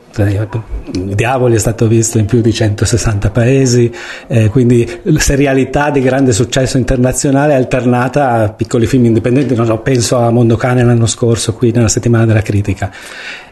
Diavoli 0.94 1.56
è 1.56 1.58
stato 1.58 1.90
visto 1.90 2.18
in 2.18 2.28
più 2.28 2.40
di 2.40 2.54
160 2.54 3.30
paesi, 3.30 3.94
eh, 4.28 4.48
quindi 4.48 4.90
serialità 5.18 5.90
di 5.90 6.00
grande 6.00 6.32
successo 6.32 6.78
internazionale 6.78 7.54
alternata 7.54 8.32
a 8.32 8.54
piccoli 8.54 8.86
film 8.86 9.04
indipendenti. 9.04 9.54
Non 9.54 9.66
so, 9.66 9.80
penso 9.80 10.16
a 10.16 10.30
Mondo 10.30 10.56
Cane 10.56 10.86
l'anno 10.86 11.08
scorso, 11.08 11.54
qui 11.56 11.72
nella 11.72 11.90
settimana 11.90 12.26
della 12.26 12.42
critica. 12.42 12.90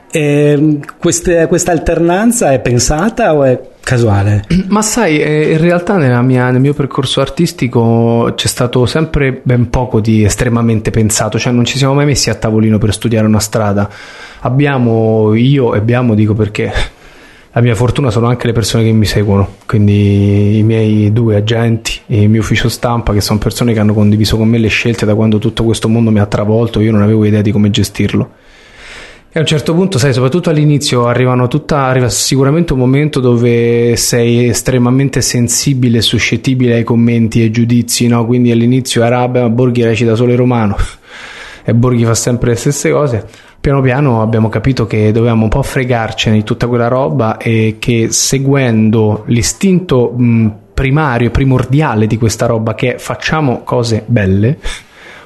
E 0.10 0.80
queste, 0.98 1.46
questa 1.48 1.74
alternanza 1.74 2.54
è 2.54 2.62
pensata 2.62 3.36
o 3.36 3.44
è 3.44 3.72
casuale? 3.84 4.46
Ma 4.70 4.82
sai, 4.82 5.20
eh, 5.20 5.52
in 5.52 5.58
realtà 5.58 5.98
mia, 6.22 6.50
nel 6.50 6.62
mio 6.62 6.74
percorso 6.74 7.22
artistico 7.22 8.32
c'è 8.36 8.48
stato 8.48 8.86
sempre 8.86 9.42
ben 9.44 9.70
poco 9.70 10.00
di 10.00 10.24
estremamente 10.24 10.90
pensato, 10.90 11.38
cioè 11.38 11.52
non 11.52 11.66
ci 11.66 11.78
siamo 11.78 11.94
mai 11.94 12.06
messi 12.06 12.30
a 12.30 12.36
tavolino 12.36 12.78
per 12.78 12.94
studiare 12.94 13.28
una 13.28 13.40
strada. 13.40 13.90
Abbiamo, 14.42 15.34
io 15.36 15.76
e 15.76 15.78
abbiamo, 15.78 16.16
dico 16.16 16.34
perché 16.34 16.72
la 17.56 17.62
mia 17.62 17.76
fortuna 17.76 18.10
sono 18.10 18.28
anche 18.28 18.48
le 18.48 18.54
persone 18.54 18.84
che 18.84 18.92
mi 18.92 19.06
seguono, 19.06 19.58
quindi 19.68 20.58
i 20.58 20.64
miei 20.64 21.14
due 21.14 21.36
agenti 21.36 22.00
e 22.08 22.24
il 22.24 22.30
mio 22.30 22.42
ufficio 22.42 22.68
stampa, 22.68 23.14
che 23.14 23.22
sono 23.22 23.38
persone 23.38 23.74
che 23.74 23.80
hanno 23.80 23.94
condiviso 23.94 24.38
con 24.38 24.48
me 24.48 24.58
le 24.58 24.70
scelte 24.70 25.06
da 25.06 25.14
quando 25.14 25.38
tutto 25.38 25.64
questo 25.64 25.88
mondo 25.88 26.10
mi 26.10 26.20
ha 26.20 26.26
travolto, 26.26 26.80
io 26.80 26.92
non 26.92 27.04
avevo 27.04 27.26
idea 27.26 27.42
di 27.42 27.52
come 27.52 27.70
gestirlo. 27.70 28.32
E 29.36 29.40
a 29.40 29.42
un 29.42 29.48
certo 29.48 29.74
punto, 29.74 29.98
sai, 29.98 30.14
soprattutto 30.14 30.52
all'inizio 30.52 31.12
tutta, 31.48 31.86
arriva 31.86 32.08
sicuramente 32.08 32.74
un 32.74 32.78
momento 32.78 33.20
dove 33.20 33.96
sei 33.96 34.48
estremamente 34.50 35.22
sensibile 35.22 35.98
e 35.98 36.02
suscettibile 36.02 36.76
ai 36.76 36.84
commenti 36.84 37.40
e 37.40 37.46
ai 37.46 37.50
giudizi, 37.50 38.06
no? 38.06 38.28
Quindi 38.28 38.52
all'inizio 38.52 39.04
era, 39.04 39.28
beh, 39.28 39.50
Borghi 39.50 39.84
recita 39.84 40.14
solo 40.14 40.34
in 40.34 40.38
romano 40.38 40.78
e 41.66 41.74
Borghi 41.74 42.06
fa 42.06 42.14
sempre 42.14 42.52
le 42.52 42.58
stesse 42.58 42.92
cose. 42.92 43.26
Piano 43.60 43.82
piano 43.82 44.22
abbiamo 44.22 44.50
capito 44.50 44.86
che 44.86 45.12
dovevamo 45.12 45.46
un 45.46 45.50
po' 45.50 45.64
fregarcene 45.64 46.36
di 46.36 46.44
tutta 46.44 46.68
quella 46.68 46.88
roba 46.88 47.38
e 47.38 47.78
che 47.80 48.12
seguendo 48.12 49.24
l'istinto 49.26 50.14
mh, 50.16 50.52
primario 50.76 51.30
e 51.30 51.32
primordiale 51.32 52.06
di 52.06 52.20
questa 52.20 52.46
roba 52.46 52.76
che 52.76 52.94
è 52.94 52.98
facciamo 53.00 53.64
cose 53.64 54.04
belle 54.06 54.60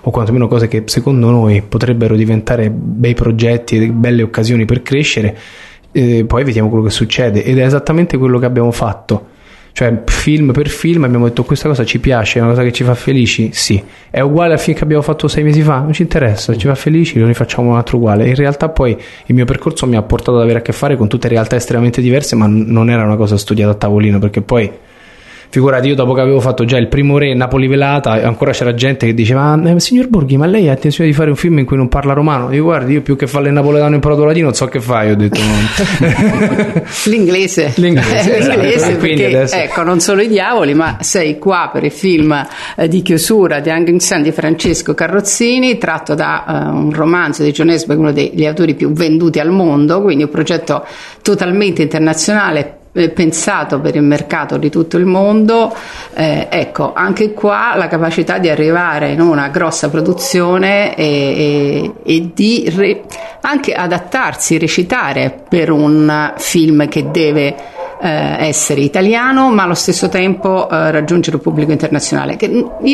o 0.07 0.09
quantomeno 0.09 0.47
cose 0.47 0.69
che 0.69 0.83
secondo 0.85 1.29
noi 1.29 1.61
potrebbero 1.61 2.15
diventare 2.15 2.69
bei 2.69 3.13
progetti 3.13 3.75
e 3.77 3.91
belle 3.91 4.23
occasioni 4.23 4.63
per 4.63 4.81
crescere, 4.81 5.37
eh, 5.91 6.23
poi 6.25 6.45
vediamo 6.45 6.69
quello 6.69 6.85
che 6.85 6.91
succede 6.91 7.43
ed 7.43 7.59
è 7.59 7.65
esattamente 7.65 8.17
quello 8.17 8.39
che 8.39 8.45
abbiamo 8.45 8.71
fatto. 8.71 9.35
Cioè, 9.73 10.03
film 10.05 10.53
per 10.53 10.69
film 10.69 11.03
abbiamo 11.03 11.25
detto 11.25 11.43
questa 11.43 11.67
cosa 11.67 11.83
ci 11.83 11.99
piace, 11.99 12.39
è 12.39 12.41
una 12.41 12.51
cosa 12.51 12.63
che 12.63 12.71
ci 12.71 12.85
fa 12.85 12.95
felici? 12.95 13.49
Sì. 13.51 13.83
È 14.09 14.21
uguale 14.21 14.53
al 14.53 14.59
film 14.59 14.77
che 14.77 14.83
abbiamo 14.85 15.03
fatto 15.03 15.27
sei 15.27 15.43
mesi 15.43 15.61
fa? 15.61 15.79
Non 15.79 15.91
ci 15.91 16.03
interessa, 16.03 16.55
ci 16.55 16.67
fa 16.67 16.73
felici, 16.75 17.19
lo 17.19 17.27
rifacciamo 17.27 17.71
un 17.71 17.75
altro 17.75 17.97
uguale. 17.97 18.29
In 18.29 18.35
realtà 18.35 18.69
poi 18.69 18.91
il 18.91 19.35
mio 19.35 19.43
percorso 19.43 19.85
mi 19.87 19.97
ha 19.97 20.01
portato 20.03 20.37
ad 20.37 20.43
avere 20.43 20.59
a 20.59 20.61
che 20.61 20.71
fare 20.71 20.95
con 20.95 21.09
tutte 21.09 21.27
realtà 21.27 21.57
estremamente 21.57 22.01
diverse, 22.01 22.35
ma 22.37 22.47
non 22.47 22.89
era 22.89 23.03
una 23.03 23.17
cosa 23.17 23.37
studiata 23.37 23.73
a 23.73 23.75
tavolino, 23.75 24.19
perché 24.19 24.41
poi 24.41 24.71
Figurati, 25.49 25.87
io 25.87 25.95
dopo 25.95 26.13
che 26.13 26.21
avevo 26.21 26.41
fatto 26.41 26.65
già 26.65 26.77
il 26.77 26.87
primo 26.87 27.17
re 27.17 27.33
Napoli 27.33 27.67
velata, 27.67 28.11
ancora 28.11 28.51
c'era 28.51 28.73
gente 28.73 29.05
che 29.05 29.13
diceva: 29.13 29.59
eh, 29.63 29.79
Signor 29.79 30.09
Borghi, 30.09 30.35
ma 30.35 30.45
lei 30.45 30.67
ha 30.67 30.73
intenzione 30.73 31.09
di 31.09 31.15
fare 31.15 31.29
un 31.29 31.37
film 31.37 31.59
in 31.59 31.65
cui 31.65 31.77
non 31.77 31.87
parla 31.87 32.13
romano? 32.13 32.51
Io 32.53 32.63
guardi, 32.63 32.93
io 32.93 33.01
più 33.01 33.15
che 33.15 33.27
fare 33.27 33.47
il 33.47 33.53
napoletano 33.53 33.95
imparato 33.95 34.25
latino, 34.25 34.45
non 34.45 34.55
so 34.55 34.65
che 34.67 34.81
fai. 34.81 35.11
Ho 35.11 35.15
detto: 35.15 35.39
L'inglese. 37.05 37.73
L'inglese, 37.75 38.37
esatto. 38.37 38.59
L'inglese 38.59 38.95
perché, 38.95 39.25
adesso... 39.25 39.55
ecco, 39.55 39.83
non 39.83 39.99
solo 40.01 40.21
i 40.21 40.27
diavoli, 40.27 40.73
ma 40.73 40.97
sei 40.99 41.37
qua 41.37 41.69
per 41.71 41.85
il 41.85 41.91
film 41.91 42.45
eh, 42.75 42.87
di 42.89 43.01
chiusura 43.01 43.61
di 43.61 43.69
Hanging 43.69 43.99
Sun 43.99 44.23
di 44.23 44.31
Francesco 44.33 44.93
Carrozzini, 44.93 45.77
tratto 45.77 46.13
da 46.13 46.43
uh, 46.45 46.75
un 46.75 46.91
romanzo 46.91 47.43
di 47.43 47.51
John 47.51 47.69
Esbeck, 47.69 47.97
uno 47.97 48.11
degli 48.11 48.45
autori 48.45 48.75
più 48.75 48.91
venduti 48.91 49.39
al 49.39 49.51
mondo, 49.51 50.01
quindi 50.01 50.23
un 50.23 50.29
progetto 50.29 50.85
totalmente 51.21 51.81
internazionale 51.81 52.77
eh, 52.97 53.09
pensato 53.09 53.79
per 53.79 53.95
il 53.95 54.01
mercato 54.01 54.57
di 54.57 54.69
tutto 54.69 54.97
il 54.97 55.05
mondo, 55.05 55.73
eh, 56.13 56.47
ecco, 56.49 56.93
anche 56.93 57.33
qua 57.33 57.73
la 57.75 57.87
capacità 57.87 58.39
di 58.39 58.49
arrivare 58.49 59.11
in 59.11 59.21
una 59.21 59.49
grossa 59.49 59.89
produzione 59.89 60.95
e, 60.95 61.03
e, 61.05 61.93
e 62.03 62.31
di 62.33 62.71
re, 62.75 63.03
anche 63.41 63.73
adattarsi, 63.73 64.57
recitare 64.57 65.43
per 65.47 65.69
un 65.69 66.33
film 66.37 66.87
che 66.87 67.11
deve 67.11 67.55
eh, 67.99 68.35
essere 68.47 68.81
italiano, 68.81 69.51
ma 69.51 69.63
allo 69.63 69.73
stesso 69.75 70.09
tempo 70.09 70.69
eh, 70.69 70.91
raggiungere 70.91 71.37
un 71.37 71.41
pubblico 71.41 71.71
internazionale. 71.71 72.35
Che, 72.35 72.47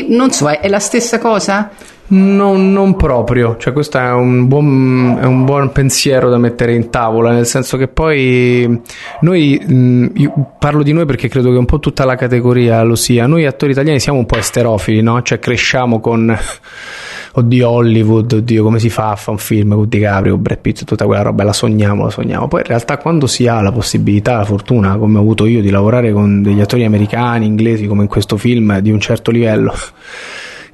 non 0.08 0.32
so, 0.32 0.50
è, 0.50 0.60
è 0.60 0.68
la 0.68 0.80
stessa 0.80 1.18
cosa? 1.18 1.72
Non, 2.14 2.72
non, 2.72 2.96
proprio, 2.96 3.58
cioè 3.58 3.74
questo 3.74 3.98
è 3.98 4.12
un, 4.12 4.48
buon, 4.48 5.18
è 5.20 5.26
un, 5.26 5.46
buon, 5.46 5.72
pensiero 5.72 6.30
da 6.30 6.38
mettere 6.38 6.76
in 6.76 6.92
tavola, 6.92 7.32
nel 7.32 7.48
senso 7.48 7.76
che 7.76 7.88
poi 7.88 8.82
noi, 9.22 10.12
io 10.14 10.52
parlo 10.60 10.84
di 10.84 10.94
noi 10.94 11.06
perché 11.06 11.28
credo 11.28 11.50
che 11.50 11.58
un 11.58 11.66
po' 11.66 11.80
tutta 11.80 12.06
la 12.06 12.16
categoria 12.16 12.84
lo 12.84 12.94
sia, 12.94 13.26
noi 13.26 13.48
attori 13.48 13.72
italiani 13.72 14.00
siamo 14.00 14.20
un 14.20 14.28
po' 14.28 14.38
esterofili, 14.38 15.02
no? 15.02 15.24
cioè 15.24 15.40
cresciamo 15.40 16.00
con, 16.00 16.38
oddio 17.34 17.68
Hollywood, 17.68 18.32
oddio 18.32 18.62
come 18.62 18.78
si 18.78 18.92
fa 18.92 19.10
a 19.10 19.16
fare 19.16 19.32
un 19.32 19.40
film 19.40 19.74
con 19.74 19.90
DiCaprio, 19.90 20.38
Brad 20.38 20.60
Pitt, 20.60 20.84
tutta 20.84 21.06
quella 21.06 21.24
roba, 21.24 21.44
la 21.44 21.54
sogniamo, 21.54 22.04
la 22.04 22.12
sogniamo, 22.12 22.48
poi 22.48 22.60
in 22.60 22.68
realtà 22.68 23.00
quando 23.00 23.26
si 23.26 23.48
ha 23.48 23.60
la 23.60 23.72
possibilità, 23.72 24.38
la 24.38 24.46
fortuna, 24.46 24.98
come 24.98 25.18
ho 25.18 25.22
avuto 25.22 25.48
io, 25.48 25.62
di 25.62 25.72
lavorare 25.72 26.14
con 26.14 26.44
degli 26.44 26.62
attori 26.62 26.86
americani, 26.86 27.48
inglesi, 27.48 27.88
come 27.88 28.04
in 28.04 28.08
questo 28.08 28.38
film, 28.38 28.78
di 28.82 28.92
un 28.92 29.00
certo 29.00 29.32
livello, 29.32 29.74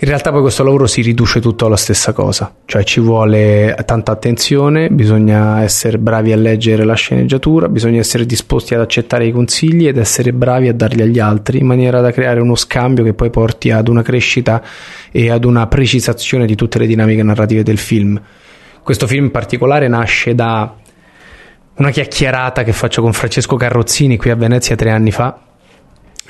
in 0.01 0.07
realtà 0.07 0.31
poi 0.31 0.39
questo 0.39 0.63
lavoro 0.63 0.87
si 0.87 1.01
riduce 1.01 1.41
tutto 1.41 1.65
alla 1.65 1.75
stessa 1.75 2.13
cosa, 2.13 2.53
cioè 2.63 2.85
ci 2.85 3.01
vuole 3.01 3.75
tanta 3.85 4.13
attenzione, 4.13 4.89
bisogna 4.89 5.61
essere 5.61 5.97
bravi 5.97 6.31
a 6.31 6.37
leggere 6.37 6.85
la 6.85 6.93
sceneggiatura, 6.93 7.67
bisogna 7.67 7.99
essere 7.99 8.25
disposti 8.25 8.73
ad 8.73 8.79
accettare 8.79 9.25
i 9.25 9.33
consigli 9.33 9.87
ed 9.87 9.97
essere 9.97 10.31
bravi 10.31 10.69
a 10.69 10.73
darli 10.73 11.01
agli 11.01 11.19
altri 11.19 11.57
in 11.57 11.65
maniera 11.65 11.99
da 11.99 12.11
creare 12.11 12.39
uno 12.39 12.55
scambio 12.55 13.03
che 13.03 13.13
poi 13.13 13.29
porti 13.29 13.71
ad 13.71 13.89
una 13.89 14.01
crescita 14.01 14.63
e 15.11 15.29
ad 15.31 15.43
una 15.43 15.67
precisazione 15.67 16.45
di 16.45 16.55
tutte 16.55 16.79
le 16.79 16.87
dinamiche 16.87 17.21
narrative 17.21 17.63
del 17.63 17.77
film. 17.77 18.21
Questo 18.81 19.05
film 19.05 19.25
in 19.25 19.31
particolare 19.31 19.89
nasce 19.89 20.33
da 20.33 20.75
una 21.75 21.89
chiacchierata 21.89 22.63
che 22.63 22.71
faccio 22.71 23.01
con 23.01 23.11
Francesco 23.11 23.57
Carrozzini 23.57 24.15
qui 24.15 24.29
a 24.29 24.35
Venezia 24.35 24.77
tre 24.77 24.91
anni 24.91 25.11
fa 25.11 25.43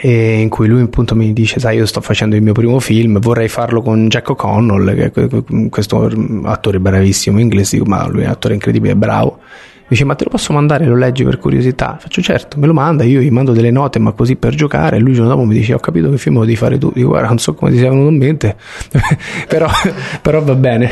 in 0.08 0.50
cui 0.50 0.68
lui 0.68 0.82
appunto 0.82 1.16
mi 1.16 1.34
dice 1.34 1.60
sai 1.60 1.78
io 1.78 1.86
sto 1.86 2.02
facendo 2.02 2.36
il 2.36 2.42
mio 2.42 2.54
primo 2.54 2.80
film 2.80 3.20
vorrei 3.20 3.48
farlo 3.48 3.82
con 3.82 4.08
Jack 4.08 4.30
O'Connell 4.30 4.96
che 4.96 5.12
è 5.12 5.70
questo 5.70 6.10
attore 6.44 6.80
bravissimo 6.80 7.40
inglese 7.40 7.82
ma 7.86 8.08
lui 8.08 8.22
è 8.22 8.26
un 8.26 8.32
attore 8.32 8.54
incredibile 8.54 8.96
bravo 8.96 9.40
Dice, 9.90 10.06
ma 10.06 10.14
te 10.14 10.26
lo 10.26 10.30
posso 10.30 10.54
mandare, 10.54 10.86
lo 10.86 10.96
leggi 10.96 11.24
per 11.24 11.40
curiosità? 11.40 11.98
Faccio 12.00 12.22
certo, 12.22 12.60
me 12.60 12.68
lo 12.68 12.74
manda, 12.74 13.04
io 13.04 13.22
gli 13.22 13.32
mando 13.32 13.54
delle 13.54 13.72
note, 13.72 13.98
ma 13.98 14.12
così 14.12 14.36
per 14.36 14.54
giocare. 14.54 14.98
E 14.98 15.00
lui 15.00 15.10
il 15.10 15.16
giorno 15.16 15.32
dopo 15.32 15.46
mi 15.46 15.56
dice, 15.56 15.74
ho 15.74 15.80
capito 15.80 16.12
che 16.12 16.20
film 16.20 16.36
lo 16.36 16.42
devi 16.42 16.56
fare 16.56 16.78
tu. 16.78 16.92
Dico, 16.94 17.08
guarda, 17.08 17.28
non 17.28 17.40
so 17.40 17.56
come 17.56 17.72
ti 17.72 17.78
sia 17.78 17.90
venuto 17.90 18.10
in 18.10 18.18
mente, 18.18 18.56
però, 19.50 19.68
però 20.22 20.44
va 20.44 20.54
bene. 20.54 20.92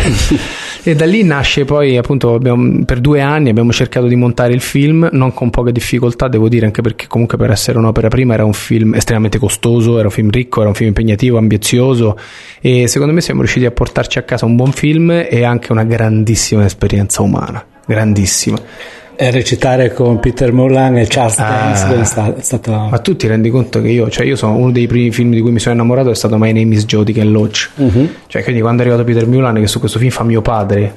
e 0.82 0.95
da 0.95 1.05
lì 1.05 1.24
nasce 1.24 1.63
poi, 1.63 1.95
appunto, 1.95 2.34
abbiamo, 2.34 2.84
per 2.86 2.99
due 2.99 3.22
anni 3.22 3.49
abbiamo 3.49 3.72
cercato 3.72 4.07
di 4.07 4.15
montare 4.15 4.53
il 4.53 4.61
film, 4.61 5.07
non 5.11 5.32
con 5.32 5.51
poche 5.51 5.72
difficoltà, 5.72 6.28
devo 6.28 6.49
dire, 6.49 6.65
anche 6.65 6.82
perché 6.82 7.05
comunque 7.05 7.38
per 7.38 7.51
essere 7.51 7.78
un'opera 7.78 8.07
prima 8.07 8.34
era 8.34 8.45
un 8.45 8.53
film 8.53 8.95
estremamente 8.95 9.38
costoso, 9.38 9.99
era 9.99 10.07
un 10.07 10.13
film 10.13 10.32
ricco, 10.32 10.61
era 10.61 10.69
un 10.69 10.76
film 10.76 10.89
impegnativo, 10.89 11.38
ambizioso 11.38 12.17
e 12.59 12.88
secondo 12.88 13.13
me 13.13 13.22
siamo 13.22 13.41
riusciti 13.41 13.65
a 13.65 13.72
portarci 13.72 14.17
a 14.17 14.24
casa 14.24 14.45
un 14.45 14.55
buon 14.55 14.72
film 14.72 15.11
e 15.11 15.43
anche 15.43 15.72
una 15.72 15.84
grandissima 15.84 16.65
esperienza 16.65 17.22
umana 17.22 17.63
grandissima. 17.88 18.59
E 19.19 19.31
recitare 19.31 19.91
con 19.91 20.19
Peter 20.19 20.51
Mullan 20.51 20.97
e 20.97 21.07
Charles 21.07 21.39
Ah. 21.39 21.88
Dance 21.89 22.35
è 22.38 22.41
stato... 22.41 22.71
Ma 22.71 22.99
tu 22.99 23.15
ti 23.15 23.25
rendi 23.25 23.49
conto 23.49 23.81
che 23.81 23.88
io, 23.88 24.11
cioè 24.11 24.27
io 24.27 24.35
sono 24.35 24.55
uno 24.55 24.71
dei 24.71 24.85
primi 24.85 25.09
film 25.11 25.31
di 25.31 25.41
cui 25.41 25.49
mi 25.49 25.57
sono 25.57 25.73
innamorato 25.73 26.11
è 26.11 26.15
stato 26.15 26.38
My 26.38 26.51
Name 26.53 26.75
is 26.75 26.85
Jody 26.85 27.13
Ken 27.13 27.31
Loach. 27.31 27.71
Mhm. 27.75 28.09
Cioè, 28.27 28.43
quindi 28.43 28.61
quando 28.61 28.83
è 28.83 28.85
arrivato 28.85 29.03
Peter 29.03 29.25
Mullan 29.25 29.55
che 29.55 29.65
su 29.65 29.79
questo 29.79 29.97
film 29.97 30.11
fa 30.11 30.23
mio 30.23 30.41
padre. 30.41 30.93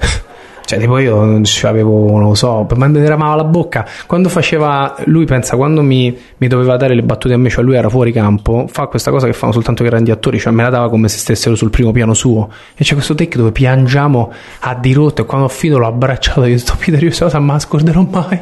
Cioè, 0.70 0.78
tipo 0.78 0.98
io 0.98 1.42
ci 1.42 1.66
avevo, 1.66 2.12
non 2.12 2.28
lo 2.28 2.34
so, 2.36 2.64
per 2.64 2.78
me 2.78 2.86
mi 2.86 3.00
deramava 3.00 3.34
la 3.34 3.42
bocca. 3.42 3.84
Quando 4.06 4.28
faceva, 4.28 4.94
lui 5.06 5.24
pensa, 5.24 5.56
quando 5.56 5.82
mi, 5.82 6.16
mi 6.36 6.46
doveva 6.46 6.76
dare 6.76 6.94
le 6.94 7.02
battute 7.02 7.34
a 7.34 7.36
me, 7.38 7.50
cioè 7.50 7.64
lui 7.64 7.74
era 7.74 7.88
fuori 7.88 8.12
campo, 8.12 8.66
fa 8.68 8.86
questa 8.86 9.10
cosa 9.10 9.26
che 9.26 9.32
fanno 9.32 9.50
soltanto 9.50 9.82
i 9.82 9.86
grandi 9.86 10.12
attori, 10.12 10.38
cioè 10.38 10.52
me 10.52 10.62
la 10.62 10.70
dava 10.70 10.88
come 10.88 11.08
se 11.08 11.18
stessero 11.18 11.56
sul 11.56 11.70
primo 11.70 11.90
piano 11.90 12.14
suo. 12.14 12.48
E 12.76 12.84
c'è 12.84 12.94
questo 12.94 13.16
take 13.16 13.36
dove 13.36 13.50
piangiamo 13.50 14.32
a 14.60 14.74
dirotto 14.76 15.22
e 15.22 15.24
quando 15.24 15.46
ho 15.46 15.50
finito 15.50 15.80
l'ho 15.80 15.88
abbracciato 15.88 16.44
e 16.44 16.52
ho 16.52 16.56
detto, 16.56 16.76
Peter, 16.78 17.02
io 17.02 17.06
questa 17.06 17.24
cosa 17.24 17.38
non 17.38 17.48
la 17.48 17.58
scorderò 17.58 18.06
mai. 18.08 18.40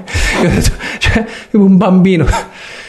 Cioè, 0.98 1.24
tipo 1.50 1.64
un 1.64 1.78
bambino. 1.78 2.26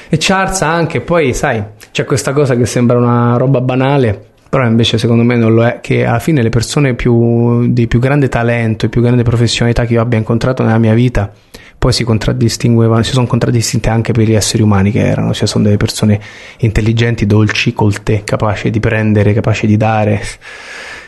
E 0.10 0.18
Charles 0.20 0.62
anche, 0.64 1.00
poi 1.00 1.34
sai, 1.34 1.64
c'è 1.92 2.04
questa 2.04 2.34
cosa 2.34 2.58
che 2.58 2.66
sembra 2.66 2.98
una 2.98 3.38
roba 3.38 3.62
banale, 3.62 4.29
però 4.50 4.66
invece 4.66 4.98
secondo 4.98 5.24
me 5.24 5.36
non 5.36 5.54
lo 5.54 5.64
è, 5.64 5.80
che 5.82 6.06
alla 6.06 6.20
fine 6.20 6.42
le 6.42 6.50
persone 6.50 6.96
più, 6.96 7.72
di 7.72 7.88
più 7.88 8.00
grande 8.00 8.28
talento 8.28 8.88
e 8.88 8.90
più 8.90 9.02
grande 9.02 9.24
professionalità 9.24 9.86
che 9.86 9.94
io 9.94 10.02
abbia 10.02 10.18
incontrato 10.18 10.64
nella 10.64 10.80
mia 10.80 10.94
vita 10.94 11.32
poi 11.80 11.94
si 11.94 12.04
contraddistinguevano, 12.04 13.02
si 13.04 13.14
sono 13.14 13.26
contraddistinte 13.26 13.88
anche 13.88 14.12
per 14.12 14.28
gli 14.28 14.34
esseri 14.34 14.62
umani 14.62 14.92
che 14.92 15.00
erano, 15.00 15.34
cioè 15.34 15.48
sono 15.48 15.64
delle 15.64 15.78
persone 15.78 16.20
intelligenti, 16.58 17.26
dolci, 17.26 17.72
colte, 17.72 18.26
capaci 18.26 18.70
di 18.70 18.82
prendere, 18.82 19.32
capaci 19.32 19.66
di 19.66 19.78
dare 19.78 20.22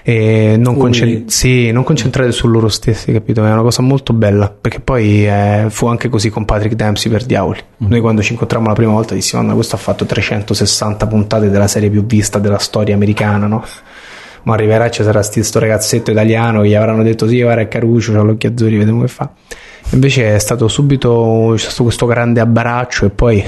e 0.04 0.56
non, 0.58 0.74
Umili. 0.76 0.80
concen- 0.80 1.28
sì, 1.30 1.72
non 1.72 1.84
concentrate 1.84 2.32
su 2.32 2.48
loro 2.48 2.68
stessi, 2.70 3.12
capito? 3.12 3.46
È 3.46 3.52
una 3.52 3.62
cosa 3.62 3.82
molto 3.82 4.14
bella, 4.14 4.50
perché 4.50 4.80
poi 4.80 5.28
eh, 5.28 5.66
fu 5.70 5.88
anche 5.88 6.10
così 6.10 6.30
con 6.30 6.46
Patrick 6.46 6.76
Dempsey 6.76 7.12
per 7.12 7.24
Diavoli. 7.26 7.60
Noi 7.78 8.00
quando 8.02 8.22
ci 8.22 8.32
incontrammo 8.34 8.68
la 8.68 8.74
prima 8.74 8.92
volta 8.92 9.14
dissimo, 9.14 9.42
"Madonna, 9.42 9.58
questo 9.58 9.76
ha 9.76 9.80
fatto 9.80 10.06
360 10.06 11.06
puntate 11.08 11.50
della 11.50 11.68
serie 11.68 11.90
più 11.90 12.06
vista 12.06 12.40
della 12.40 12.58
storia 12.60 12.96
americana, 12.96 13.48
no? 13.48 13.64
Ma 14.44 14.54
arriverà 14.56 14.90
ci 14.90 15.04
sarà 15.04 15.22
sti- 15.22 15.44
sto 15.44 15.60
ragazzetto 15.60 16.10
italiano 16.10 16.62
che 16.62 16.70
gli 16.70 16.74
avranno 16.76 17.04
detto 17.04 17.28
sì, 17.28 17.42
guarda 17.42 17.62
è 17.62 17.68
Caruccio, 17.68 18.12
c'ha 18.14 18.24
gli 18.24 18.30
occhi 18.30 18.48
azzurri, 18.48 18.78
vediamo 18.78 19.02
che 19.02 19.08
fa. 19.08 19.30
Invece 19.92 20.34
è 20.36 20.40
stato 20.40 20.68
subito, 20.68 21.52
c'è 21.56 21.66
stato 21.68 21.84
questo 21.84 22.06
grande 22.08 22.40
abbraccio 22.40 23.06
e 23.06 23.10
poi 23.12 23.44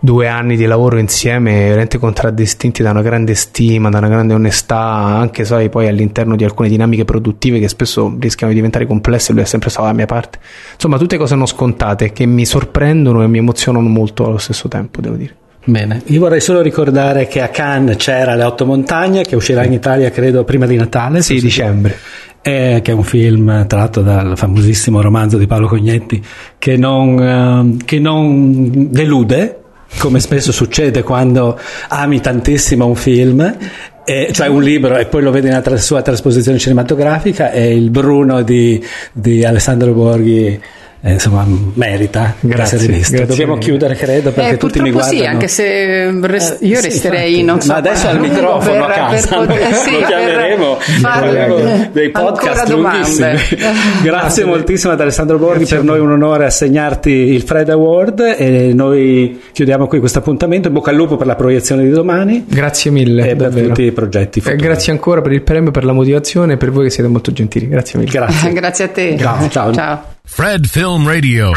due 0.00 0.28
anni 0.28 0.56
di 0.56 0.64
lavoro 0.64 0.98
insieme 0.98 1.66
veramente 1.68 1.98
contraddistinti 1.98 2.82
da 2.82 2.90
una 2.90 3.02
grande 3.02 3.34
stima, 3.34 3.88
da 3.88 3.98
una 3.98 4.08
grande 4.08 4.34
onestà, 4.34 4.78
anche 4.78 5.44
sai, 5.44 5.68
poi 5.68 5.88
all'interno 5.88 6.36
di 6.36 6.44
alcune 6.44 6.68
dinamiche 6.68 7.04
produttive 7.04 7.58
che 7.58 7.68
spesso 7.68 8.16
rischiano 8.18 8.50
di 8.52 8.56
diventare 8.56 8.86
complesse, 8.86 9.32
lui 9.32 9.42
è 9.42 9.46
sempre 9.46 9.70
stato 9.70 9.84
dalla 9.84 9.96
mia 9.96 10.06
parte. 10.06 10.38
Insomma, 10.74 10.98
tutte 10.98 11.16
cose 11.16 11.34
non 11.34 11.46
scontate 11.46 12.12
che 12.12 12.26
mi 12.26 12.44
sorprendono 12.44 13.22
e 13.22 13.26
mi 13.26 13.38
emozionano 13.38 13.88
molto 13.88 14.26
allo 14.26 14.38
stesso 14.38 14.68
tempo, 14.68 15.00
devo 15.00 15.16
dire. 15.16 15.34
Bene, 15.64 16.00
io 16.06 16.20
vorrei 16.20 16.40
solo 16.40 16.62
ricordare 16.62 17.26
che 17.26 17.42
a 17.42 17.48
Cannes 17.48 17.96
c'era 17.96 18.34
Le 18.34 18.44
Otto 18.44 18.64
Montagne, 18.64 19.22
che 19.22 19.36
uscirà 19.36 19.64
in 19.64 19.72
Italia 19.72 20.10
credo 20.10 20.44
prima 20.44 20.64
di 20.64 20.76
Natale. 20.76 21.20
Sì, 21.20 21.40
dicembre. 21.40 21.96
eh, 22.40 22.80
che 22.82 22.92
è 22.92 22.94
un 22.94 23.02
film 23.02 23.66
tratto 23.66 24.00
dal 24.00 24.36
famosissimo 24.36 25.02
romanzo 25.02 25.36
di 25.36 25.46
Paolo 25.46 25.66
Cognetti 25.66 26.24
che 26.58 26.76
non, 26.76 27.20
ehm, 27.20 27.76
che 27.84 27.98
non 27.98 28.90
delude, 28.90 29.57
come 29.98 30.20
spesso 30.20 30.52
succede 30.52 31.02
quando 31.02 31.58
ami 31.88 32.20
tantissimo 32.20 32.86
un 32.86 32.94
film. 32.94 33.56
eh, 34.04 34.30
cioè 34.32 34.46
un 34.46 34.62
libro 34.62 34.96
e 34.96 35.04
poi 35.04 35.22
lo 35.22 35.30
vedi 35.30 35.48
nella 35.48 35.76
sua 35.76 36.00
trasposizione 36.00 36.58
cinematografica 36.58 37.50
e 37.50 37.74
il 37.74 37.90
Bruno 37.90 38.40
di, 38.42 38.82
di 39.12 39.44
Alessandro 39.44 39.92
Borghi 39.92 40.58
eh, 41.00 41.12
insomma 41.12 41.46
merita 41.74 42.34
di 42.40 42.48
Grazie, 42.48 42.76
essere 42.78 42.92
visto 42.92 43.10
grazie 43.12 43.26
dobbiamo 43.28 43.52
mille. 43.54 43.64
chiudere 43.64 43.94
credo 43.94 44.32
perché 44.32 44.50
Eh, 44.50 44.56
tutti 44.56 44.80
mi 44.80 44.90
guardano 44.90 45.16
sì, 45.18 45.24
anche 45.24 45.46
se 45.48 46.10
res- 46.22 46.58
Eh, 46.60 46.66
io 46.66 46.76
sì, 46.76 46.82
resterei 46.88 47.38
infatti. 47.38 47.44
non 47.46 47.60
so 47.60 47.72
ma 47.72 47.78
adesso 47.78 48.08
al 48.08 48.18
microfono 48.20 48.86
per- 48.86 48.90
a 48.90 48.94
casa 49.10 49.44
per 49.46 49.74
sì, 49.74 49.90
lo 49.92 49.98
per 49.98 50.06
chiameremo 50.08 50.74
fare 50.78 51.28
faremo 51.28 51.88
dei 51.92 52.10
podcast 52.10 52.68
lunghissimi 52.68 53.38
grazie 54.02 54.44
moltissimo 54.44 54.92
ad 54.92 55.00
Alessandro 55.00 55.38
Borghi 55.38 55.66
per 55.66 55.82
noi 55.84 55.98
è 55.98 56.00
un 56.00 56.10
onore 56.12 56.46
assegnarti 56.46 57.10
il 57.10 57.42
Fred 57.42 57.68
Award 57.68 58.34
e 58.36 58.72
noi 58.74 59.40
chiudiamo 59.52 59.86
qui 59.86 60.00
questo 60.00 60.18
appuntamento 60.18 60.68
in 60.68 60.74
bocca 60.74 60.90
al 60.90 60.96
lupo 60.96 61.16
per 61.16 61.26
la 61.26 61.36
proiezione 61.36 61.84
di 61.84 61.90
domani 61.90 62.44
Grazie 62.48 62.90
mille. 62.90 63.22
e 63.22 63.36
per 63.36 63.48
davvero. 63.48 63.68
tutti 63.68 63.82
i 63.82 63.92
progetti 63.92 64.38
E 64.40 64.42
futuri. 64.42 64.62
grazie 64.62 64.92
ancora 64.92 65.20
per 65.22 65.32
il 65.32 65.42
premio, 65.42 65.70
per 65.70 65.84
la 65.84 65.92
motivazione 65.92 66.54
e 66.54 66.56
per 66.56 66.70
voi 66.72 66.84
che 66.84 66.90
siete 66.90 67.08
molto 67.08 67.30
gentili. 67.32 67.68
Grazie 67.68 67.98
mille. 68.00 68.10
grazie 68.10 68.52
Grazie 68.58 68.84
a 68.84 68.88
te. 68.88 69.16
Ciao, 69.18 69.48
ciao. 69.48 69.72
ciao. 69.72 70.16
Fred 70.28 70.70
Film 70.70 71.08
Radio. 71.08 71.52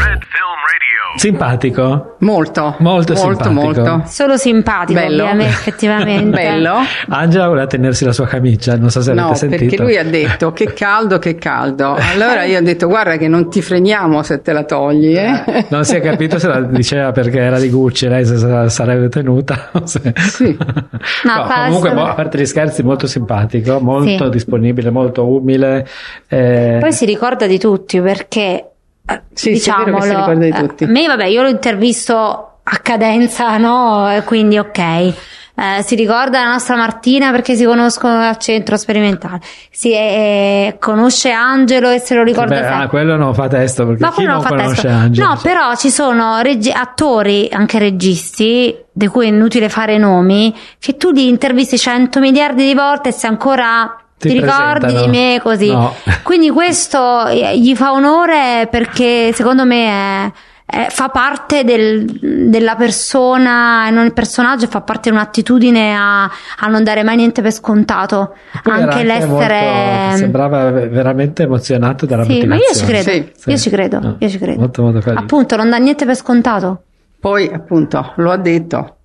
Simpatico. 1.16 2.16
Molto, 2.20 2.76
Molto 2.78 3.12
molto, 3.14 3.14
simpatico. 3.44 3.52
molto. 3.52 4.02
Solo 4.06 4.36
simpatico, 4.36 4.98
Bello. 5.00 5.26
effettivamente. 5.40 6.30
Bello. 6.30 6.74
Angela 7.08 7.48
voleva 7.48 7.66
tenersi 7.66 8.04
la 8.04 8.12
sua 8.12 8.26
camicia, 8.26 8.76
non 8.76 8.90
so 8.90 9.00
se 9.02 9.12
No, 9.12 9.22
avete 9.26 9.38
sentito. 9.38 9.64
perché 9.64 9.82
lui 9.82 9.96
ha 9.98 10.04
detto 10.04 10.52
che 10.52 10.72
caldo, 10.72 11.18
che 11.18 11.34
caldo. 11.36 11.96
Allora 12.12 12.44
io 12.44 12.58
ho 12.58 12.62
detto 12.62 12.86
guarda 12.88 13.16
che 13.16 13.28
non 13.28 13.50
ti 13.50 13.60
freniamo 13.60 14.22
se 14.22 14.40
te 14.40 14.52
la 14.52 14.64
togli. 14.64 15.16
Eh? 15.16 15.66
Non 15.68 15.84
si 15.84 15.96
è 15.96 16.00
capito 16.00 16.38
se 16.38 16.48
la 16.48 16.60
diceva 16.60 17.12
perché 17.12 17.38
era 17.40 17.58
di 17.58 17.68
Gucci, 17.70 18.08
lei 18.08 18.24
se 18.24 18.36
la 18.46 18.68
sarebbe 18.68 19.08
tenuta. 19.08 19.70
se- 19.84 20.12
Sì. 20.16 20.56
No, 21.24 21.44
fa- 21.46 21.64
comunque, 21.66 21.90
sta- 21.90 21.98
mo- 22.00 22.06
a 22.06 22.14
parte 22.14 22.38
gli 22.38 22.46
scherzi, 22.46 22.82
molto 22.82 23.06
simpatico, 23.06 23.80
molto 23.80 24.24
Sì. 24.24 24.30
disponibile, 24.30 24.90
molto 24.90 25.26
umile. 25.26 25.86
eh, 26.28 26.78
Poi 26.80 26.92
si 26.92 27.04
ricorda 27.04 27.46
di 27.46 27.58
tutti 27.58 28.00
perché 28.00 28.71
eh, 29.14 29.22
Sì, 29.32 29.56
sì, 29.56 29.70
è 29.70 29.72
vero 29.74 29.84
diciamolo, 29.84 29.96
che 29.96 30.02
si 30.02 30.08
ricorda 30.14 30.44
di 30.44 30.48
eh, 30.48 30.52
tutti. 30.68 30.84
a 30.84 30.88
me 30.88 31.06
vabbè 31.06 31.24
io 31.26 31.42
lo 31.42 31.48
intervisto 31.48 32.12
a 32.62 32.76
cadenza 32.82 33.56
no 33.58 34.10
E 34.14 34.22
quindi 34.24 34.58
ok 34.58 35.12
Eh, 35.54 35.82
si 35.82 35.96
ricorda 35.96 36.42
la 36.42 36.52
nostra 36.52 36.76
Martina 36.76 37.30
perché 37.30 37.54
si 37.56 37.64
conoscono 37.66 38.18
al 38.22 38.38
centro 38.38 38.78
sperimentale 38.78 39.38
si 39.70 39.92
eh, 39.92 40.76
conosce 40.80 41.30
Angelo 41.30 41.90
e 41.90 41.98
se 41.98 42.14
lo 42.14 42.22
ricorda 42.22 42.54
beh, 42.54 42.62
sempre 42.62 42.84
ah, 42.84 42.88
quello 42.88 43.16
non 43.16 43.34
fa 43.34 43.48
testo 43.48 43.86
perché 43.86 44.02
ma 44.02 44.12
chi 44.12 44.22
non 44.24 44.32
non 44.36 44.42
fa 44.42 44.48
conosce 44.48 44.82
testo. 44.82 44.88
Angelo? 44.88 45.28
No, 45.28 45.38
però 45.42 45.74
ci 45.76 45.90
sono 45.90 46.40
regi- 46.40 46.72
attori, 46.72 47.50
anche 47.52 47.78
registi, 47.78 48.74
di 48.90 49.06
cui 49.08 49.26
è 49.26 49.28
inutile 49.28 49.68
fare 49.68 49.98
nomi, 49.98 50.54
che 50.78 50.96
tu 50.96 51.10
li 51.10 51.28
intervisti 51.28 51.76
100 51.78 52.18
miliardi 52.20 52.64
di 52.66 52.74
volte 52.74 53.10
e 53.10 53.12
se 53.12 53.26
ancora 53.26 53.94
Ti 54.22 54.28
ti, 54.34 54.40
ricordi 54.40 54.94
di 54.94 55.06
me 55.08 55.40
così. 55.42 55.70
No. 55.70 55.94
Quindi 56.22 56.50
questo 56.50 57.26
eh, 57.26 57.58
gli 57.58 57.74
fa 57.74 57.92
onore 57.92 58.68
perché 58.70 59.32
secondo 59.32 59.64
me 59.64 60.26
è- 60.26 60.32
è- 60.64 60.86
fa 60.90 61.08
parte 61.08 61.64
del- 61.64 62.48
della 62.48 62.76
persona, 62.76 63.88
e 63.88 63.90
non 63.90 64.04
il 64.06 64.12
personaggio, 64.12 64.66
fa 64.68 64.80
parte 64.80 65.10
di 65.10 65.16
un'attitudine 65.16 65.94
a, 65.94 66.22
a 66.24 66.66
non 66.68 66.82
dare 66.84 67.02
mai 67.02 67.16
niente 67.16 67.42
per 67.42 67.52
scontato. 67.52 68.34
Poi 68.62 68.80
era 68.80 68.90
anche 68.92 69.04
l'essere... 69.04 69.60
molto- 69.60 70.16
sembrava 70.16 70.70
veramente 70.70 71.42
emozionato 71.42 72.06
dalla 72.06 72.24
Sì, 72.24 72.46
ma 72.46 72.54
io 72.54 72.60
ci 72.72 72.80
motivazione. 72.82 73.02
credo, 73.18 73.30
Sì. 73.36 73.50
io 73.50 73.56
ci 73.58 73.70
credo, 73.70 73.98
No, 73.98 74.16
io 74.18 74.28
ci 74.28 74.38
credo. 74.38 74.60
Molto, 74.60 74.82
molto 74.82 74.98
carino. 75.00 75.20
Appunto, 75.20 75.56
non 75.56 75.68
dà 75.68 75.76
niente 75.78 76.06
per 76.06 76.14
scontato. 76.16 76.82
Poi 77.20 77.50
appunto 77.52 78.12
lo 78.16 78.30
ha 78.30 78.36
detto 78.36 78.96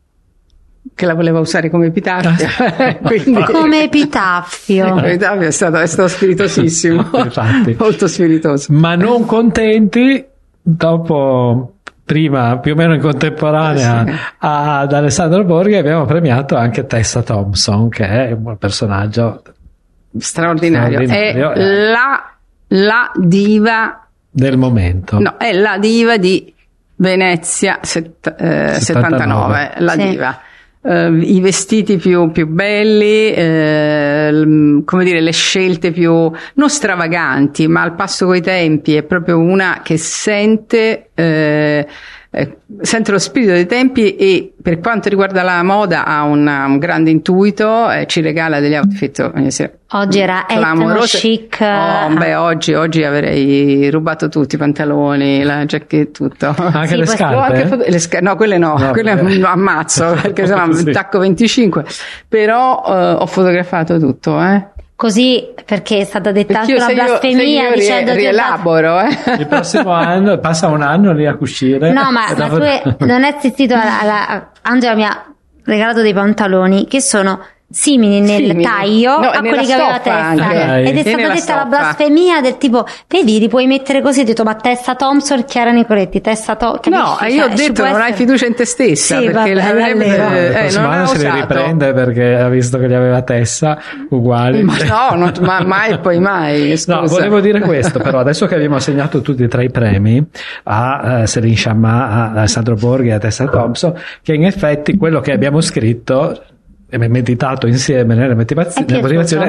che 0.94 1.06
la 1.06 1.14
voleva 1.14 1.40
usare 1.40 1.70
come 1.70 1.88
epitaffio. 1.88 2.48
Quindi 3.04 3.44
Come 3.44 3.84
epitaffio. 3.84 4.98
Epitaffio 5.04 5.48
è 5.48 5.52
stato, 5.52 5.78
è 5.78 5.86
stato 5.88 6.08
spiritosissimo. 6.08 7.10
Infatti. 7.24 7.76
Molto 7.80 8.08
spiritoso. 8.08 8.72
Ma 8.74 8.96
non 8.96 9.26
contenti, 9.26 10.26
dopo 10.62 11.74
prima 12.04 12.58
più 12.60 12.72
o 12.72 12.76
meno 12.76 12.94
in 12.94 13.02
contemporanea 13.02 14.06
Eh 14.06 14.12
sì. 14.12 14.18
ad 14.40 14.94
Alessandro 14.94 15.44
Borghi 15.44 15.76
abbiamo 15.76 16.06
premiato 16.06 16.56
anche 16.56 16.86
Tessa 16.86 17.22
Thompson 17.22 17.90
che 17.90 18.06
è 18.06 18.32
un 18.32 18.58
personaggio 18.58 19.42
Straordinario. 20.18 21.06
Straordinario, 21.06 21.52
È 21.52 21.60
eh. 21.60 21.92
la, 21.92 22.32
la 22.68 23.12
diva, 23.16 24.08
del 24.30 24.58
momento. 24.58 25.20
no, 25.20 25.36
è 25.38 25.52
la 25.52 25.78
diva 25.78 26.18
di 26.18 26.54
Venezia 26.96 27.80
set- 27.82 28.36
eh, 28.40 28.80
79, 28.80 28.80
79. 28.80 29.72
la 29.80 29.92
Sì. 29.92 30.10
diva. 30.10 30.40
Eh, 30.88 31.10
i 31.10 31.42
vestiti 31.42 31.98
più, 31.98 32.32
più 32.32 32.48
belli, 32.48 33.32
eh, 33.34 34.82
come 34.86 35.04
dire, 35.04 35.20
le 35.20 35.32
scelte 35.32 35.92
più 35.92 36.32
non 36.54 36.70
stravaganti, 36.70 37.68
ma 37.68 37.82
al 37.82 37.96
passo 37.96 38.26
coi 38.26 38.42
tempi. 38.42 38.96
È 38.96 39.04
proprio 39.04 39.40
una 39.40 39.82
che 39.84 39.98
sente. 39.98 41.10
Eh, 41.14 41.88
eh, 42.30 42.58
sente 42.82 43.12
lo 43.12 43.20
spirito 43.20 43.52
dei 43.54 43.66
tempi 43.66 44.16
e 44.16 44.54
per 44.62 44.80
quanto 44.80 45.08
riguarda 45.10 45.44
la 45.44 45.64
moda 45.64 46.06
ha 46.06 46.24
una- 46.24 46.66
un 46.66 46.78
grande 46.78 47.10
intuito, 47.10 47.90
eh, 47.90 48.06
ci 48.06 48.22
regala 48.22 48.60
degli 48.60 48.76
outfit 48.76 49.32
eh, 49.36 49.50
sì, 49.52 49.70
Oggi 49.92 50.20
era 50.20 50.44
etno 50.48 50.60
clamorosi. 50.60 51.18
chic. 51.18 51.58
Oh, 51.62 52.10
beh, 52.14 52.36
oggi, 52.36 52.74
oggi 52.74 53.04
avrei 53.06 53.90
rubato 53.90 54.28
tutti 54.28 54.56
i 54.56 54.58
pantaloni, 54.58 55.44
la 55.44 55.64
giacchetta, 55.66 56.12
tutto. 56.12 56.54
Anche 56.58 56.88
Sì, 56.90 56.96
le 56.98 57.06
scarpe? 57.06 57.36
anche 57.56 57.68
foto- 57.68 57.84
le 57.88 58.00
sca- 58.00 58.20
no, 58.20 58.36
quelle 58.36 58.58
no, 58.58 58.76
No, 58.78 58.92
quelle 58.92 59.14
no, 59.14 59.48
ammazzo 59.48 60.18
perché 60.22 60.42
insomma 60.48 60.74
Sì. 60.74 60.92
tacco 60.92 61.20
25. 61.20 61.86
Però 62.28 62.84
eh, 62.86 63.12
ho 63.14 63.26
fotografato 63.26 63.98
tutto, 64.00 64.42
eh. 64.44 64.68
Così 64.98 65.54
perché 65.64 66.00
è 66.00 66.04
stata 66.06 66.32
detta 66.32 66.62
anche 66.62 66.72
io 66.72 66.78
una 66.78 66.90
io, 66.90 66.96
blasfemia 66.96 67.46
io 67.46 67.68
rie- 67.70 67.74
dicendo 67.76 68.12
che 68.14 68.18
rielaboro, 68.18 69.00
eh. 69.02 69.10
Il 69.38 69.46
prossimo 69.48 69.92
anno 69.92 70.40
passa 70.40 70.70
un 70.70 70.82
anno 70.82 71.14
lì 71.14 71.28
a 71.28 71.36
cucire. 71.36 71.92
No, 71.94 72.12
ma, 72.12 72.34
ma 72.36 72.48
tu 72.50 72.56
è- 72.62 72.82
non 73.02 73.24
è 73.24 73.36
assistito 73.38 73.76
alla, 73.76 74.00
alla- 74.02 74.52
Angela 74.64 74.96
mi 74.96 75.06
ha 75.06 75.24
regalato 75.66 76.02
dei 76.02 76.14
pantaloni 76.16 76.88
che 76.88 77.00
sono 77.00 77.40
simili 77.70 78.22
nel 78.22 78.46
Simili. 78.46 78.64
taglio 78.64 79.20
No, 79.20 79.28
a 79.28 79.40
quelli 79.40 79.66
che 79.66 79.74
aveva 79.74 80.00
testa 80.00 80.14
anche. 80.14 80.42
Dai. 80.66 80.88
ed 80.88 80.96
è 80.96 81.00
E 81.00 81.12
stata 81.12 81.34
detta 81.34 81.56
la 81.56 81.66
blasfemia 81.66 82.42
del 82.42 82.58
tipo 82.58 82.86
vedi 83.10 83.40
li 83.40 83.50
puoi 83.50 83.68
mettere 83.68 84.02
così 84.02 84.22
ho 84.22 84.24
detto 84.24 84.44
ma 84.44 84.56
testa 84.56 84.96
Thompson 84.96 85.44
Chiara 85.44 85.72
Nicoletti 85.72 86.22
testa 86.22 86.56
Thompson 86.56 86.94
No, 86.94 87.20
e 87.20 87.34
io 87.34 87.44
ho 87.46 87.50
detto 87.50 87.84
non 87.84 88.00
hai 88.00 88.14
fiducia 88.14 88.46
in 88.46 88.56
te 88.56 88.66
stessa 88.66 89.18
Sì, 89.20 89.26
perché 89.26 89.54
vabbè, 89.54 89.54
l'avrebbe 89.54 90.14
allora. 90.20 90.38
Il 90.38 90.46
eh, 90.46 90.52
prossimo 90.60 90.82
non 90.84 90.92
ha 90.92 90.96
anno 90.96 91.08
se 91.08 91.18
li 91.30 91.40
riprende 91.42 91.94
perché 91.94 92.36
ha 92.36 92.50
visto 92.50 92.78
che 92.78 92.88
gli 92.88 92.94
aveva 92.94 93.22
testa 93.22 93.80
uguali. 94.10 94.64
Ma 94.64 94.76
no, 94.78 95.16
non- 95.18 95.34
ma 95.42 95.62
mai 95.64 95.92
e 95.92 95.98
poi 96.00 96.20
mai. 96.20 96.78
Scusa. 96.78 97.02
No, 97.02 97.08
volevo 97.08 97.40
dire 97.42 97.60
questo, 97.60 98.00
però 98.00 98.20
adesso 98.20 98.46
che 98.46 98.56
abbiamo 98.56 98.76
assegnato 98.78 99.22
tutti 99.22 99.44
e 99.44 99.48
tre 99.50 99.66
i 99.66 99.70
premi 99.72 100.26
a 100.64 101.22
eh, 101.22 101.28
Celine 101.28 101.56
Sciamma, 101.56 102.10
a 102.10 102.32
Alessandro 102.32 102.76
Borghi 102.76 103.10
e 103.10 103.14
a 103.14 103.18
Tessa 103.20 103.46
Thompson, 103.48 103.94
che 104.24 104.34
in 104.34 104.46
effetti 104.46 104.96
quello 104.96 105.20
che 105.20 105.32
abbiamo 105.34 105.60
scritto 105.60 106.42
meditato 106.90 107.68
insieme 107.68 108.16
nelle 108.16 108.34
motivaz- 108.34 108.84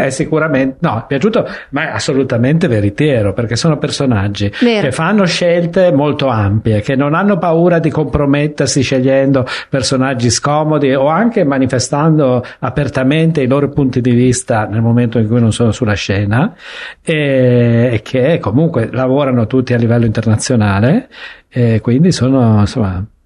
È 0.06 0.10
sicuramente 0.10 0.76
no, 0.80 0.98
è 0.98 1.04
piaciuto 1.06 1.46
ma 1.70 1.88
è 1.88 1.92
assolutamente 1.92 2.66
veritiero 2.66 3.32
perché 3.32 3.54
sono 3.54 3.78
personaggi 3.78 4.52
Vero. 4.60 4.82
che 4.82 4.92
fanno 4.92 5.24
scelte 5.24 5.92
molto 5.92 6.26
ampie 6.26 6.80
che 6.80 6.96
non 6.96 7.14
hanno 7.14 7.38
paura 7.38 7.78
di 7.78 7.90
compromettersi 7.90 8.82
scegliendo 8.82 9.46
personaggi 9.68 10.30
scomodi 10.30 10.92
o 10.94 11.06
anche 11.06 11.44
manifestando 11.44 12.44
apertamente 12.58 13.40
i 13.40 13.46
loro 13.46 13.68
punti 13.68 14.00
di 14.00 14.10
vista 14.10 14.66
nel 14.66 14.82
momento 14.82 15.18
in 15.18 15.28
cui 15.28 15.40
non 15.40 15.52
sono 15.52 15.70
sulla 15.70 15.94
scena 15.94 16.54
e, 17.02 18.00
che 18.02 18.38
comunque 18.40 18.88
lavorano 18.90 19.46
tutti 19.46 19.74
a 19.74 19.76
livello 19.76 20.06
internazionale 20.06 21.08
e 21.48 21.80
quindi 21.80 22.12
sono 22.12 22.60
insomma 22.60 22.96
in 22.96 23.17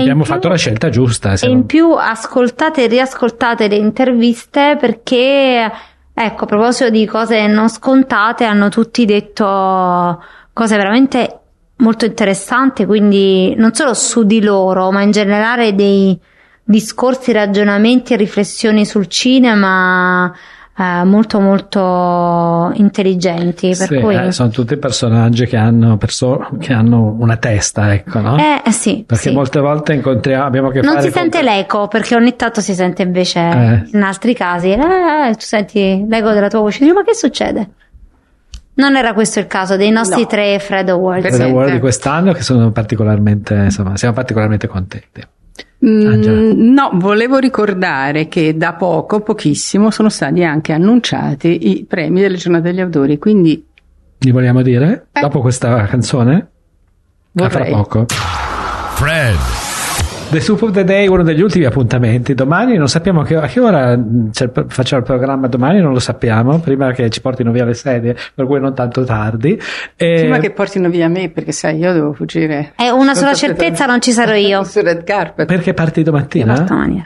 abbiamo 0.00 0.22
più- 0.22 0.32
fatto 0.32 0.48
la 0.48 0.56
scelta 0.56 0.88
giusta 0.88 1.32
e 1.34 1.46
non- 1.46 1.56
in 1.58 1.66
più 1.66 1.92
ascoltate 1.92 2.84
e 2.84 2.86
riascoltate 2.86 3.68
le 3.68 3.76
interviste 3.76 4.76
perché 4.80 5.70
ecco 6.12 6.44
a 6.44 6.46
proposito 6.46 6.90
di 6.90 7.06
cose 7.06 7.46
non 7.46 7.68
scontate 7.68 8.44
hanno 8.44 8.68
tutti 8.68 9.04
detto 9.04 10.22
cose 10.52 10.76
veramente 10.76 11.38
molto 11.76 12.04
interessanti 12.04 12.84
quindi 12.86 13.54
non 13.56 13.74
solo 13.74 13.94
su 13.94 14.22
di 14.24 14.40
loro 14.42 14.90
ma 14.92 15.02
in 15.02 15.10
generale 15.10 15.74
dei 15.74 16.18
discorsi 16.62 17.32
ragionamenti 17.32 18.12
e 18.14 18.16
riflessioni 18.16 18.86
sul 18.86 19.06
cinema 19.08 20.32
eh, 20.76 21.04
molto 21.04 21.38
molto 21.40 22.70
intelligenti 22.74 23.68
per 23.76 23.86
Sì, 23.88 23.96
cui 24.00 24.14
eh, 24.16 24.32
sono 24.32 24.48
tutti 24.50 24.76
personaggi 24.76 25.46
che 25.46 25.56
hanno, 25.56 25.96
perso- 25.96 26.48
che 26.58 26.72
hanno 26.72 27.14
una 27.18 27.36
testa, 27.36 27.92
ecco, 27.94 28.20
no? 28.20 28.36
eh, 28.38 28.62
eh, 28.64 28.72
sì, 28.72 29.04
Perché 29.06 29.28
sì. 29.28 29.34
molte 29.34 29.60
volte 29.60 29.92
incontriamo, 29.94 30.44
abbiamo 30.44 30.70
che 30.70 30.80
Non 30.80 30.94
fare 30.94 31.06
si 31.06 31.10
con- 31.12 31.20
sente 31.22 31.42
l'eco 31.42 31.86
perché 31.88 32.14
ogni 32.16 32.34
tanto 32.36 32.60
si 32.60 32.74
sente 32.74 33.02
invece 33.02 33.38
Eh. 33.40 33.82
in 33.92 34.02
altri 34.02 34.34
casi. 34.34 34.74
tu 34.74 35.34
senti 35.38 36.04
l'eco 36.08 36.32
della 36.32 36.48
tua 36.48 36.60
voce, 36.60 36.78
dici, 36.80 36.92
ma 36.92 37.02
che 37.04 37.14
succede? 37.14 37.68
Non 38.76 38.96
era 38.96 39.12
questo 39.14 39.38
il 39.38 39.46
caso 39.46 39.76
dei 39.76 39.90
nostri 39.90 40.22
No. 40.22 40.26
tre 40.26 40.58
Fred 40.58 40.88
Awards. 40.88 41.20
per 41.22 41.30
Presente. 41.30 41.52
Award 41.52 41.72
di 41.74 41.78
quest'anno 41.78 42.32
che 42.32 42.42
sono 42.42 42.72
particolarmente, 42.72 43.54
insomma, 43.54 43.96
siamo 43.96 44.14
particolarmente 44.14 44.66
contenti. 44.66 45.20
Mm, 45.84 46.72
no, 46.72 46.90
volevo 46.94 47.38
ricordare 47.38 48.26
che 48.28 48.56
da 48.56 48.72
poco, 48.72 49.20
pochissimo, 49.20 49.90
sono 49.90 50.08
stati 50.08 50.42
anche 50.42 50.72
annunciati 50.72 51.78
i 51.78 51.84
premi 51.84 52.20
delle 52.20 52.36
giornate 52.36 52.70
degli 52.70 52.80
autori, 52.80 53.18
quindi 53.18 53.64
Li 54.18 54.30
vogliamo 54.30 54.62
dire? 54.62 55.08
Eh. 55.12 55.20
Dopo 55.20 55.40
questa 55.40 55.84
canzone? 55.86 56.48
A 57.36 57.48
fra 57.48 57.58
vorrei. 57.58 57.72
poco. 57.72 58.06
Fred. 58.08 59.63
The 60.30 60.40
Soup 60.40 60.60
of 60.62 60.72
the 60.72 60.82
Day, 60.82 61.06
uno 61.06 61.22
degli 61.22 61.40
ultimi 61.42 61.64
appuntamenti. 61.64 62.34
Domani 62.34 62.76
non 62.76 62.88
sappiamo 62.88 63.20
a 63.20 63.24
che, 63.24 63.36
a 63.36 63.46
che 63.46 63.60
ora 63.60 63.92
il- 63.92 64.30
facciamo 64.66 65.00
il 65.02 65.06
programma, 65.06 65.46
domani 65.46 65.80
non 65.80 65.92
lo 65.92 66.00
sappiamo, 66.00 66.58
prima 66.58 66.90
che 66.90 67.08
ci 67.08 67.20
portino 67.20 67.52
via 67.52 67.64
le 67.64 67.74
sedie, 67.74 68.16
per 68.34 68.44
cui 68.46 68.58
non 68.58 68.74
tanto 68.74 69.04
tardi. 69.04 69.56
E- 69.96 70.16
Prima 70.20 70.38
che 70.38 70.50
portino 70.50 70.88
via 70.88 71.08
me, 71.08 71.28
perché 71.30 71.52
sai, 71.52 71.78
io 71.78 71.92
devo 71.92 72.12
fuggire. 72.14 72.72
È 72.74 72.88
una 72.88 73.14
sola 73.14 73.32
certezza, 73.34 73.86
non 73.86 74.00
ci 74.00 74.10
sarò 74.10 74.34
io. 74.34 74.64
Su 74.64 74.80
red 74.80 75.04
carpet. 75.04 75.46
Perché 75.46 75.72
parti 75.72 76.02
domattina? 76.02 76.58
Domani. 76.60 77.04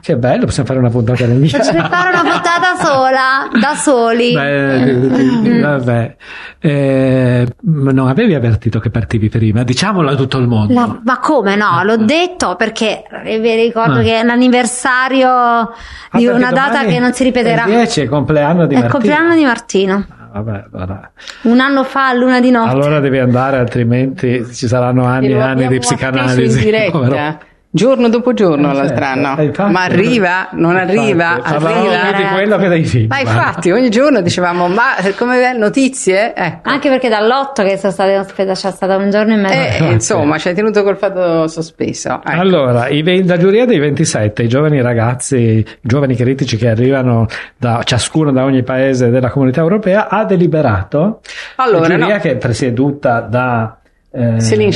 Che 0.00 0.16
bello, 0.16 0.44
possiamo 0.46 0.66
fare 0.68 0.78
una 0.80 0.88
puntata 0.90 1.24
in 1.24 1.46
Ci 1.46 1.56
fare 1.58 2.10
una 2.10 2.22
puntata 2.22 2.74
sola, 2.78 3.48
da 3.60 3.74
soli. 3.74 4.32
Beh, 4.32 5.60
vabbè. 5.60 6.16
Eh, 6.58 7.46
ma 7.62 7.92
non 7.92 8.08
avevi 8.08 8.34
avvertito 8.34 8.78
che 8.80 8.90
partivi 8.90 9.28
prima? 9.28 9.62
Diciamolo 9.62 10.10
a 10.10 10.14
tutto 10.14 10.38
il 10.38 10.46
mondo. 10.46 10.72
La- 10.74 11.00
ma 11.04 11.18
come 11.18 11.54
no? 11.56 11.82
L'ho 11.84 11.96
detto 11.98 12.56
perché 12.56 13.02
vi 13.24 13.54
ricordo 13.54 13.98
Ah. 13.98 14.02
che 14.02 14.20
è 14.20 14.22
l'anniversario 14.24 15.28
Ah, 15.28 15.70
di 16.12 16.26
una 16.26 16.50
data 16.50 16.84
che 16.84 16.98
non 16.98 17.12
si 17.12 17.22
ripeterà. 17.24 17.64
È 17.64 17.68
il 17.68 17.74
10 17.76 18.00
è 18.02 18.06
compleanno 18.06 18.66
di 18.66 18.74
È 18.74 18.78
il 18.78 18.82
Martino. 18.84 18.90
compleanno 18.90 19.34
di 19.36 19.44
Martino. 19.44 20.06
Ah, 20.32 20.40
Vabbè, 20.42 20.64
allora. 20.72 21.10
Un 21.42 21.60
anno 21.60 21.82
fa, 21.84 22.08
a 22.08 22.12
luna 22.14 22.40
di 22.40 22.50
notte. 22.50 22.70
Allora 22.70 23.00
devi 23.00 23.18
andare, 23.18 23.58
altrimenti 23.58 24.46
ci 24.52 24.66
saranno 24.68 25.04
anni 25.04 25.28
E 25.32 25.38
anni 25.40 25.66
di 25.66 25.78
psicanalisi. 25.78 26.58
in 26.58 26.64
diretta. 26.64 27.38
Giorno 27.72 28.08
dopo 28.08 28.32
giorno 28.34 28.72
Eh, 28.72 28.74
l'altro 28.74 28.96
certo, 28.96 29.04
anno. 29.04 29.38
eh, 29.38 29.44
infatti. 29.44 29.72
ma 29.72 29.82
arriva, 29.84 30.48
non 30.54 30.74
arriva, 30.76 31.36
Infatti, 31.36 31.52
parlavamo 31.52 31.88
arriva. 31.90 32.10
più 32.16 32.24
di 32.24 32.30
quello 32.32 32.56
che 32.56 32.68
dei 32.68 32.84
film. 32.84 33.06
Ma 33.06 33.20
infatti 33.20 33.70
ogni 33.70 33.90
giorno 33.90 34.20
dicevamo, 34.20 34.66
ma 34.66 34.96
come 35.16 35.40
è, 35.40 35.56
notizie? 35.56 36.34
Ecco. 36.34 36.68
Anche 36.68 36.88
perché 36.88 37.08
dall'otto 37.08 37.62
che 37.62 37.78
sono 37.78 37.92
state 37.92 38.18
ospedate 38.18 38.58
c'è 38.58 38.72
stato 38.72 38.96
un 39.00 39.08
giorno 39.10 39.34
e 39.34 39.36
mezzo. 39.36 39.54
Eh, 39.54 39.66
infatti. 39.66 39.92
insomma, 39.92 40.38
ci 40.38 40.48
hai 40.48 40.54
tenuto 40.54 40.82
col 40.82 40.96
fatto 40.96 41.46
sospeso. 41.46 42.20
Ecco. 42.24 42.40
Allora, 42.40 42.88
la 42.90 43.36
giuria 43.36 43.66
dei 43.66 43.78
27, 43.78 44.42
i 44.42 44.48
giovani 44.48 44.82
ragazzi, 44.82 45.36
i 45.36 45.66
giovani 45.80 46.16
critici 46.16 46.56
che 46.56 46.68
arrivano 46.70 47.26
da 47.56 47.82
ciascuno 47.84 48.32
da 48.32 48.42
ogni 48.42 48.64
paese 48.64 49.10
della 49.10 49.30
comunità 49.30 49.60
europea, 49.60 50.08
ha 50.08 50.24
deliberato. 50.24 51.20
Allora, 51.56 51.86
la 51.86 51.94
giuria 51.98 52.14
no. 52.16 52.20
che 52.20 52.30
è 52.32 52.36
presieduta 52.36 53.20
da 53.20 53.76
eh, 54.12 54.20
da 54.32 54.38
Céline 54.40 54.70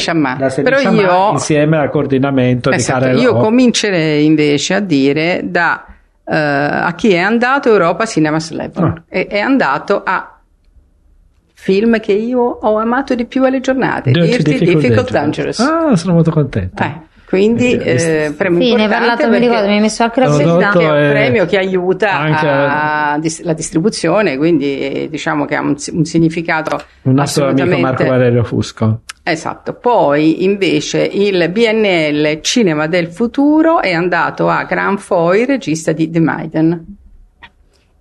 Però 0.63 0.77
Sciamma 0.79 1.01
io- 1.01 1.31
insieme 1.33 1.77
al 1.79 1.91
coordinamento 1.91 2.71
Esatto, 2.71 2.99
di 3.01 3.05
Karel 3.07 3.23
io 3.23 3.33
O. 3.35 3.41
comincerei 3.41 4.25
invece 4.25 4.75
a 4.75 4.81
dire 4.81 5.41
da 5.45 5.87
eh, 6.27 6.35
a 6.37 6.95
chi 6.95 7.13
è 7.13 7.19
andato 7.19 7.69
Europa 7.71 8.07
Cinema 8.07 8.39
Eleven 8.51 8.85
Ah. 8.85 9.03
e 9.09 9.27
è 9.27 9.39
andato 9.41 10.03
a 10.05 10.39
film 11.53 11.99
che 12.01 12.13
io 12.13 12.41
ho 12.41 12.77
amato 12.79 13.15
di 13.15 13.25
più 13.25 13.45
alle 13.45 13.61
giornate 13.61 14.11
Dirty 14.11 14.29
Dirty 14.29 14.53
Difficult 14.59 14.81
Difficult, 14.83 15.11
Dangerous. 15.11 15.59
Dangerous 15.59 15.93
Ah, 15.93 15.97
sono 15.97 16.15
molto 16.15 16.31
contento. 16.31 16.83
Eh, 16.83 16.93
quindi 17.27 17.73
Eh, 17.77 18.25
eh, 18.27 18.33
premio 18.33 18.61
Sì, 18.61 18.75
ne 18.75 18.83
hai 18.85 18.89
parlato, 18.89 19.29
mi 19.29 19.39
ricordo, 19.39 19.67
mi 19.67 19.75
hai 19.75 19.81
messo 19.81 20.03
anche 20.03 20.21
la 20.21 20.27
pubblicità. 20.27 20.71
che 20.71 20.81
è 20.81 20.91
un 20.91 20.97
eh, 20.97 21.11
premio 21.11 21.47
che 21.47 21.59
aiuta 21.59 22.13
anche 22.13 22.47
a, 22.47 23.19
dis- 23.21 23.43
la 23.43 23.53
distribuzione, 23.53 24.37
quindi 24.37 24.79
eh, 24.79 25.09
diciamo 25.11 25.45
che 25.45 25.57
ha 25.57 25.61
un, 25.61 25.75
un 25.93 26.05
significato 26.05 26.83
Un 27.03 27.15
nostro 27.15 27.49
amico 27.49 27.79
Marco 27.79 28.05
Valerio 28.05 28.45
Fusco. 28.45 29.01
Esatto, 29.23 29.73
poi 29.73 30.45
invece 30.45 31.03
il 31.03 31.49
BNL 31.51 32.41
Cinema 32.43 32.87
del 32.87 33.09
Futuro 33.09 33.81
è 33.81 33.93
andato 33.93 34.49
a 34.49 34.65
Gran 34.65 34.99
Foy, 34.99 35.47
regista 35.47 35.93
di 35.93 36.11
The 36.11 36.21
Maiden. 36.21 36.85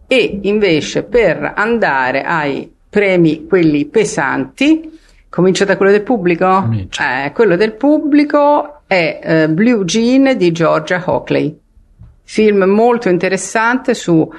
E 0.08 0.40
invece 0.44 1.04
per 1.04 1.54
andare 1.56 2.24
ai 2.24 2.72
premi, 2.90 3.48
quelli 3.48 3.86
pesanti, 3.86 5.00
comincio 5.30 5.66
da 5.66 5.78
quello 5.78 5.92
del 5.92 6.04
pubblico? 6.04 6.46
Comincia. 6.62 7.26
Eh, 7.26 7.32
quello 7.32 7.56
del 7.56 7.72
pubblico 7.74 8.83
è 8.94 9.20
eh, 9.22 9.50
Blue 9.50 9.84
Jean 9.86 10.38
di 10.38 10.52
Georgia 10.52 11.02
Hockley. 11.06 11.58
Film 12.24 12.64
molto 12.64 13.10
interessante 13.10 13.94
su 13.94 14.30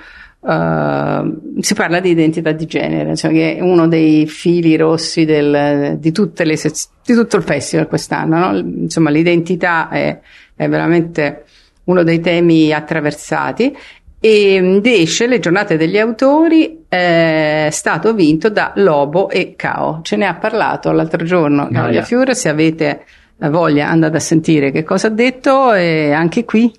eh, 0.46 1.34
si 1.60 1.74
parla 1.74 2.00
di 2.00 2.10
identità 2.10 2.52
di 2.52 2.66
genere, 2.66 3.10
insomma, 3.10 3.34
che 3.34 3.56
è 3.56 3.60
uno 3.60 3.88
dei 3.88 4.26
fili 4.26 4.76
rossi 4.76 5.24
del- 5.24 5.96
di, 5.98 6.12
tutte 6.12 6.44
le 6.44 6.56
di 7.04 7.14
tutto 7.14 7.36
il 7.36 7.42
festival 7.42 7.88
quest'anno. 7.88 8.38
no? 8.38 8.58
Insomma, 8.58 9.10
l'identità 9.10 9.88
è, 9.88 10.20
è 10.54 10.68
veramente 10.68 11.44
uno 11.84 12.02
dei 12.02 12.20
temi 12.20 12.72
attraversati. 12.72 13.76
E 14.20 14.54
invece 14.54 15.26
le 15.26 15.38
giornate 15.38 15.76
degli 15.76 15.98
autori 15.98 16.84
è 16.88 17.68
stato 17.70 18.14
vinto 18.14 18.48
da 18.48 18.72
Lobo 18.76 19.28
e 19.28 19.52
Cao. 19.54 20.00
Ce 20.02 20.16
ne 20.16 20.24
ha 20.26 20.34
parlato 20.34 20.92
l'altro 20.92 21.22
giorno 21.24 21.68
Gaia 21.70 22.00
Fiore, 22.00 22.34
se 22.34 22.48
avete 22.48 23.04
voglia 23.50 23.88
andate 23.88 24.16
a 24.16 24.20
sentire 24.20 24.70
che 24.70 24.82
cosa 24.84 25.08
ha 25.08 25.10
detto 25.10 25.72
e 25.72 26.12
anche 26.12 26.44
qui 26.44 26.72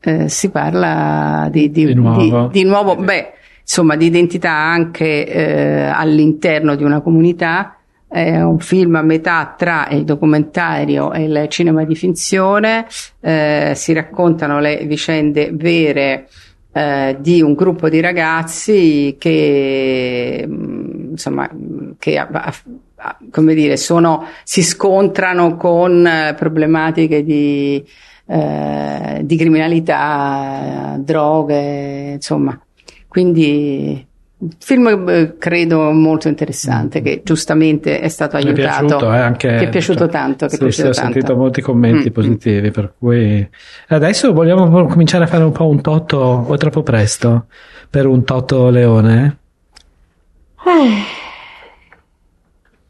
eh, 0.00 0.28
si 0.28 0.50
parla 0.50 1.48
di, 1.50 1.70
di, 1.70 1.86
Di 1.86 1.94
nuovo. 1.94 2.46
di- 2.48 2.64
nuovo, 2.64 2.96
beh, 2.96 3.32
insomma, 3.60 3.96
di 3.96 4.06
identità 4.06 4.52
anche 4.52 5.26
eh, 5.26 5.80
all'interno 5.86 6.74
di 6.76 6.84
una 6.84 7.00
comunità. 7.00 7.72
È 8.08 8.40
un 8.40 8.60
film 8.60 8.94
a 8.94 9.02
metà 9.02 9.54
tra 9.58 9.88
il 9.90 10.04
documentario 10.04 11.12
e 11.12 11.24
il 11.24 11.46
cinema 11.48 11.84
di 11.84 11.96
finzione, 11.96 12.86
eh, 13.20 13.72
si 13.74 13.92
raccontano 13.92 14.60
le 14.60 14.84
vicende 14.86 15.50
vere 15.52 16.28
eh, 16.72 17.16
di 17.18 17.42
un 17.42 17.54
gruppo 17.54 17.88
di 17.88 18.00
ragazzi 18.00 19.16
che, 19.18 20.44
mh, 20.46 21.08
insomma, 21.10 21.50
che 21.98 22.16
a- 22.16 22.28
a- 22.30 22.44
a- 22.44 22.54
come 23.30 23.54
dire, 23.54 23.76
sono, 23.76 24.24
si 24.42 24.62
scontrano 24.62 25.56
con 25.56 26.06
eh, 26.06 26.34
problematiche 26.34 27.22
di, 27.22 27.84
eh, 28.26 29.20
di 29.22 29.36
criminalità, 29.36 30.94
eh, 30.94 30.98
droghe, 31.00 32.12
insomma. 32.14 32.58
Quindi 33.08 34.06
un 34.38 34.50
film 34.58 35.08
eh, 35.08 35.36
credo 35.38 35.90
molto 35.92 36.28
interessante 36.28 37.00
che 37.00 37.22
giustamente 37.24 38.00
è 38.00 38.08
stato 38.08 38.36
Mi 38.36 38.42
è 38.42 38.46
aiutato 38.48 38.86
piaciuto, 38.86 39.12
eh, 39.12 39.18
anche, 39.18 39.48
che 39.48 39.64
è 39.64 39.68
piaciuto 39.70 39.98
cioè, 40.00 40.08
tanto 40.08 40.46
che 40.46 40.56
è 40.56 40.56
sì, 40.56 40.56
sì, 40.56 40.64
piaciuto 40.64 40.88
ho 40.88 40.92
tanto. 40.92 41.12
sentito 41.12 41.36
molti 41.36 41.60
commenti 41.62 42.10
Mm, 42.10 42.12
positivi, 42.12 42.70
per 42.70 42.94
cui 42.98 43.48
adesso 43.88 44.32
vogliamo 44.34 44.86
cominciare 44.86 45.24
a 45.24 45.26
fare 45.26 45.44
un 45.44 45.52
po' 45.52 45.66
un 45.66 45.80
Toto, 45.80 46.18
o 46.18 46.54
è 46.54 46.58
troppo 46.58 46.82
presto 46.82 47.46
per 47.88 48.06
un 48.06 48.24
Toto 48.24 48.68
Leone? 48.68 49.38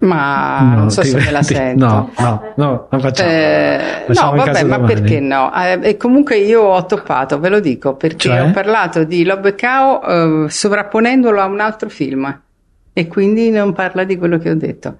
Ma 0.06 0.60
No, 0.60 0.74
non 0.76 0.90
so 0.90 1.02
se 1.02 1.16
me 1.18 1.30
la 1.30 1.42
sento 1.42 1.84
No, 1.86 2.10
no, 2.18 2.42
no, 2.56 2.86
non 2.90 3.00
facciamo. 3.00 3.28
Eh, 3.30 4.04
no, 4.08 4.32
vabbè, 4.34 4.62
ma 4.64 4.76
domani. 4.78 4.94
perché 4.94 5.20
no? 5.20 5.52
Eh, 5.54 5.78
e 5.82 5.96
comunque 5.98 6.36
io 6.38 6.62
ho 6.62 6.86
toppato, 6.86 7.38
ve 7.38 7.48
lo 7.50 7.60
dico, 7.60 7.94
perché 7.96 8.28
Cioè? 8.28 8.42
ho 8.42 8.50
parlato 8.52 9.04
di 9.04 9.24
Lobo 9.24 9.48
e 9.48 9.54
Cao 9.54 10.02
eh, 10.46 10.50
sovrapponendolo 10.50 11.40
a 11.40 11.44
un 11.44 11.60
altro 11.60 11.88
film 11.90 12.40
e 12.92 13.08
quindi 13.08 13.50
non 13.50 13.72
parla 13.74 14.04
di 14.04 14.16
quello 14.16 14.38
che 14.38 14.48
ho 14.50 14.54
detto. 14.56 14.96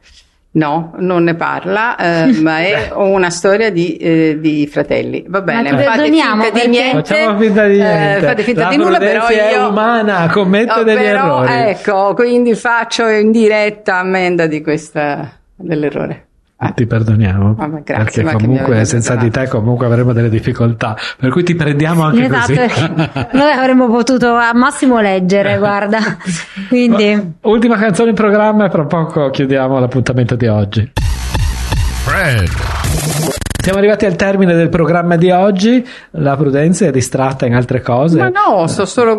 No, 0.57 0.93
non 0.97 1.25
ne 1.25 1.35
parla, 1.35 1.97
eh, 1.97 2.33
ma 2.41 2.61
è 2.61 2.91
una 2.95 3.29
storia 3.29 3.71
di, 3.71 3.97
eh, 3.97 4.39
di 4.41 4.67
fratelli. 4.67 5.25
Va 5.29 5.43
bene, 5.43 5.69
fate 5.69 5.85
perdoniamo 5.85 6.43
finta 6.45 6.61
di 6.61 6.69
niente. 6.69 6.97
Facciamo 6.97 7.39
finta 7.39 7.67
di 7.67 7.79
eh, 7.79 7.83
niente. 7.83 8.27
fate 8.27 8.43
finta 8.43 8.63
La 8.63 8.69
di 8.71 8.77
nulla, 8.77 8.99
però 8.99 9.27
prudenza 9.27 9.49
è 9.49 9.53
io 9.53 9.69
umana, 9.69 10.31
commette 10.31 10.73
Oh, 10.73 10.83
degli 10.83 10.97
però, 10.97 11.45
errori. 11.45 11.71
Ecco, 11.71 12.15
quindi 12.15 12.55
faccio 12.55 13.07
in 13.07 13.31
diretta 13.31 13.99
ammenda 13.99 14.47
di 14.47 14.63
questa 14.63 15.31
dell'errore. 15.55 16.27
Ah. 16.59 16.71
Ti 16.71 16.87
perdoniamo 16.87 17.55
Vabbè, 17.55 17.83
grazie, 17.83 18.23
perché 18.23 18.43
comunque 18.43 18.87
senza 18.87 19.15
di 19.15 19.31
te 19.31 19.47
comunque 19.47 19.85
avremo 19.85 20.15
delle 20.15 20.31
difficoltà 20.31 20.97
per 21.19 21.29
cui 21.29 21.43
ti 21.43 21.55
prendiamo 21.55 22.03
anche 22.03 22.25
Esatto, 22.25 22.55
così 22.55 23.29
noi 23.33 23.53
avremmo 23.53 23.89
potuto 23.89 24.35
al 24.35 24.57
massimo 24.57 24.99
leggere, 25.01 25.59
guarda. 25.59 25.99
Quindi 26.69 27.35
ultima 27.43 27.77
canzone 27.77 28.09
in 28.11 28.15
programma 28.15 28.67
e 28.67 28.71
fra 28.71 28.87
poco 28.87 29.29
chiudiamo 29.29 29.79
l'appuntamento 29.79 30.35
di 30.35 30.47
oggi 30.47 30.93
Fred. 32.07 33.36
Siamo 33.67 33.81
arrivati 33.81 34.05
al 34.07 34.15
termine 34.15 34.55
del 34.55 34.69
programma 34.69 35.17
di 35.17 35.29
oggi 35.33 35.85
la 36.13 36.37
prudenza 36.37 36.87
è 36.87 36.93
distratta 36.93 37.47
in 37.47 37.55
altre 37.57 37.81
cose 37.81 38.17
Ma 38.17 38.29
no, 38.29 38.69
sto 38.69 38.85
solo 38.87 39.17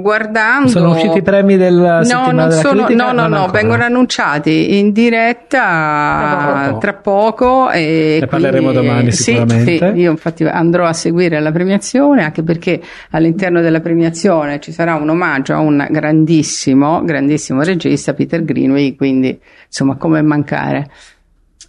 guardando. 0.00 0.66
sono 0.66 0.90
usciti 0.90 1.18
i 1.18 1.22
premi 1.22 1.56
della 1.56 1.98
No, 1.98 2.02
settimana 2.02 2.32
non 2.32 2.48
della 2.48 2.60
sono, 2.60 2.84
critica? 2.86 3.04
no, 3.04 3.12
no, 3.12 3.28
no, 3.28 3.36
ancora. 3.42 3.52
vengono 3.60 3.82
annunciati 3.84 4.78
in 4.80 4.90
diretta 4.90 5.60
Tra 5.60 6.64
poco. 6.66 6.78
tra 6.78 6.92
poco 6.94 7.70
e 7.70 8.18
Ne 8.22 8.26
parleremo 8.26 8.70
quindi- 8.72 8.86
domani 8.88 9.12
sì, 9.12 9.22
sicuramente. 9.22 9.92
sì, 9.92 10.00
io 10.00 10.10
infatti 10.10 10.42
andrò 10.44 10.86
a 10.86 10.92
seguire 10.92 11.38
la 11.38 11.52
premiazione 11.52 12.24
anche 12.24 12.42
perché 12.42 12.80
all'interno 13.10 13.60
della 13.60 13.78
premiazione 13.80 14.58
ci 14.58 14.72
sarà 14.72 14.96
un 14.96 15.08
omaggio 15.08 15.54
a 15.54 15.60
un 15.60 15.86
grandissimo, 15.88 17.04
grandissimo 17.04 17.62
regista, 17.62 18.12
Peter 18.12 18.42
Greenway, 18.42 18.96
quindi 18.96 19.38
insomma 19.66 19.94
come 19.94 20.20
mancare. 20.20 20.90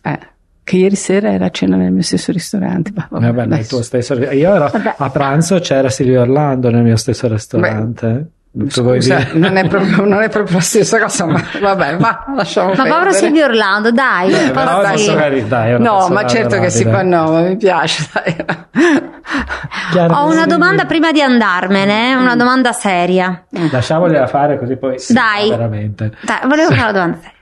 Eh, 0.01 0.19
che 0.66 0.76
ieri 0.78 0.95
sera 0.95 1.32
era 1.32 1.45
a 1.45 1.49
cena 1.51 1.78
nel 1.78 1.91
mio 1.93 2.01
stesso 2.01 2.32
ristorante. 2.34 2.91
ma 2.93 3.07
vabbè, 3.09 3.26
Vabbè, 3.28 3.41
nel 3.45 3.53
adesso- 3.53 3.76
tuo 3.76 3.84
stesso 3.84 4.13
io 4.16 4.53
ero 4.55 4.70
a 4.97 5.09
pranzo 5.11 5.59
c'era 5.59 5.89
Silvio 5.89 6.22
Orlando 6.22 6.70
nel 6.72 6.82
mio 6.84 6.97
stesso 6.97 7.28
ristorante 7.30 8.30
vuoi 8.55 9.01
Scusa, 9.01 9.28
non 9.34 9.57
è, 9.57 9.68
proprio, 9.68 10.03
non 10.07 10.22
è 10.24 10.30
proprio 10.30 10.55
la 10.55 10.61
stessa 10.61 10.97
cosa, 10.97 11.26
ma 11.26 11.43
vabbè, 11.61 11.97
ma 11.99 12.24
lasciamo 12.38 12.74
Ma 12.74 12.84
povero 12.86 13.11
Silvio 13.11 13.43
Orlando, 13.45 13.91
dai, 13.91 14.32
Eh, 14.34 14.51
però 14.51 14.95
sì. 14.95 15.13
dai, 15.13 15.72
è 15.72 15.76
una 15.76 15.89
No, 15.89 16.07
ma 16.07 16.26
certo 16.26 16.57
che 16.59 16.70
si 16.70 16.84
fa 16.86 17.03
no, 17.03 17.32
ma 17.32 17.41
mi 17.41 17.57
piace. 17.57 18.07
dai. 18.13 18.36
Ho 20.09 20.26
una 20.28 20.43
sì. 20.43 20.47
domanda 20.47 20.86
prima 20.86 21.11
di 21.11 21.22
andarmene, 21.22 22.11
eh, 22.11 22.16
una 22.16 22.36
domanda 22.38 22.72
seria. 22.72 23.43
Lasciamogliela 23.49 24.28
fare 24.28 24.57
così 24.57 24.78
poi 24.78 24.95
Dai. 25.09 25.49
fa 25.49 25.57
veramente. 25.57 26.11
Dai, 26.22 26.39
volevo 26.47 26.70
fare 26.74 26.82
una 26.82 26.91
domanda 26.93 27.18
seria. 27.18 27.34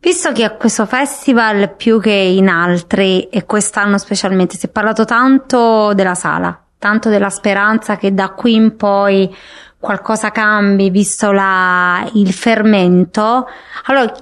Visto 0.00 0.30
che 0.32 0.44
a 0.44 0.52
questo 0.52 0.86
festival 0.86 1.74
più 1.74 2.00
che 2.00 2.12
in 2.12 2.48
altri 2.48 3.24
e 3.24 3.44
quest'anno 3.44 3.98
specialmente 3.98 4.56
si 4.56 4.66
è 4.66 4.68
parlato 4.70 5.04
tanto 5.04 5.92
della 5.92 6.14
sala, 6.14 6.56
tanto 6.78 7.08
della 7.08 7.30
speranza 7.30 7.96
che 7.96 8.14
da 8.14 8.30
qui 8.30 8.54
in 8.54 8.76
poi 8.76 9.34
qualcosa 9.78 10.30
cambi 10.30 10.90
visto 10.90 11.32
la- 11.32 12.08
il 12.14 12.32
fermento, 12.32 13.48
allora 13.86 14.12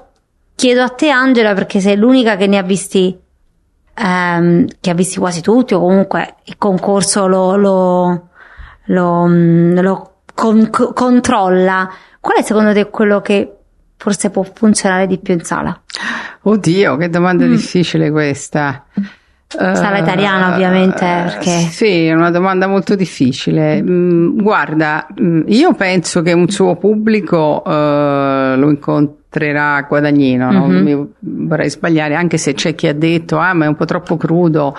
chiedo 0.54 0.82
a 0.82 0.88
te 0.88 1.10
Angela 1.10 1.52
perché 1.52 1.80
sei 1.80 1.96
l'unica 1.96 2.36
che 2.36 2.46
ne 2.46 2.56
ha 2.56 2.62
visti, 2.62 3.18
ehm, 3.94 4.66
che 4.80 4.90
ha 4.90 4.94
visti 4.94 5.18
quasi 5.18 5.42
tutti 5.42 5.74
o 5.74 5.80
comunque 5.80 6.36
il 6.44 6.56
concorso 6.56 7.26
lo, 7.26 7.54
lo, 7.56 8.28
lo, 8.86 9.26
mm, 9.26 9.78
lo 9.80 10.12
con- 10.34 10.70
co- 10.70 10.92
controlla. 10.94 11.88
Qual 12.18 12.38
è 12.38 12.42
secondo 12.42 12.72
te 12.72 12.88
quello 12.90 13.20
che 13.20 13.55
forse 13.96 14.30
può 14.30 14.42
funzionare 14.42 15.06
di 15.06 15.18
più 15.18 15.34
in 15.34 15.42
sala? 15.42 15.78
Oddio, 16.42 16.96
che 16.96 17.08
domanda 17.10 17.44
Mm. 17.44 17.50
difficile 17.50 18.10
questa. 18.10 18.84
Sala 19.48 19.96
Eh, 19.98 20.00
italiana, 20.00 20.52
ovviamente, 20.54 20.98
perché- 20.98 21.50
Sì, 21.70 22.06
è 22.06 22.12
una 22.12 22.30
domanda 22.30 22.66
molto 22.66 22.94
difficile. 22.96 23.80
Mm, 23.80 24.40
guarda, 24.40 25.06
mm, 25.20 25.42
io 25.46 25.72
penso 25.74 26.20
che 26.22 26.32
un 26.32 26.48
suo 26.48 26.74
pubblico 26.76 27.62
eh, 27.64 28.54
lo 28.56 28.68
incontrerà 28.68 29.76
a 29.76 29.82
guadagnino, 29.82 30.50
non 30.50 30.70
Mhm. 30.72 30.82
mi 30.82 31.12
vorrei 31.46 31.70
sbagliare, 31.70 32.16
anche 32.16 32.38
se 32.38 32.54
c'è 32.54 32.74
chi 32.74 32.88
ha 32.88 32.92
detto, 32.94 33.38
ah, 33.38 33.54
ma 33.54 33.66
è 33.66 33.68
un 33.68 33.76
po' 33.76 33.84
troppo 33.84 34.16
crudo. 34.16 34.76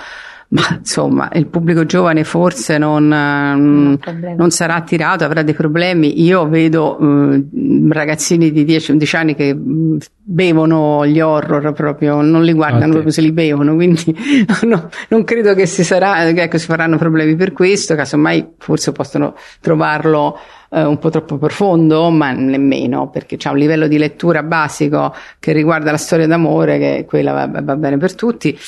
Ma 0.50 0.62
insomma, 0.78 1.28
il 1.34 1.46
pubblico 1.46 1.84
giovane 1.84 2.24
forse 2.24 2.78
non, 2.78 3.12
eh, 3.12 3.54
Non 3.54 3.98
problemi. 4.00 4.34
non 4.36 4.50
sarà 4.50 4.76
attirato, 4.76 5.22
avrà 5.24 5.42
dei 5.42 5.52
problemi. 5.52 6.22
Io 6.22 6.48
vedo 6.48 6.98
eh, 6.98 7.44
ragazzini 7.90 8.50
di 8.50 8.64
10-11 8.64 9.16
anni 9.16 9.34
che 9.34 9.52
mh, 9.54 9.98
bevono 10.22 11.06
gli 11.06 11.20
horror 11.20 11.72
proprio, 11.74 12.22
non 12.22 12.44
li 12.44 12.54
guardano 12.54 12.78
Ottimo. 12.78 12.92
proprio 12.92 13.12
se 13.12 13.20
li 13.20 13.32
bevono, 13.32 13.74
quindi 13.74 14.16
no, 14.64 14.88
non 15.08 15.24
credo 15.24 15.54
che 15.54 15.66
si 15.66 15.84
sarà, 15.84 16.32
che, 16.32 16.42
ecco, 16.44 16.56
si 16.56 16.66
faranno 16.66 16.96
problemi 16.96 17.36
per 17.36 17.52
questo, 17.52 17.94
casomai 17.94 18.54
forse 18.56 18.92
possono 18.92 19.34
trovarlo 19.60 20.38
eh, 20.70 20.82
un 20.82 20.98
po' 20.98 21.10
troppo 21.10 21.38
profondo, 21.38 22.10
ma 22.10 22.32
nemmeno, 22.32 23.08
perché 23.08 23.36
c'è 23.36 23.50
un 23.50 23.58
livello 23.58 23.86
di 23.86 23.98
lettura 23.98 24.42
basico 24.42 25.14
che 25.38 25.52
riguarda 25.52 25.90
la 25.90 25.96
storia 25.96 26.26
d'amore, 26.26 26.78
che 26.78 27.04
quella 27.06 27.32
va, 27.32 27.62
va 27.62 27.76
bene 27.76 27.96
per 27.96 28.14
tutti. 28.14 28.58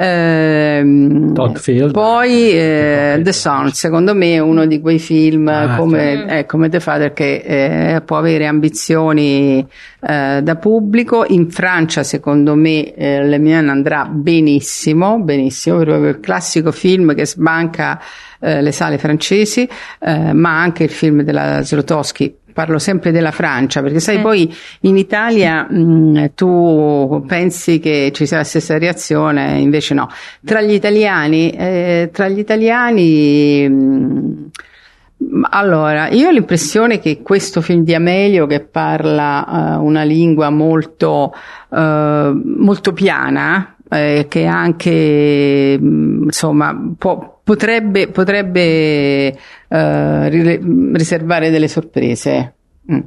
Ehm, 0.00 1.34
Todd 1.34 1.56
Field. 1.56 1.90
poi 1.90 2.52
eh, 2.52 3.18
The 3.20 3.32
Sound, 3.32 3.72
secondo 3.72 4.14
me 4.14 4.34
è 4.34 4.38
uno 4.38 4.64
di 4.64 4.80
quei 4.80 5.00
film 5.00 5.48
Ah, 5.48 5.74
come, 5.76 6.38
eh, 6.38 6.46
come 6.46 6.68
The 6.68 6.78
Father 6.78 7.12
che 7.12 7.94
eh, 7.94 8.00
può 8.02 8.16
avere 8.16 8.46
ambizioni 8.46 9.66
eh, 10.00 10.40
da 10.40 10.56
pubblico. 10.56 11.24
In 11.26 11.50
Francia, 11.50 12.04
secondo 12.04 12.54
me, 12.54 12.94
eh, 12.94 13.24
Le 13.24 13.38
Mien 13.38 13.68
andrà 13.68 14.04
benissimo, 14.04 15.18
benissimo, 15.18 15.78
proprio 15.78 16.10
il 16.10 16.20
classico 16.20 16.70
film 16.70 17.12
che 17.16 17.26
sbanca 17.26 18.00
eh, 18.40 18.62
le 18.62 18.72
sale 18.72 18.98
francesi, 18.98 19.68
eh, 20.00 20.32
ma 20.32 20.60
anche 20.60 20.84
il 20.84 20.90
film 20.90 21.22
della 21.22 21.62
Zlotowski. 21.62 22.34
Parlo 22.58 22.80
sempre 22.80 23.12
della 23.12 23.30
Francia, 23.30 23.80
perché 23.82 24.00
sai, 24.00 24.16
Sì. 24.16 24.20
poi 24.22 24.54
in 24.80 24.96
Italia 24.96 25.64
mh, 25.70 26.32
tu 26.34 27.22
pensi 27.24 27.78
che 27.78 28.10
ci 28.12 28.26
sia 28.26 28.38
la 28.38 28.44
stessa 28.44 28.76
reazione, 28.78 29.60
invece 29.60 29.94
no. 29.94 30.08
Tra 30.44 30.60
gli 30.60 30.72
italiani, 30.72 31.50
eh, 31.50 32.10
tra 32.12 32.26
gli 32.28 32.40
italiani, 32.40 33.68
mh, 33.68 34.50
allora, 35.50 36.08
io 36.10 36.28
ho 36.28 36.30
l'impressione 36.30 36.98
che 37.00 37.22
questo 37.22 37.60
film 37.60 37.82
di 37.82 37.94
Amelio, 37.94 38.46
che 38.46 38.60
parla 38.60 39.74
eh, 39.74 39.76
una 39.78 40.02
lingua 40.02 40.48
molto, 40.50 41.32
eh, 41.72 42.32
molto 42.44 42.92
piana, 42.92 43.74
eh, 43.90 44.26
che 44.28 44.44
anche 44.46 45.78
mh, 45.80 46.22
insomma 46.24 46.76
può, 46.98 47.40
potrebbe, 47.42 48.08
potrebbe 48.08 48.60
eh, 49.68 50.28
ri- 50.28 50.60
riservare 50.94 51.50
delle 51.50 51.68
sorprese. 51.68 52.54
Mm. 52.92 52.98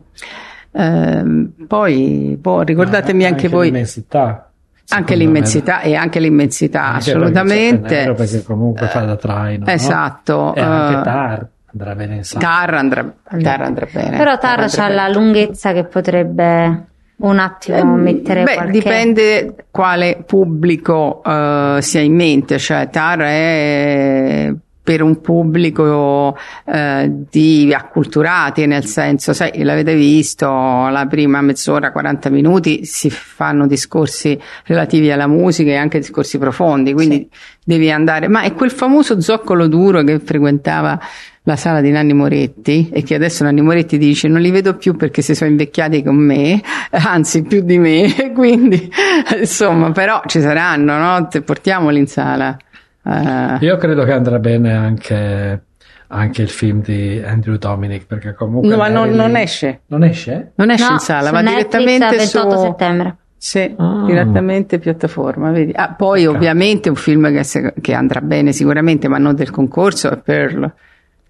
Ehm, 0.73 1.51
poi 1.67 2.38
boh, 2.39 2.61
ricordatemi 2.61 3.25
Ah, 3.25 3.27
anche, 3.29 3.47
voi 3.49 3.65
l'immensità. 3.65 4.49
anche 4.89 5.15
l'immensità 5.15 5.82
e 5.82 5.95
anche 5.95 6.19
l'immensità 6.19 6.79
me. 6.82 6.88
Anche 6.88 7.09
assolutamente 7.11 7.95
Nero 7.95 8.13
perché 8.13 8.43
comunque 8.43 8.88
fa 8.88 9.01
da 9.01 9.15
traino. 9.17 9.65
no? 9.65 9.71
esatto 9.71 10.53
E 10.55 10.61
anche 10.61 10.99
eh, 10.99 11.03
Tar 11.03 11.47
andrà 11.73 11.95
bene 11.95 12.15
in 12.15 12.23
sala. 12.23 12.45
Tar 12.45 12.73
andrà, 12.73 13.13
Tar 13.41 13.61
andrà 13.61 13.88
bene 13.91 14.17
Però 14.17 14.38
Tar 14.38 14.57
bene. 14.57 14.93
la 14.95 15.07
lunghezza 15.09 15.73
che 15.73 15.84
potrebbe 15.86 16.86
un 17.22 17.39
attimo 17.39 17.78
Eh, 17.78 17.84
mettere 17.84 18.43
Beh, 18.43 18.53
qualche... 18.53 18.72
dipende 18.72 19.55
quale 19.72 20.24
pubblico 20.26 21.22
eh, 21.24 21.78
si 21.82 21.97
ha 21.97 22.01
in 22.01 22.15
mente, 22.15 22.57
cioè 22.57 22.89
Tar 22.89 23.19
è 23.19 24.53
per 24.84 25.01
un 25.01 25.21
pubblico 25.21 26.36
eh, 26.65 27.11
di 27.29 27.71
acculturati, 27.73 28.65
nel 28.65 28.86
senso, 28.86 29.32
sai, 29.34 29.63
l'avete 29.63 29.95
visto, 29.95 30.47
la 30.47 31.05
prima 31.07 31.41
mezz'ora, 31.41 31.91
40 31.91 32.29
minuti 32.29 32.84
si 32.86 33.09
fanno 33.09 33.67
discorsi 33.67 34.39
relativi 34.65 35.11
alla 35.11 35.27
musica 35.27 35.69
e 35.71 35.75
anche 35.75 35.99
discorsi 35.99 36.38
profondi, 36.38 36.93
quindi 36.93 37.29
devi 37.63 37.91
andare, 37.91 38.27
ma 38.27 38.41
è 38.41 38.53
quel 38.53 38.71
famoso 38.71 39.21
zoccolo 39.21 39.67
duro 39.67 40.03
che 40.03 40.19
frequentava 40.19 40.99
la 41.43 41.55
sala 41.55 41.82
di 41.82 41.89
Nanni 41.89 42.13
Moretti 42.13 42.89
e 42.91 43.03
che 43.03 43.15
adesso 43.15 43.43
Nanni 43.43 43.61
Moretti 43.61 43.97
dice 43.97 44.27
non 44.27 44.41
li 44.41 44.51
vedo 44.51 44.75
più 44.75 44.95
perché 44.95 45.21
si 45.21 45.34
sono 45.34 45.49
invecchiati 45.49 46.03
con 46.03 46.15
me, 46.15 46.61
anzi 46.91 47.43
più 47.43 47.61
di 47.61 47.77
me, 47.77 48.32
quindi 48.34 48.91
insomma 49.39 49.91
però 49.91 50.21
ci 50.25 50.41
saranno, 50.41 50.97
no? 50.97 51.27
Te- 51.27 51.41
Portiamoli 51.41 51.99
in 51.99 52.07
sala. 52.07 52.57
Eh, 53.04 53.58
Io 53.66 53.78
credo 53.78 54.04
che 54.04 54.12
andrà 54.12 54.38
bene 54.39 54.76
anche, 54.76 55.64
anche 56.08 56.41
il 56.41 56.49
film 56.49 56.82
di 56.82 57.22
Andrew 57.26 57.56
Dominic 57.58 58.06
perché 58.06 58.34
comunque... 58.34 58.70
no, 58.70 58.78
ma 58.78 58.88
non, 58.89 59.10
non 59.10 59.36
esce, 59.36 59.82
Non 59.88 60.04
esce? 60.04 60.52
non 60.56 60.70
esce 60.72 60.86
No, 60.88 60.91
in 60.93 60.99
sala, 60.99 61.32
va 61.32 61.41
direttamente 61.41 62.06
il 62.06 62.18
28 62.18 62.49
su... 62.58 62.62
settembre. 62.64 63.16
Sì, 63.38 63.74
Ah. 63.76 64.04
direttamente 64.06 64.78
piattaforma, 64.78 65.49
vedi. 65.49 65.72
Ah, 65.76 65.89
poi 65.93 66.28
ovviamente 66.28 66.89
un 66.89 66.95
film 66.95 67.32
che, 67.32 67.43
se- 67.43 67.74
che 67.82 67.93
andrà 67.95 68.22
bene 68.22 68.52
sicuramente, 68.52 69.08
ma 69.08 69.18
non 69.18 69.34
del 69.34 69.49
concorso, 69.49 70.12
è 70.12 70.18
Pearl. 70.18 70.64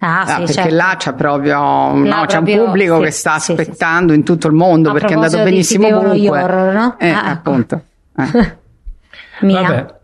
Ah, 0.03 0.21
Ah, 0.21 0.25
sì, 0.25 0.35
perché 0.39 0.53
certo. 0.53 0.75
là 0.75 0.95
c'è 0.97 1.13
proprio 1.13 1.55
no, 1.57 1.93
c'è 2.25 2.37
un 2.37 2.43
proprio- 2.43 2.65
pubblico 2.65 2.97
sì, 2.97 3.03
che 3.03 3.11
sta 3.11 3.37
sì, 3.39 3.53
sì, 3.53 3.61
aspettando 3.61 4.11
in 4.13 4.23
tutto 4.25 4.47
il 4.47 4.53
mondo 4.53 4.89
A 4.89 4.93
perché 4.93 5.13
è 5.13 5.15
andato 5.15 5.37
benissimo 5.43 5.87
ovunque. 5.87 6.41
horror, 6.41 6.73
no? 6.73 6.95
Eh, 6.99 7.09
Ah, 7.11 7.29
appunto. 7.29 7.81
Eh. 8.17 8.55
Vabbè. 9.47 9.99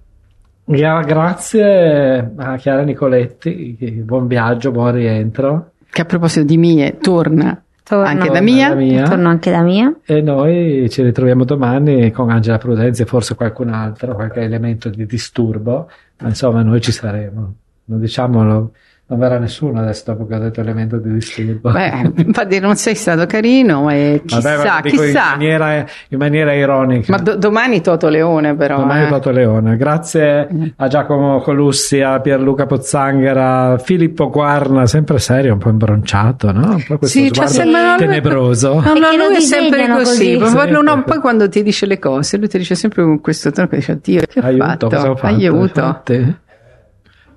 Gra- 0.70 1.02
grazie 1.02 2.34
a 2.36 2.58
Chiara 2.58 2.82
Nicoletti, 2.82 4.04
buon 4.04 4.28
viaggio, 4.28 4.72
buon 4.72 4.92
rientro. 4.92 5.72
Che 5.90 6.02
a 6.02 6.04
proposito 6.04 6.46
di 6.46 6.58
mie, 6.58 6.98
torna, 6.98 7.64
Torno. 7.84 8.04
anche 8.04 8.30
da 8.30 8.42
mia. 8.42 8.68
da 8.70 8.76
mia. 8.76 9.04
Torno 9.04 9.30
anche 9.30 9.50
da 9.50 9.62
mia. 9.62 9.96
E 10.04 10.20
noi 10.20 10.90
ci 10.90 11.04
ritroviamo 11.04 11.46
domani 11.46 12.12
con 12.12 12.30
Angela 12.32 12.58
Prudenzi 12.58 13.04
e 13.04 13.06
forse 13.06 13.36
qualcun 13.36 13.70
altro, 13.70 14.14
qualche 14.14 14.42
elemento 14.42 14.90
di 14.90 15.06
disturbo. 15.06 15.90
Ma 16.20 16.28
insomma, 16.28 16.62
noi 16.64 16.82
ci 16.82 16.92
saremo. 16.92 17.54
Non 17.86 18.00
diciamolo, 18.02 18.74
non 19.10 19.20
verrà 19.20 19.38
nessuno 19.40 19.80
adesso 19.80 20.04
dopo 20.08 20.26
che 20.28 20.36
ho 20.36 20.40
detto 20.40 20.60
elemento 20.60 20.98
di 20.98 21.14
disturbo. 21.14 21.72
Beh, 21.72 22.12
infatti 22.26 22.60
non 22.60 22.76
sei 22.76 22.94
stato 22.96 23.26
carino, 23.26 23.84
ma 23.84 23.94
eh, 23.94 24.22
chissà, 24.26 24.58
Vabbè, 24.58 24.90
chissà. 24.90 25.04
In 25.34 25.38
maniera, 25.38 25.86
in 26.10 26.18
maniera 26.18 26.54
ironica. 26.54 27.14
Ma 27.14 27.18
do- 27.22 27.36
domani 27.38 27.80
Toto 27.82 28.10
Leone 28.10 28.56
però. 28.56 28.80
Domani 28.80 29.06
eh. 29.06 29.10
Toto 29.10 29.32
Leone. 29.32 29.78
Grazie 29.78 30.74
a 30.76 30.88
Giacomo 30.90 31.40
Colussi, 31.40 32.02
a 32.02 32.20
Pierluca 32.20 32.66
Pozzanghera, 32.66 33.72
a 33.72 33.78
Filippo 33.78 34.30
Guarna, 34.30 34.86
sempre 34.88 35.20
serio, 35.20 35.54
un 35.54 35.60
po' 35.60 35.70
imbronciato, 35.70 36.52
no? 36.52 36.72
Un 36.74 36.84
po' 36.86 36.98
questo 36.98 37.18
Sì, 37.18 37.32
sempre- 37.34 37.64
no, 37.82 37.88
lui- 37.96 37.98
tenebroso. 37.98 38.74
No, 38.82 38.94
no, 38.94 39.16
lui 39.16 39.36
è 39.38 39.40
sempre 39.40 39.88
così, 39.88 40.38
così. 40.38 40.58
Sì, 40.60 40.70
no, 40.72 40.94
sì. 40.96 41.04
poi 41.06 41.20
quando 41.20 41.48
ti 41.48 41.64
dice 41.64 41.86
le 41.86 41.98
cose, 41.98 42.38
lui 42.38 42.50
ti 42.50 42.58
dice 42.58 42.76
sempre 42.76 43.04
con 43.04 43.22
questo 43.22 43.52
tono 43.52 43.68
che 43.70 43.78
dice 43.78 44.00
Dio, 44.02 44.22
che 44.28 44.40
ho 44.42 44.44
Aiuto, 44.44 44.66
fatto? 44.66 44.88
cosa 44.90 45.10
ho 45.12 45.16
fatto? 45.16 45.34
Aiuto. 45.34 46.02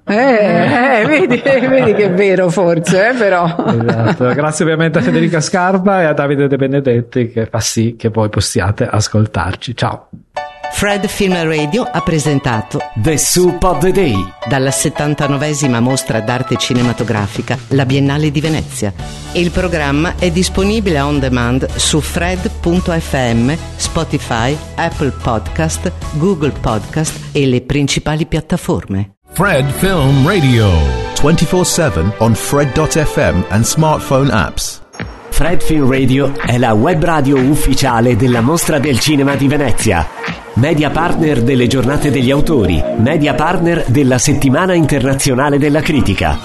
Infatti. 0.06 0.18
Eh, 0.18 1.00
eh, 1.00 1.06
vedi, 1.06 1.42
vedi 1.42 1.94
che 1.94 2.04
è 2.04 2.12
vero 2.12 2.50
forse, 2.50 3.10
eh, 3.10 3.14
però. 3.14 3.44
Esatto. 3.44 4.28
Grazie 4.34 4.64
ovviamente 4.64 4.98
a 4.98 5.02
Federica 5.02 5.40
Scarpa 5.40 6.02
e 6.02 6.04
a 6.04 6.12
Davide 6.12 6.48
De 6.48 6.56
Benedetti 6.56 7.30
che 7.30 7.46
fa 7.46 7.60
sì 7.60 7.96
che 7.96 8.08
voi 8.08 8.28
possiate 8.28 8.86
ascoltarci. 8.86 9.76
Ciao. 9.76 10.08
Fred 10.72 11.08
Film 11.08 11.34
Radio 11.42 11.82
ha 11.82 12.00
presentato 12.00 12.80
The 12.94 13.18
Soup 13.18 13.62
of 13.64 13.80
the 13.80 13.90
Day. 13.90 14.14
dalla 14.48 14.70
79esima 14.70 15.80
mostra 15.80 16.20
d'arte 16.20 16.56
cinematografica 16.56 17.58
la 17.70 17.84
Biennale 17.84 18.30
di 18.30 18.40
Venezia. 18.40 18.92
Il 19.32 19.50
programma 19.50 20.14
è 20.18 20.30
disponibile 20.30 21.00
on 21.00 21.18
demand 21.18 21.66
su 21.74 22.00
fred.fm, 22.00 23.52
Spotify, 23.76 24.56
Apple 24.76 25.12
Podcast, 25.22 25.92
Google 26.14 26.52
Podcast 26.58 27.36
e 27.36 27.46
le 27.46 27.60
principali 27.60 28.24
piattaforme. 28.24 29.16
Fred 29.32 29.70
Film 29.70 30.26
Radio. 30.26 30.68
24 31.14 31.64
7 31.64 32.12
on 32.18 32.34
Fred.fm 32.34 33.44
and 33.48 33.64
smartphone 33.64 34.30
apps. 34.30 34.82
Fred 35.30 35.62
Film 35.62 35.88
Radio 35.88 36.34
è 36.34 36.58
la 36.58 36.74
web 36.74 37.02
radio 37.02 37.38
ufficiale 37.38 38.16
della 38.16 38.40
Mostra 38.42 38.78
del 38.78 38.98
Cinema 38.98 39.36
di 39.36 39.46
Venezia. 39.48 40.06
Media 40.54 40.90
partner 40.90 41.42
delle 41.42 41.68
giornate 41.68 42.10
degli 42.10 42.30
autori, 42.30 42.82
media 42.98 43.34
partner 43.34 43.84
della 43.86 44.18
settimana 44.18 44.74
internazionale 44.74 45.58
della 45.58 45.80
critica. 45.80 46.36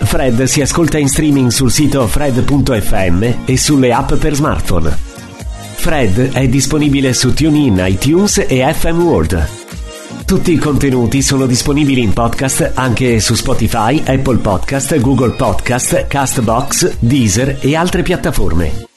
Fred 0.00 0.42
si 0.42 0.60
ascolta 0.60 0.98
in 0.98 1.08
streaming 1.08 1.48
sul 1.50 1.70
sito 1.70 2.06
fred.fm 2.06 3.26
e 3.46 3.56
sulle 3.56 3.92
app 3.92 4.14
per 4.14 4.34
smartphone. 4.34 4.94
Fred 5.76 6.32
è 6.32 6.46
disponibile 6.48 7.14
su 7.14 7.32
TuneIn, 7.32 7.82
iTunes 7.86 8.44
e 8.46 8.74
FM 8.74 9.00
World. 9.00 9.61
Tutti 10.32 10.52
i 10.52 10.56
contenuti 10.56 11.20
sono 11.20 11.44
disponibili 11.44 12.00
in 12.00 12.14
podcast 12.14 12.72
anche 12.76 13.20
su 13.20 13.34
Spotify, 13.34 14.02
Apple 14.02 14.38
Podcast, 14.38 14.98
Google 14.98 15.32
Podcast, 15.32 16.06
Castbox, 16.06 16.96
Deezer 17.00 17.58
e 17.60 17.76
altre 17.76 18.00
piattaforme. 18.00 18.91